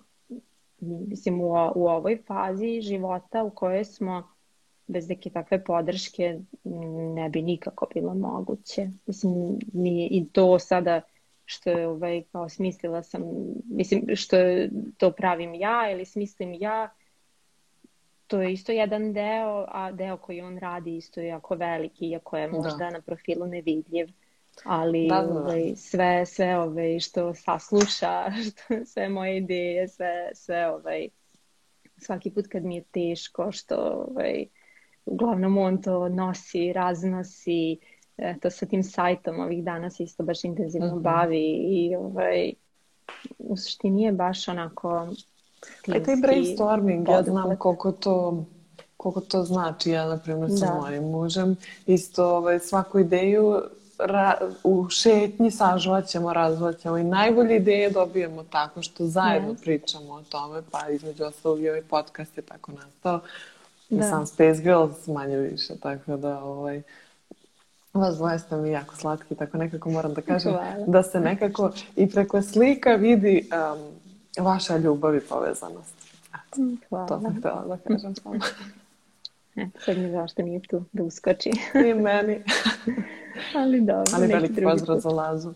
mislim 0.79 1.41
u, 1.41 1.49
u 1.75 1.87
ovoj 1.87 2.23
fazi 2.27 2.81
života 2.81 3.43
u 3.43 3.49
kojoj 3.49 3.85
smo 3.85 4.37
bez 4.87 5.09
neke 5.09 5.29
takve 5.29 5.63
podrške 5.63 6.39
ne 7.15 7.29
bi 7.29 7.41
nikako 7.41 7.87
bilo 7.93 8.13
moguće. 8.13 8.87
Mislim, 9.05 9.59
ni 9.73 10.07
i 10.11 10.29
to 10.31 10.59
sada 10.59 11.01
što 11.45 11.69
je 11.69 11.87
ovaj, 11.87 12.23
kao 12.31 12.49
smislila 12.49 13.03
sam, 13.03 13.21
mislim, 13.65 14.01
što 14.15 14.37
to 14.97 15.11
pravim 15.11 15.53
ja 15.53 15.91
ili 15.91 16.05
smislim 16.05 16.53
ja, 16.53 16.89
to 18.27 18.41
je 18.41 18.53
isto 18.53 18.71
jedan 18.71 19.13
deo, 19.13 19.65
a 19.67 19.91
deo 19.91 20.17
koji 20.17 20.41
on 20.41 20.57
radi 20.57 20.97
isto 20.97 21.19
je 21.21 21.27
jako 21.27 21.55
veliki, 21.55 22.05
iako 22.05 22.37
je 22.37 22.47
Da. 22.47 22.53
možda 22.53 22.89
na 22.89 23.01
profilu 23.01 23.47
nevidljiv. 23.47 24.07
Ali 24.63 25.07
Da, 25.09 25.21
da, 25.21 25.27
da. 25.27 25.39
ovaj, 25.39 25.73
sve, 25.75 26.25
sve 26.25 26.57
ovaj, 26.59 26.99
što 26.99 27.33
sasluša, 27.33 28.25
što, 28.45 28.85
sve 28.85 29.09
moje 29.09 29.37
ideje, 29.37 29.87
sve, 29.87 30.29
sve 30.33 30.69
ovaj, 30.69 31.07
svaki 31.97 32.31
put 32.31 32.47
kad 32.47 32.63
mi 32.63 32.75
je 32.75 32.83
teško, 32.83 33.51
što 33.51 33.75
ovaj, 33.75 34.45
uglavnom 35.05 35.57
on 35.57 35.81
to 35.81 36.09
nosi, 36.09 36.73
raznosi, 36.73 37.77
to 38.41 38.49
sa 38.49 38.65
tim 38.65 38.83
sajtom 38.83 39.39
ovih 39.39 39.63
dana 39.63 39.89
se 39.89 40.03
isto 40.03 40.23
baš 40.23 40.43
intenzivno 40.43 40.87
Mhm. 40.87 41.01
bavi 41.01 41.43
i 41.51 41.95
ovaj, 41.95 42.53
u 43.39 43.57
suštini 43.57 44.03
je 44.03 44.11
baš 44.11 44.47
onako 44.47 45.07
Pa 45.85 45.95
i 45.95 46.03
taj 46.03 46.15
brainstorming, 46.15 47.09
ja 47.09 47.23
znam 47.23 47.55
koliko 47.57 47.91
to, 47.91 48.45
koliko 48.97 49.21
to 49.21 49.43
znači. 49.43 49.91
Ja, 49.91 50.05
na 50.05 50.17
primjer, 50.17 50.49
sa 50.51 50.65
Da. 50.65 50.73
mojim 50.73 51.03
mužem 51.03 51.55
isto 51.85 52.27
ovaj, 52.27 52.59
svaku 52.59 52.99
ideju 52.99 53.61
ra- 53.99 54.33
u 54.63 54.89
šetnji 54.89 55.51
sažvaćemo, 55.51 56.33
razvaćemo 56.33 56.97
i 56.97 57.03
najbolje 57.03 57.55
ideje 57.55 57.89
dobijemo 57.89 58.43
tako 58.43 58.81
što 58.81 59.05
zajedno 59.05 59.49
Yes. 59.49 59.61
pričamo 59.61 60.13
o 60.13 60.21
tome, 60.21 60.61
pa 60.71 60.89
između 60.89 61.23
ostalog 61.23 61.61
i 61.61 61.69
ovaj 61.69 61.81
podcast 61.81 62.37
je 62.37 62.43
tako 62.43 62.71
nastao. 62.71 63.19
Da. 63.89 64.03
sam 64.03 64.25
Space 64.27 64.61
Girls 64.61 65.07
manje 65.07 65.37
više, 65.37 65.73
tako 65.75 66.17
da 66.17 66.39
ovaj, 66.39 66.81
vas 67.93 68.15
dvoje 68.15 68.39
ste 68.39 68.55
mi 68.57 68.69
jako 68.71 68.95
slatki, 68.95 69.35
tako 69.35 69.57
nekako 69.57 69.89
moram 69.89 70.13
da 70.13 70.21
kažem 70.21 70.51
Hvala. 70.51 70.85
da 70.87 71.03
se 71.03 71.19
nekako 71.19 71.71
i 71.95 72.09
preko 72.09 72.41
slika 72.41 72.89
vidi 72.91 73.49
um, 73.73 73.79
vaša 74.41 74.77
ljubav 74.77 75.15
i 75.15 75.19
povezanost. 75.19 75.93
Eto, 76.27 76.61
Hvala. 76.89 77.07
to 77.07 77.21
sam 77.21 77.37
htjela 77.37 77.65
da 77.67 77.77
kažem 77.77 78.15
samo. 78.15 78.39
Sad 79.85 79.97
mi 79.97 80.11
zašto 80.11 80.41
nije 80.41 80.59
tu 80.59 80.83
da 80.93 81.03
uskoči. 81.03 81.51
I 81.89 81.93
meni. 81.93 82.43
Ali 83.55 83.81
dobro, 83.81 84.13
Ali 84.15 84.27
veliki 84.27 84.63
pozdrav 84.63 84.99
za 84.99 85.09
Lazu 85.09 85.53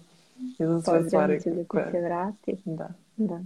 i 0.60 0.66
za 0.66 0.82
sve 0.82 1.04
stvari 1.08 1.38
da 1.38 1.44
ti 1.44 1.66
koje... 1.68 1.92
se 1.92 2.02
vrati. 2.02 2.58
Da. 2.66 2.90
Da. 3.18 3.42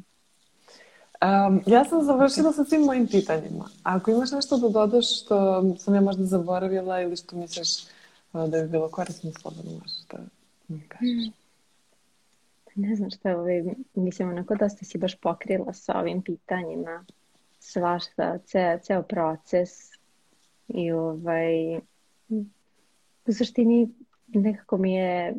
Um, 1.21 1.61
ja 1.65 1.85
sam 1.85 2.03
završila 2.03 2.53
sa 2.53 2.63
svim 2.63 2.81
mojim 2.81 3.07
pitanjima. 3.07 3.65
Ako 3.83 4.11
imaš 4.11 4.31
nešto 4.31 4.57
da 4.57 4.69
dodaš 4.69 5.21
što 5.21 5.63
sam 5.77 5.95
ja 5.95 6.01
možda 6.01 6.25
zaboravila 6.25 7.01
ili 7.01 7.15
što 7.15 7.35
misliš 7.35 7.69
uh, 8.33 8.49
da 8.49 8.61
bi 8.61 8.67
bilo 8.67 8.89
korisno, 8.89 9.31
slobodno 9.41 9.71
možeš 9.71 9.97
da 10.11 10.17
mi 10.67 10.81
kažeš. 10.87 11.44
Ne 12.75 12.95
znam 12.95 13.09
šta 13.09 13.29
je 13.29 13.37
ovaj, 13.37 13.63
mislim 13.93 14.29
onako 14.29 14.55
dosta 14.55 14.85
si 14.85 14.97
baš 14.97 15.15
pokrila 15.15 15.73
sa 15.73 15.99
ovim 15.99 16.21
pitanjima, 16.21 17.05
svašta, 17.59 18.37
ceo, 18.37 18.79
ceo 18.79 19.03
proces 19.03 19.69
i 20.67 20.91
ovaj, 20.91 21.77
u 23.27 23.33
suštini 23.33 23.89
nekako 24.27 24.77
mi 24.77 24.93
je 24.93 25.35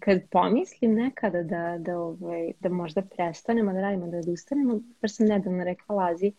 kad 0.00 0.20
pomislim 0.30 0.94
nekada 0.94 1.42
da, 1.42 1.78
da, 1.78 1.98
ovaj, 1.98 2.52
da 2.60 2.68
možda 2.68 3.02
prestanemo 3.02 3.72
da 3.72 3.80
radimo, 3.80 4.06
da 4.06 4.16
odustanemo, 4.16 4.80
baš 5.02 5.16
sam 5.16 5.26
nedavno 5.26 5.64
rekla 5.64 5.94
Lazi, 5.94 6.32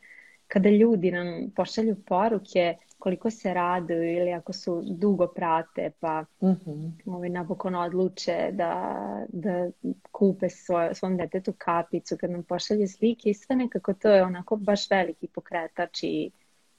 kada 0.47 0.69
ljudi 0.69 1.11
nam 1.11 1.51
pošalju 1.55 1.95
poruke 2.05 2.75
koliko 3.03 3.29
se 3.31 3.53
raduju 3.53 4.03
ili 4.11 4.31
ako 4.33 4.53
su 4.53 4.81
dugo 4.83 5.27
prate 5.27 5.91
pa 5.99 6.25
Mhm. 6.41 6.87
ovaj, 7.05 7.29
napokon 7.29 7.75
odluče 7.75 8.49
da, 8.51 8.93
da 9.29 9.69
kupe 10.11 10.49
svoj, 10.49 10.95
svom 10.95 11.17
detetu 11.17 11.53
kapicu, 11.57 12.17
kad 12.17 12.31
nam 12.31 12.43
pošalje 12.43 12.87
slike 12.87 13.29
i 13.29 13.33
sve 13.33 13.55
nekako 13.55 13.93
to 13.93 14.09
je 14.09 14.23
onako 14.23 14.55
baš 14.57 14.89
veliki 14.91 15.27
pokretač 15.27 16.03
i 16.03 16.31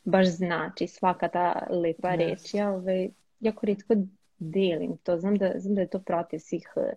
baš 0.04 0.26
znači 0.28 0.86
svaka 0.86 1.28
ta 1.28 1.66
lepa 1.72 2.08
Yes. 2.08 2.16
reč. 2.18 2.54
Ja 2.54 2.70
ovaj, 2.70 3.10
jako 3.40 3.66
rijetko 3.66 3.94
delim 4.38 4.96
to. 4.96 5.18
Znam 5.18 5.36
da, 5.36 5.52
znam 5.56 5.74
da 5.74 5.80
je 5.80 5.86
to 5.86 5.98
protiv 5.98 6.38
svih 6.38 6.68
eh, 6.76 6.92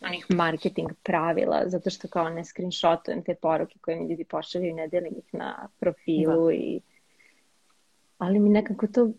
onih 0.00 0.26
marketing 0.30 0.90
pravila, 1.02 1.62
zato 1.66 1.90
što 1.90 2.08
kao 2.08 2.28
ne 2.30 2.44
screenshotujem 2.44 3.22
te 3.22 3.34
poruke 3.34 3.78
koje 3.80 3.96
mi 3.96 4.08
ljudi 4.08 4.24
pošalju 4.24 4.66
i 4.66 4.72
ne 4.72 4.88
delim 4.88 5.14
ih 5.16 5.34
na 5.34 5.68
profilu 5.80 6.52
i 6.52 6.80
ali 8.22 8.38
mi 8.38 8.48
nekako 8.50 8.86
to, 8.86 9.10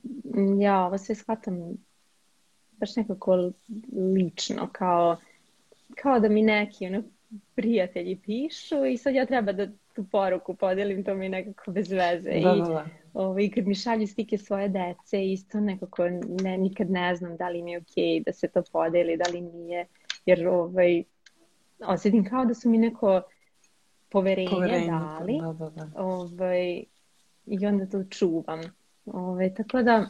ja 0.60 0.86
ovo 0.86 0.98
sve 0.98 1.16
shvatam 1.16 1.78
baš 2.72 2.96
nekako 2.96 3.52
lično, 4.16 4.70
kao, 4.72 5.18
kao 5.96 6.20
da 6.20 6.30
mi 6.30 6.42
neki 6.42 6.86
ono, 6.86 7.04
prijatelji 7.56 8.16
pišu 8.16 8.86
i 8.86 8.98
sad 8.98 9.16
ja 9.16 9.26
treba 9.26 9.52
da 9.52 9.68
tu 9.96 10.06
poruku 10.12 10.56
podelim, 10.56 11.04
to 11.04 11.16
mi 11.16 11.30
nekako 11.30 11.72
bez 11.72 11.92
veze. 11.92 12.30
Da, 12.30 12.38
I 12.38 12.44
da, 12.44 12.66
da. 12.66 12.86
ovaj, 13.14 13.50
kad 13.50 13.68
mi 13.68 13.76
šalju 13.76 14.08
slike 14.08 14.38
svoje 14.38 14.70
dece, 14.70 15.26
isto 15.32 15.60
nekako 15.60 16.10
ne, 16.44 16.58
nikad 16.58 16.90
ne 16.90 17.16
znam 17.16 17.38
da 17.38 17.50
li 17.50 17.62
mi 17.62 17.72
je 17.72 17.78
okej 17.78 18.24
da 18.26 18.34
se 18.34 18.48
to 18.48 18.64
podeli, 18.72 19.18
da 19.18 19.32
li 19.32 19.42
nije, 19.42 19.86
jer 20.26 20.48
ovaj, 20.48 21.04
osjetim 21.86 22.30
kao 22.30 22.46
da 22.46 22.54
su 22.54 22.70
mi 22.70 22.78
neko 22.78 23.22
poverenje, 24.10 24.50
Poverenje, 24.50 24.88
dali. 24.88 25.40
da, 25.42 25.54
da, 25.54 25.70
da. 25.70 25.90
Ovaj, 25.96 26.84
I 27.46 27.66
onda 27.66 27.86
to 27.86 28.04
čuvam. 28.04 28.62
Ovaj, 29.06 29.54
tako 29.54 29.82
da, 29.82 30.10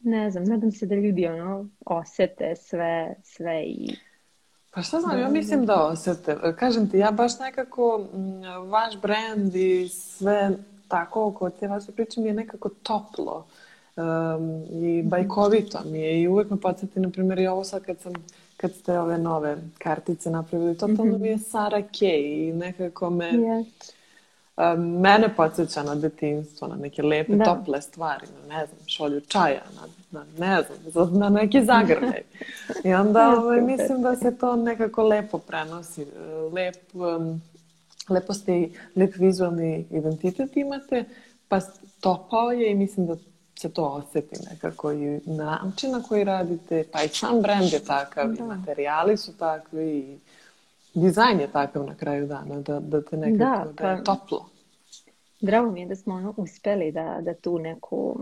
ne 0.00 0.30
znam, 0.30 0.44
nadam 0.44 0.72
se 0.72 0.86
da 0.86 0.94
ljudi 0.94 1.26
ono 1.26 1.68
osete 1.86 2.56
sve, 2.56 3.14
sve 3.22 3.62
i 3.62 3.96
Pa 4.74 4.82
šta 4.82 5.00
znam, 5.00 5.18
ja 5.18 5.28
mislim 5.28 5.66
da 5.66 5.86
osjete. 5.86 6.36
Kažem 6.58 6.90
ti, 6.90 6.98
ja 6.98 7.10
baš 7.10 7.38
nekako 7.38 8.06
mm, 8.14 8.70
vaš 8.70 9.00
brand 9.00 9.56
i 9.56 9.88
sve 9.88 10.50
tako 10.88 11.26
oko 11.26 11.50
te 11.50 11.68
vaše 11.68 11.92
priče 11.92 12.20
mi 12.20 12.28
je 12.28 12.34
nekako 12.34 12.68
toplo 12.68 13.46
um, 13.96 14.64
i 14.70 15.02
bajkovito 15.02 15.80
mi 15.84 16.00
je 16.00 16.22
i 16.22 16.28
uvek 16.28 16.50
me 16.50 16.60
podsjeti, 16.60 17.00
na 17.00 17.10
primjer, 17.10 17.38
i 17.38 17.46
ovo 17.46 17.64
sad 17.64 17.84
kad 17.84 18.00
sam 18.00 18.12
kad 18.56 18.72
ste 18.72 18.98
ove 18.98 19.18
nove 19.18 19.56
kartice 19.78 20.30
napravili, 20.30 20.78
totalno 20.78 21.18
mi 21.18 21.28
je 21.28 21.38
Sara 21.38 21.82
Kay 21.82 22.48
i 22.48 22.52
nekako 22.52 23.10
me, 23.10 23.32
Yes. 23.32 23.64
Um, 24.56 25.00
mene 25.00 25.34
podsjeća 25.36 25.82
na 25.82 25.94
detinjstvo, 25.94 26.68
na 26.68 26.76
neke 26.76 27.02
lepe, 27.02 27.36
Da. 27.36 27.44
tople 27.44 27.82
stvari, 27.82 28.26
na 28.42 28.56
ne 28.56 28.66
znam, 28.66 28.78
šolju 28.86 29.20
čaja, 29.20 29.62
na, 29.74 30.20
na 30.20 30.26
ne 30.38 30.62
znam, 30.92 31.18
na 31.18 31.28
neki 31.28 31.64
zagrljaj. 31.64 32.22
I 32.84 32.94
onda 32.94 33.28
ovaj, 33.38 33.60
mislim 33.60 34.02
da 34.02 34.16
se 34.16 34.38
to 34.38 34.56
nekako 34.56 35.02
lepo 35.02 35.38
prenosi, 35.38 36.02
e, 36.02 36.06
lep, 36.52 36.94
um, 36.94 37.42
lepo 38.08 38.34
ste 38.34 38.60
i 38.60 38.72
lep 38.96 39.16
vizualni 39.16 39.86
identitet 39.90 40.56
imate, 40.56 41.04
pa 41.48 41.60
topao 42.00 42.52
je 42.52 42.70
i 42.70 42.74
mislim 42.74 43.06
da 43.06 43.16
se 43.58 43.72
to 43.72 43.84
osjeti 43.84 44.36
nekako 44.50 44.92
i 44.92 45.20
način 45.26 45.90
na 45.90 46.02
koji 46.02 46.24
radite, 46.24 46.84
pa 46.92 47.02
i 47.02 47.08
sam 47.08 47.40
brand 47.42 47.72
je 47.72 47.84
takav, 47.84 48.32
i 48.32 48.36
Da. 48.36 48.44
materijali 48.44 49.16
su 49.16 49.36
takvi, 49.36 49.98
i 49.98 50.18
dizajn 50.94 51.40
je 51.40 51.46
takav 51.48 51.84
na 51.84 51.94
kraju 51.94 52.26
dana, 52.26 52.60
da, 52.60 52.80
da 52.80 53.02
te 53.02 53.16
nekako, 53.16 53.38
Da, 53.38 53.72
da, 53.74 53.90
je 53.90 53.96
pa- 53.96 54.02
toplo. 54.04 54.46
Drago 55.40 55.70
mi 55.70 55.80
je 55.80 55.86
da 55.86 55.96
smo 55.96 56.14
ono 56.14 56.34
uspeli 56.36 56.92
da, 56.92 57.18
da 57.20 57.34
tu 57.34 57.58
neku 57.58 58.20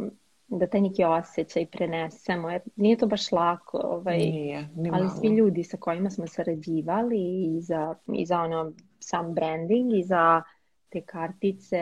da 0.49 0.67
taj 0.67 0.81
neki 0.81 1.05
osjećaj 1.05 1.67
prenesemo, 1.67 2.51
jer 2.51 2.61
nije 2.77 2.97
to 2.97 3.07
baš 3.07 3.33
lako, 3.33 3.79
ovaj, 3.79 4.17
Nije, 4.19 4.69
ni 4.77 4.91
ali 4.93 5.05
malo. 5.05 5.17
svi 5.21 5.29
ljudi 5.29 5.65
sa 5.65 5.77
kojima 5.77 6.11
smo 6.11 6.27
sarađivali 6.27 7.17
i 7.47 7.61
za, 7.61 7.95
i 8.09 8.27
za 8.27 8.41
ono 8.41 8.73
sam 9.01 9.35
branding 9.35 9.93
i 9.93 10.03
za 10.03 10.43
te 10.89 11.01
kartice 11.01 11.77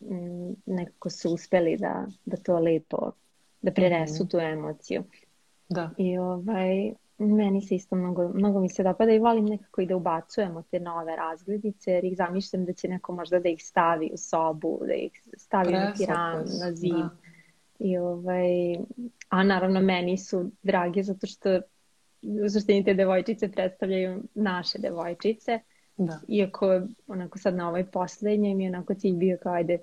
m, 0.00 0.56
nekako 0.66 1.10
su 1.10 1.30
uspeli 1.30 1.76
da, 1.76 2.06
da 2.24 2.36
to 2.36 2.58
lepo, 2.58 3.12
da 3.62 3.72
prenesu 3.72 4.28
tu 4.28 4.38
emociju. 4.38 5.02
Da. 5.68 5.90
I 5.96 6.18
ovaj, 6.18 6.92
meni 7.18 7.60
se 7.60 7.74
isto 7.74 7.96
mnogo, 7.96 8.28
mnogo 8.28 8.60
mi 8.60 8.68
se 8.68 8.82
dopada 8.82 9.12
i 9.12 9.18
volim 9.18 9.44
nekako 9.44 9.80
i 9.80 9.86
da 9.86 9.96
ubacujemo 9.96 10.62
te 10.62 10.80
nove 10.80 11.16
razglednice 11.16 11.90
jer 11.90 12.04
ih 12.04 12.16
zamišljam 12.16 12.64
da 12.64 12.72
će 12.72 12.88
neko 12.88 13.12
možda 13.14 13.38
da 13.38 13.48
ih 13.48 13.64
stavi 13.64 14.10
u 14.14 14.16
sobu, 14.16 14.80
da 14.86 14.94
ih 14.94 15.12
stavi 15.36 15.72
na 15.72 15.92
tiran, 15.94 16.38
na 16.60 16.72
zid. 16.72 16.92
da. 16.92 17.08
I 17.78 17.98
ovaj, 17.98 18.76
a 19.28 19.42
naravno 19.44 19.80
meni 19.80 20.18
su 20.18 20.50
drage 20.62 21.02
zato 21.02 21.26
što 21.26 21.60
u 22.46 22.50
suštini 22.50 22.84
te 22.84 22.94
devojčice 22.94 23.52
predstavljaju 23.52 24.22
naše 24.34 24.78
devojčice. 24.78 25.60
Da. 25.96 26.20
Iako 26.28 26.80
onako 27.06 27.38
sad 27.38 27.54
na 27.54 27.68
ovoj 27.68 27.84
poslednjoj 27.86 28.54
mi 28.54 28.64
je 28.64 28.70
onako 28.70 28.94
cilj 28.94 29.16
bio 29.16 29.38
kao 29.42 29.52
ajde 29.52 29.78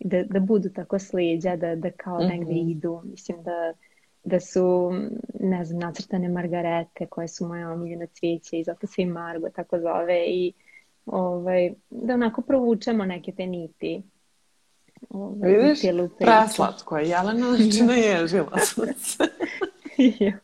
da, 0.00 0.22
da 0.22 0.40
budu 0.40 0.68
tako 0.68 0.98
sleđa, 0.98 1.56
da, 1.56 1.74
da 1.76 1.90
kao 1.90 2.18
negde 2.18 2.52
Mhm. 2.54 2.68
idu. 2.68 3.00
Mislim 3.04 3.42
da, 3.42 3.72
da 4.24 4.40
su, 4.40 4.92
ne 5.40 5.64
znam, 5.64 5.80
nacrtane 5.80 6.28
margarete 6.28 7.06
koje 7.06 7.28
su 7.28 7.48
moja 7.48 7.70
omiljena 7.70 8.06
cvijeće 8.06 8.58
i 8.58 8.64
zato 8.64 8.86
se 8.86 9.02
i 9.02 9.06
Margo 9.06 9.48
tako 9.48 9.78
zove 9.78 10.24
i 10.26 10.52
ovaj, 11.06 11.72
da 11.90 12.14
onako 12.14 12.42
provučemo 12.42 13.04
neke 13.04 13.32
te 13.32 13.46
niti. 13.46 14.02
Ovaj, 15.10 15.52
Vidiš, 15.52 15.80
preslatko 16.18 16.98
je. 16.98 17.08
Jelena 17.08 17.52
znači 17.56 17.82
naježila 17.82 18.58
sam 18.58 18.86
se. 18.96 19.24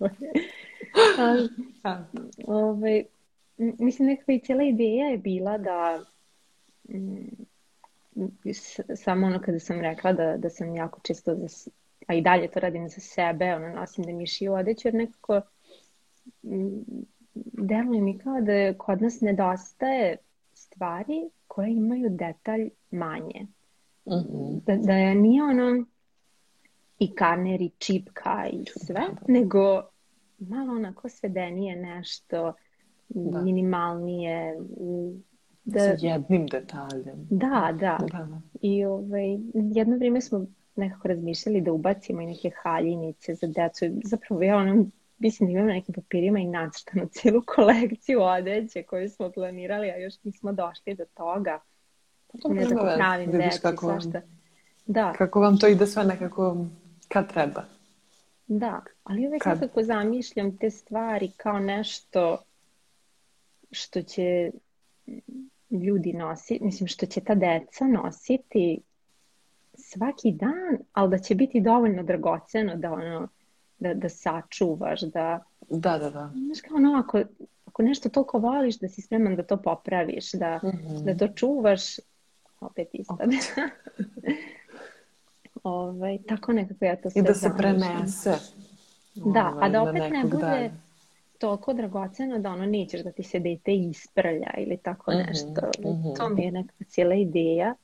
Ali, 1.18 1.48
Da. 1.82 2.06
Ovaj, 2.46 3.04
mislim 3.58 4.08
nekako 4.08 4.32
i 4.32 4.40
cijela 4.40 4.62
ideja 4.62 5.06
je 5.06 5.18
bila 5.18 5.58
da 5.58 6.04
samo 8.96 9.26
ono 9.26 9.40
kada 9.40 9.58
sam 9.58 9.80
rekla 9.80 10.12
da, 10.12 10.36
da 10.36 10.50
sam 10.50 10.76
jako 10.76 11.00
često, 11.02 11.36
za, 12.10 12.14
s- 12.14 12.14
a 12.14 12.14
i 12.14 12.20
dalje 12.20 12.50
to 12.50 12.60
radim 12.60 12.88
za 12.88 13.00
sebe, 13.00 13.54
ono 13.54 13.68
nosim 13.68 14.04
da 14.04 14.12
mi 14.12 14.26
šiju 14.26 14.52
odeću, 14.54 14.88
jer 14.88 14.94
nekako 14.94 15.40
mm, 16.42 16.80
deluje 17.44 18.00
mi 18.02 18.18
kao 18.18 18.40
da 18.40 18.74
kod 18.74 19.02
nas 19.02 19.20
nedostaje 19.20 20.16
stvari 20.52 21.30
koje 21.46 21.72
imaju 21.72 22.10
detalj 22.10 22.70
manje. 22.90 23.46
Mhm. 24.06 24.58
Da, 24.66 24.76
da 24.76 24.92
je 24.92 25.14
nije 25.14 25.42
ono 25.42 25.84
i 26.98 27.14
karner 27.14 27.62
i 27.62 27.70
čipka 27.78 28.48
i 28.52 28.64
sve, 28.66 28.94
Da, 28.94 29.00
da. 29.00 29.32
nego 29.32 29.82
malo 30.38 30.72
onako 30.72 31.08
svedenije 31.08 31.76
nešto, 31.76 32.52
Da. 33.08 33.42
minimalnije. 33.42 34.56
m, 34.80 35.22
Da, 35.64 35.80
Sa 35.80 36.06
jednim 36.06 36.46
detaljem. 36.46 37.26
da, 37.30 37.46
da. 37.72 37.98
Da, 38.02 38.18
da. 38.18 38.40
I 38.62 38.84
ovaj, 38.84 39.38
jedno 39.52 39.96
vrijeme 39.96 40.20
smo 40.20 40.46
nekako 40.80 41.08
razmišljali 41.08 41.60
da 41.60 41.72
ubacimo 41.72 42.20
i 42.20 42.26
neke 42.26 42.50
haljinice 42.62 43.34
za 43.34 43.46
decu. 43.46 43.86
Zapravo 44.04 44.42
ja 44.42 44.56
ono, 44.56 44.86
mislim 45.18 45.46
da 45.46 45.52
imam 45.52 45.66
na 45.66 45.72
nekim 45.72 45.94
papirima 45.94 46.38
i 46.38 46.46
nacrtanu 46.46 47.08
cijelu 47.12 47.42
kolekciju 47.46 48.22
odeće 48.22 48.82
koju 48.82 49.08
smo 49.10 49.30
planirali, 49.30 49.90
a 49.90 49.96
još 49.96 50.14
nismo 50.22 50.52
došli 50.52 50.94
do 50.94 51.04
toga. 51.14 51.60
To 52.42 52.48
Ne 52.48 52.64
znam, 52.64 52.86
pravim 52.96 53.30
Vidiš 53.30 53.44
deci, 53.44 53.60
kako, 53.62 53.86
svašta. 53.86 54.20
Da, 54.86 55.12
kako 55.12 55.40
vam 55.40 55.58
to 55.58 55.66
ide 55.66 55.86
sve 55.86 56.04
nekako 56.04 56.56
kad 57.08 57.32
treba. 57.32 57.64
Da, 58.46 58.80
ali 59.04 59.26
uvek 59.26 59.42
Kad? 59.42 59.60
nekako 59.60 59.82
zamišljam 59.82 60.56
te 60.56 60.70
stvari 60.70 61.30
kao 61.36 61.58
nešto 61.58 62.38
što 63.70 64.02
će 64.02 64.50
ljudi 65.70 66.12
nositi, 66.12 66.64
mislim 66.64 66.88
što 66.88 67.06
će 67.06 67.20
ta 67.20 67.34
deca 67.34 67.84
nositi 67.84 68.80
svaki 69.80 70.32
dan, 70.32 70.52
ali 70.92 71.10
da 71.10 71.18
će 71.18 71.34
biti 71.34 71.60
dovoljno 71.60 72.02
dragoceno 72.02 72.76
da 72.76 72.92
ono, 72.92 73.28
da, 73.78 73.94
da 73.94 74.08
sačuvaš, 74.08 75.00
da, 75.02 75.44
Da, 75.62 75.98
da, 75.98 76.10
da. 76.10 76.30
znaš 76.36 76.60
kao 76.60 76.76
ono, 76.76 76.94
ako, 76.96 77.20
ako 77.66 77.82
nešto 77.82 78.08
toliko 78.08 78.38
voliš, 78.38 78.78
da 78.78 78.88
si 78.88 79.02
spreman 79.02 79.36
da 79.36 79.42
to 79.42 79.56
popraviš, 79.58 80.32
da, 80.32 80.60
Mhm. 80.64 81.04
da 81.04 81.16
to 81.16 81.28
čuvaš, 81.28 81.80
opet 82.60 82.88
ispade. 82.92 83.36
Ovaj, 85.64 86.18
tako 86.20 86.52
nekako 86.52 86.84
ja 86.84 86.96
to 86.96 87.08
I 87.08 87.10
sve 87.10 87.22
da 87.22 87.34
se 87.34 87.50
prenese. 87.56 88.34
Da, 89.16 89.40
a 89.42 89.50
ovaj, 89.50 89.70
da 89.70 89.78
na 89.78 89.82
opet 89.82 90.02
ne 90.12 90.22
bude 90.24 90.36
dalje. 90.38 90.70
toliko 91.38 91.72
dragoceno 91.72 92.38
da 92.38 92.50
ono 92.50 92.66
nećeš 92.66 93.00
da 93.00 93.12
ti 93.12 93.22
se 93.22 93.38
dete 93.38 93.74
isprlja 93.74 94.50
ili 94.58 94.76
tako 94.76 95.10
Mhm, 95.10 95.20
nešto. 95.20 95.60
mhm. 95.80 96.08
To 96.14 96.28
mi 96.28 96.42
je 96.42 96.52
nekako 96.52 96.84
cijela 96.84 97.14
ideja. 97.14 97.74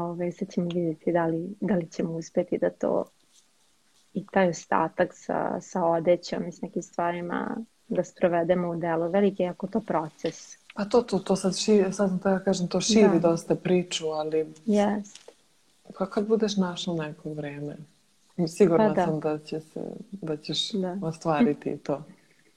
Ove, 0.00 0.32
sad 0.32 0.48
ćemo 0.50 0.68
vidjeti 0.74 1.12
da 1.12 1.26
li, 1.26 1.56
da 1.60 1.74
li 1.74 1.88
ćemo 1.90 2.12
uspjeti 2.12 2.58
da 2.58 2.70
to 2.70 3.04
i 4.14 4.26
taj 4.32 4.48
ostatak 4.48 5.14
sa, 5.14 5.60
sa 5.60 5.84
odećom 5.84 6.48
i 6.48 6.52
s 6.52 6.60
nekim 6.60 6.82
stvarima 6.82 7.56
da 7.88 8.04
sprovedemo 8.04 8.68
u 8.70 8.76
delo. 8.76 9.08
Veliki 9.08 9.42
je 9.42 9.46
jako 9.46 9.66
to 9.66 9.80
proces. 9.80 10.56
Pa 10.74 10.84
to, 10.84 11.02
to, 11.02 11.18
to 11.18 11.36
sad 11.36 11.56
širi, 11.56 11.92
sad 11.92 12.08
sam 12.08 12.18
tako 12.18 12.44
kažem, 12.44 12.68
to 12.68 12.80
širi 12.80 13.08
Da. 13.20 13.28
dosta 13.28 13.54
priču, 13.54 14.06
ali 14.06 14.46
Jest. 14.66 15.30
pa 15.98 16.06
kad 16.06 16.26
budeš 16.28 16.56
našla 16.56 16.94
neko 16.94 17.30
vreme, 17.30 17.76
sigurna 18.48 18.88
Pa 18.88 18.94
da. 18.94 19.04
sam 19.06 19.20
da, 19.20 19.38
će 19.38 19.60
se, 19.60 19.80
da 20.12 20.36
ćeš 20.36 20.72
Da. 20.72 20.98
ostvariti 21.02 21.76
to. 21.78 22.02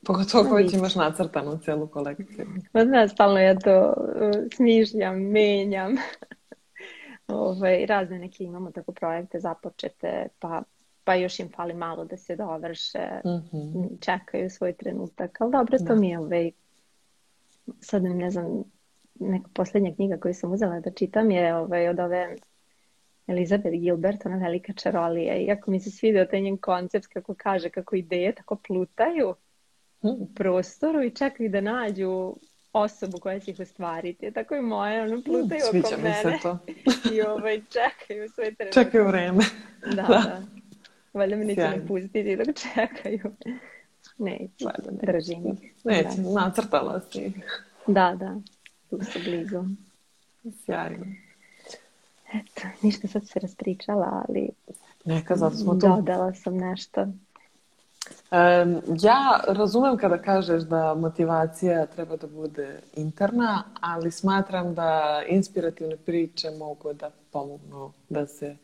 Pogotovo 0.06 0.44
Pa 0.44 0.48
ako 0.48 0.56
već 0.56 0.74
imaš 0.74 0.96
nacrtanu 0.96 1.58
cijelu 1.64 1.88
kolekciju. 1.88 2.46
Ma 2.74 2.86
znaš, 2.86 3.12
stalno 3.12 3.40
ja 3.40 3.60
to 3.60 3.94
uh, 3.98 4.32
smišljam, 4.56 5.16
menjam. 5.22 5.96
Ovaj, 7.32 7.86
razne 7.86 8.20
neke 8.20 8.44
imamo 8.44 8.72
tako 8.72 8.92
projekte 8.92 9.40
započete, 9.40 10.28
pa, 10.40 10.64
pa 11.04 11.16
još 11.16 11.40
im 11.40 11.50
fali 11.50 11.74
malo 11.74 12.06
da 12.06 12.18
se 12.18 12.36
dovrše, 12.36 13.08
Mhm. 13.26 13.84
čekaju 14.00 14.50
svoj 14.50 14.74
trenutak. 14.74 15.42
Ali 15.42 15.52
dobro, 15.52 15.78
to 15.78 15.84
Da. 15.84 15.96
mi 15.96 16.10
je 16.10 16.20
ovaj, 16.20 16.52
sad 17.80 18.04
ne 18.04 18.30
znam, 18.32 18.64
neka 19.16 19.50
posljednja 19.54 19.96
knjiga 19.96 20.18
koju 20.18 20.34
sam 20.34 20.52
uzela 20.52 20.80
da 20.80 20.92
čitam 20.92 21.32
je 21.32 21.56
ovaj, 21.56 21.90
od 21.90 22.00
ove 22.00 22.36
Elizabeth 23.28 23.76
Gilbert, 23.76 24.26
ona 24.26 24.38
velika 24.38 24.74
čarolija. 24.74 25.38
Iako 25.38 25.72
mi 25.72 25.80
se 25.80 25.92
svidio 25.92 26.26
taj 26.26 26.42
njen 26.42 26.58
koncept 26.58 27.08
kako 27.08 27.36
kaže, 27.38 27.70
kako 27.70 27.96
ideje 27.96 28.36
tako 28.36 28.56
plutaju 28.58 29.36
Mhm. 30.04 30.14
u 30.14 30.28
prostoru 30.36 31.04
i 31.04 31.10
čekaju 31.12 31.50
da 31.50 31.62
nađu 31.62 32.36
osobu 32.74 33.20
koja 33.20 33.40
će 33.40 33.52
ih 33.52 33.60
ostvariti. 33.60 34.32
Tako 34.32 34.56
i 34.56 34.62
moje, 34.62 35.02
ono 35.04 35.22
plutaju 35.22 35.62
Sviđa 35.62 35.88
oko 35.88 36.02
mi 36.02 36.14
se 36.14 36.24
mene 36.24 36.40
to. 36.42 36.58
i 37.14 37.22
ovaj, 37.22 37.62
čekaju 37.62 38.30
svoj 38.30 38.56
trenutak. 38.56 38.74
Čekaj 38.84 39.02
vreme. 39.02 39.44
Da, 39.86 40.02
da. 40.02 40.42
Valjda 41.14 41.36
me 41.36 41.46
neće 41.46 41.62
Sjajno. 41.62 41.76
ne 41.78 41.88
pustiti 41.88 42.36
dok 42.36 42.48
čekaju. 42.56 43.32
Neće. 44.18 44.66
držim 45.04 45.48
ih. 45.48 45.72
Neće, 45.84 46.10
Da. 46.18 46.42
nacrtala 46.42 47.02
si. 47.12 47.32
Da, 47.88 48.16
da, 48.20 48.36
tu 48.90 49.00
su 49.04 49.20
blizu. 49.26 49.64
Sjajno. 50.66 51.06
Eto, 52.34 52.68
ništa 52.82 53.08
sad 53.08 53.28
se 53.28 53.40
raspričala, 53.40 54.24
ali 54.28 54.50
Neka, 55.06 55.36
zato 55.36 55.56
smo 55.56 55.74
tu. 55.74 55.80
dodala 55.80 56.34
sam 56.34 56.58
nešto. 56.58 57.08
Ja 59.02 59.40
razumem 59.48 59.98
kada 59.98 60.18
kažeš 60.18 60.64
da 60.64 60.96
motivacija 60.96 61.86
treba 61.86 62.18
da 62.18 62.28
bude 62.28 62.82
interna, 62.94 63.64
ali 63.82 64.12
smatram 64.12 64.74
da 64.76 65.22
inspirativne 65.28 65.98
priče 65.98 66.52
mogu 66.52 66.94
da 66.94 67.12
pomognu 67.32 67.94
da 68.10 68.28
se 68.28 68.58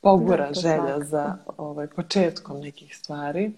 pogura 0.00 0.50
Da, 0.50 0.54
želja 0.54 1.00
svakako. 1.00 1.04
za 1.04 1.36
ovaj, 1.56 1.86
početkom 1.86 2.60
nekih 2.60 2.96
stvari. 2.96 3.52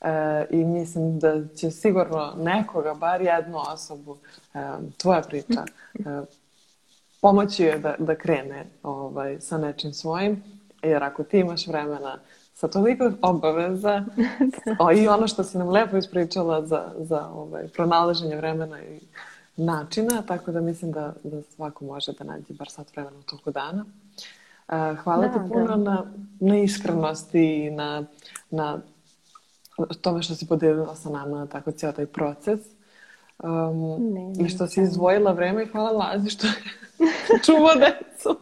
E, 0.00 0.46
I 0.50 0.64
mislim 0.64 1.18
da 1.18 1.48
će 1.48 1.70
sigurno 1.70 2.34
nekoga, 2.36 2.94
bar 2.94 3.22
jednu 3.22 3.58
osobu, 3.72 4.18
tvoja 4.96 5.22
priča, 5.22 5.64
e, 6.06 6.22
pomoći 7.20 7.64
joj 7.64 7.78
da, 7.78 7.94
da 7.98 8.14
krene 8.16 8.66
ovaj, 8.82 9.40
sa 9.40 9.58
nečim 9.58 9.92
svojim, 9.92 10.42
jer 10.82 11.02
ako 11.02 11.24
ti 11.24 11.38
imaš 11.38 11.66
vremena 11.66 12.18
sa 12.54 12.68
toliko 12.68 13.12
obaveza 13.22 14.04
o, 14.80 14.92
i 14.92 15.08
ono 15.08 15.28
što 15.28 15.44
si 15.44 15.58
nam 15.58 15.68
lepo 15.68 15.96
ispričala 15.96 16.66
za, 16.66 16.92
za 16.98 17.28
ovaj, 17.28 17.68
pronalaženje 17.68 18.36
vremena 18.36 18.82
i 18.82 19.00
načina, 19.56 20.22
tako 20.22 20.52
da 20.52 20.60
mislim 20.60 20.92
da, 20.92 21.14
da 21.24 21.42
svako 21.42 21.84
može 21.84 22.12
da 22.12 22.24
nađe 22.24 22.54
bar 22.54 22.68
sat 22.68 22.96
vremena 22.96 23.18
u 23.18 23.22
toku 23.22 23.50
dana. 23.50 23.84
Hvala 25.04 25.28
Da, 25.28 25.32
ti 25.32 25.38
puno 25.48 25.76
da. 25.76 25.76
na, 25.76 26.12
na 26.40 26.58
iskrenosti 26.58 27.66
i 27.66 27.70
na, 27.70 28.04
na 28.50 28.78
tome 30.00 30.22
što 30.22 30.34
si 30.34 30.48
podelila 30.48 30.96
sa 30.96 31.10
nama 31.10 31.46
tako 31.46 31.70
cijel 31.72 31.92
taj 31.92 32.06
proces. 32.06 32.60
Um, 33.38 34.02
Ne, 34.14 34.32
I 34.38 34.48
što 34.48 34.66
si 34.66 34.80
nema 34.80 34.88
izdvojila 34.88 35.32
vreme 35.32 35.62
i 35.62 35.66
hvala 35.66 35.90
Lazi 35.90 36.30
što 36.30 36.46
čuva 37.46 37.74
decu. 37.74 38.38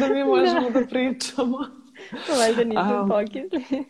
da 0.00 0.08
mi 0.08 0.24
možemo 0.34 0.70
da 0.70 0.86
pričamo. 0.86 1.79
Valjda 2.38 2.64
nismo 2.64 3.02
um, 3.02 3.08
pokisli. 3.08 3.84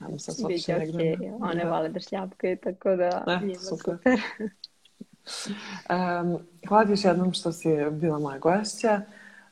Nadam 0.00 0.18
se 0.18 0.32
da 0.42 0.46
okej. 0.46 0.58
Okay. 0.58 1.36
One 1.40 1.64
da. 1.64 1.70
vole 1.70 1.88
da 1.88 2.00
šljapkaju, 2.00 2.56
tako 2.56 2.96
da 2.96 3.24
ne, 3.26 3.40
njima 3.46 3.58
super. 3.58 3.96
super. 3.96 4.20
um, 5.90 6.38
hvala 6.68 6.84
ti 6.84 6.92
još 6.92 7.04
jednom 7.04 7.32
što 7.32 7.52
si 7.52 7.68
bila 7.90 8.18
moja 8.18 8.38
gošća. 8.38 9.00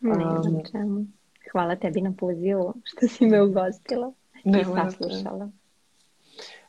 Um, 0.00 0.52
ne, 0.52 0.62
čemu. 0.70 1.04
Hvala 1.52 1.76
tebi 1.76 2.00
na 2.00 2.12
pozivu 2.18 2.74
što 2.84 3.08
si 3.08 3.26
me 3.26 3.42
ugostila 3.42 4.12
ne, 4.44 4.60
i 4.60 4.64
saslušala. 4.64 5.50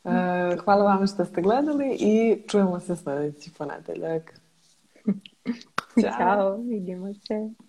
Uh, 0.04 0.64
hvala 0.64 0.84
vam 0.84 1.06
što 1.06 1.24
ste 1.24 1.42
gledali 1.42 1.96
i 2.00 2.42
čujemo 2.48 2.80
se 2.80 2.96
sljedeći 2.96 3.50
ponedeljak. 3.58 4.40
Ćao. 6.02 6.12
Ćao, 6.18 6.56
vidimo 6.56 7.14
se. 7.14 7.67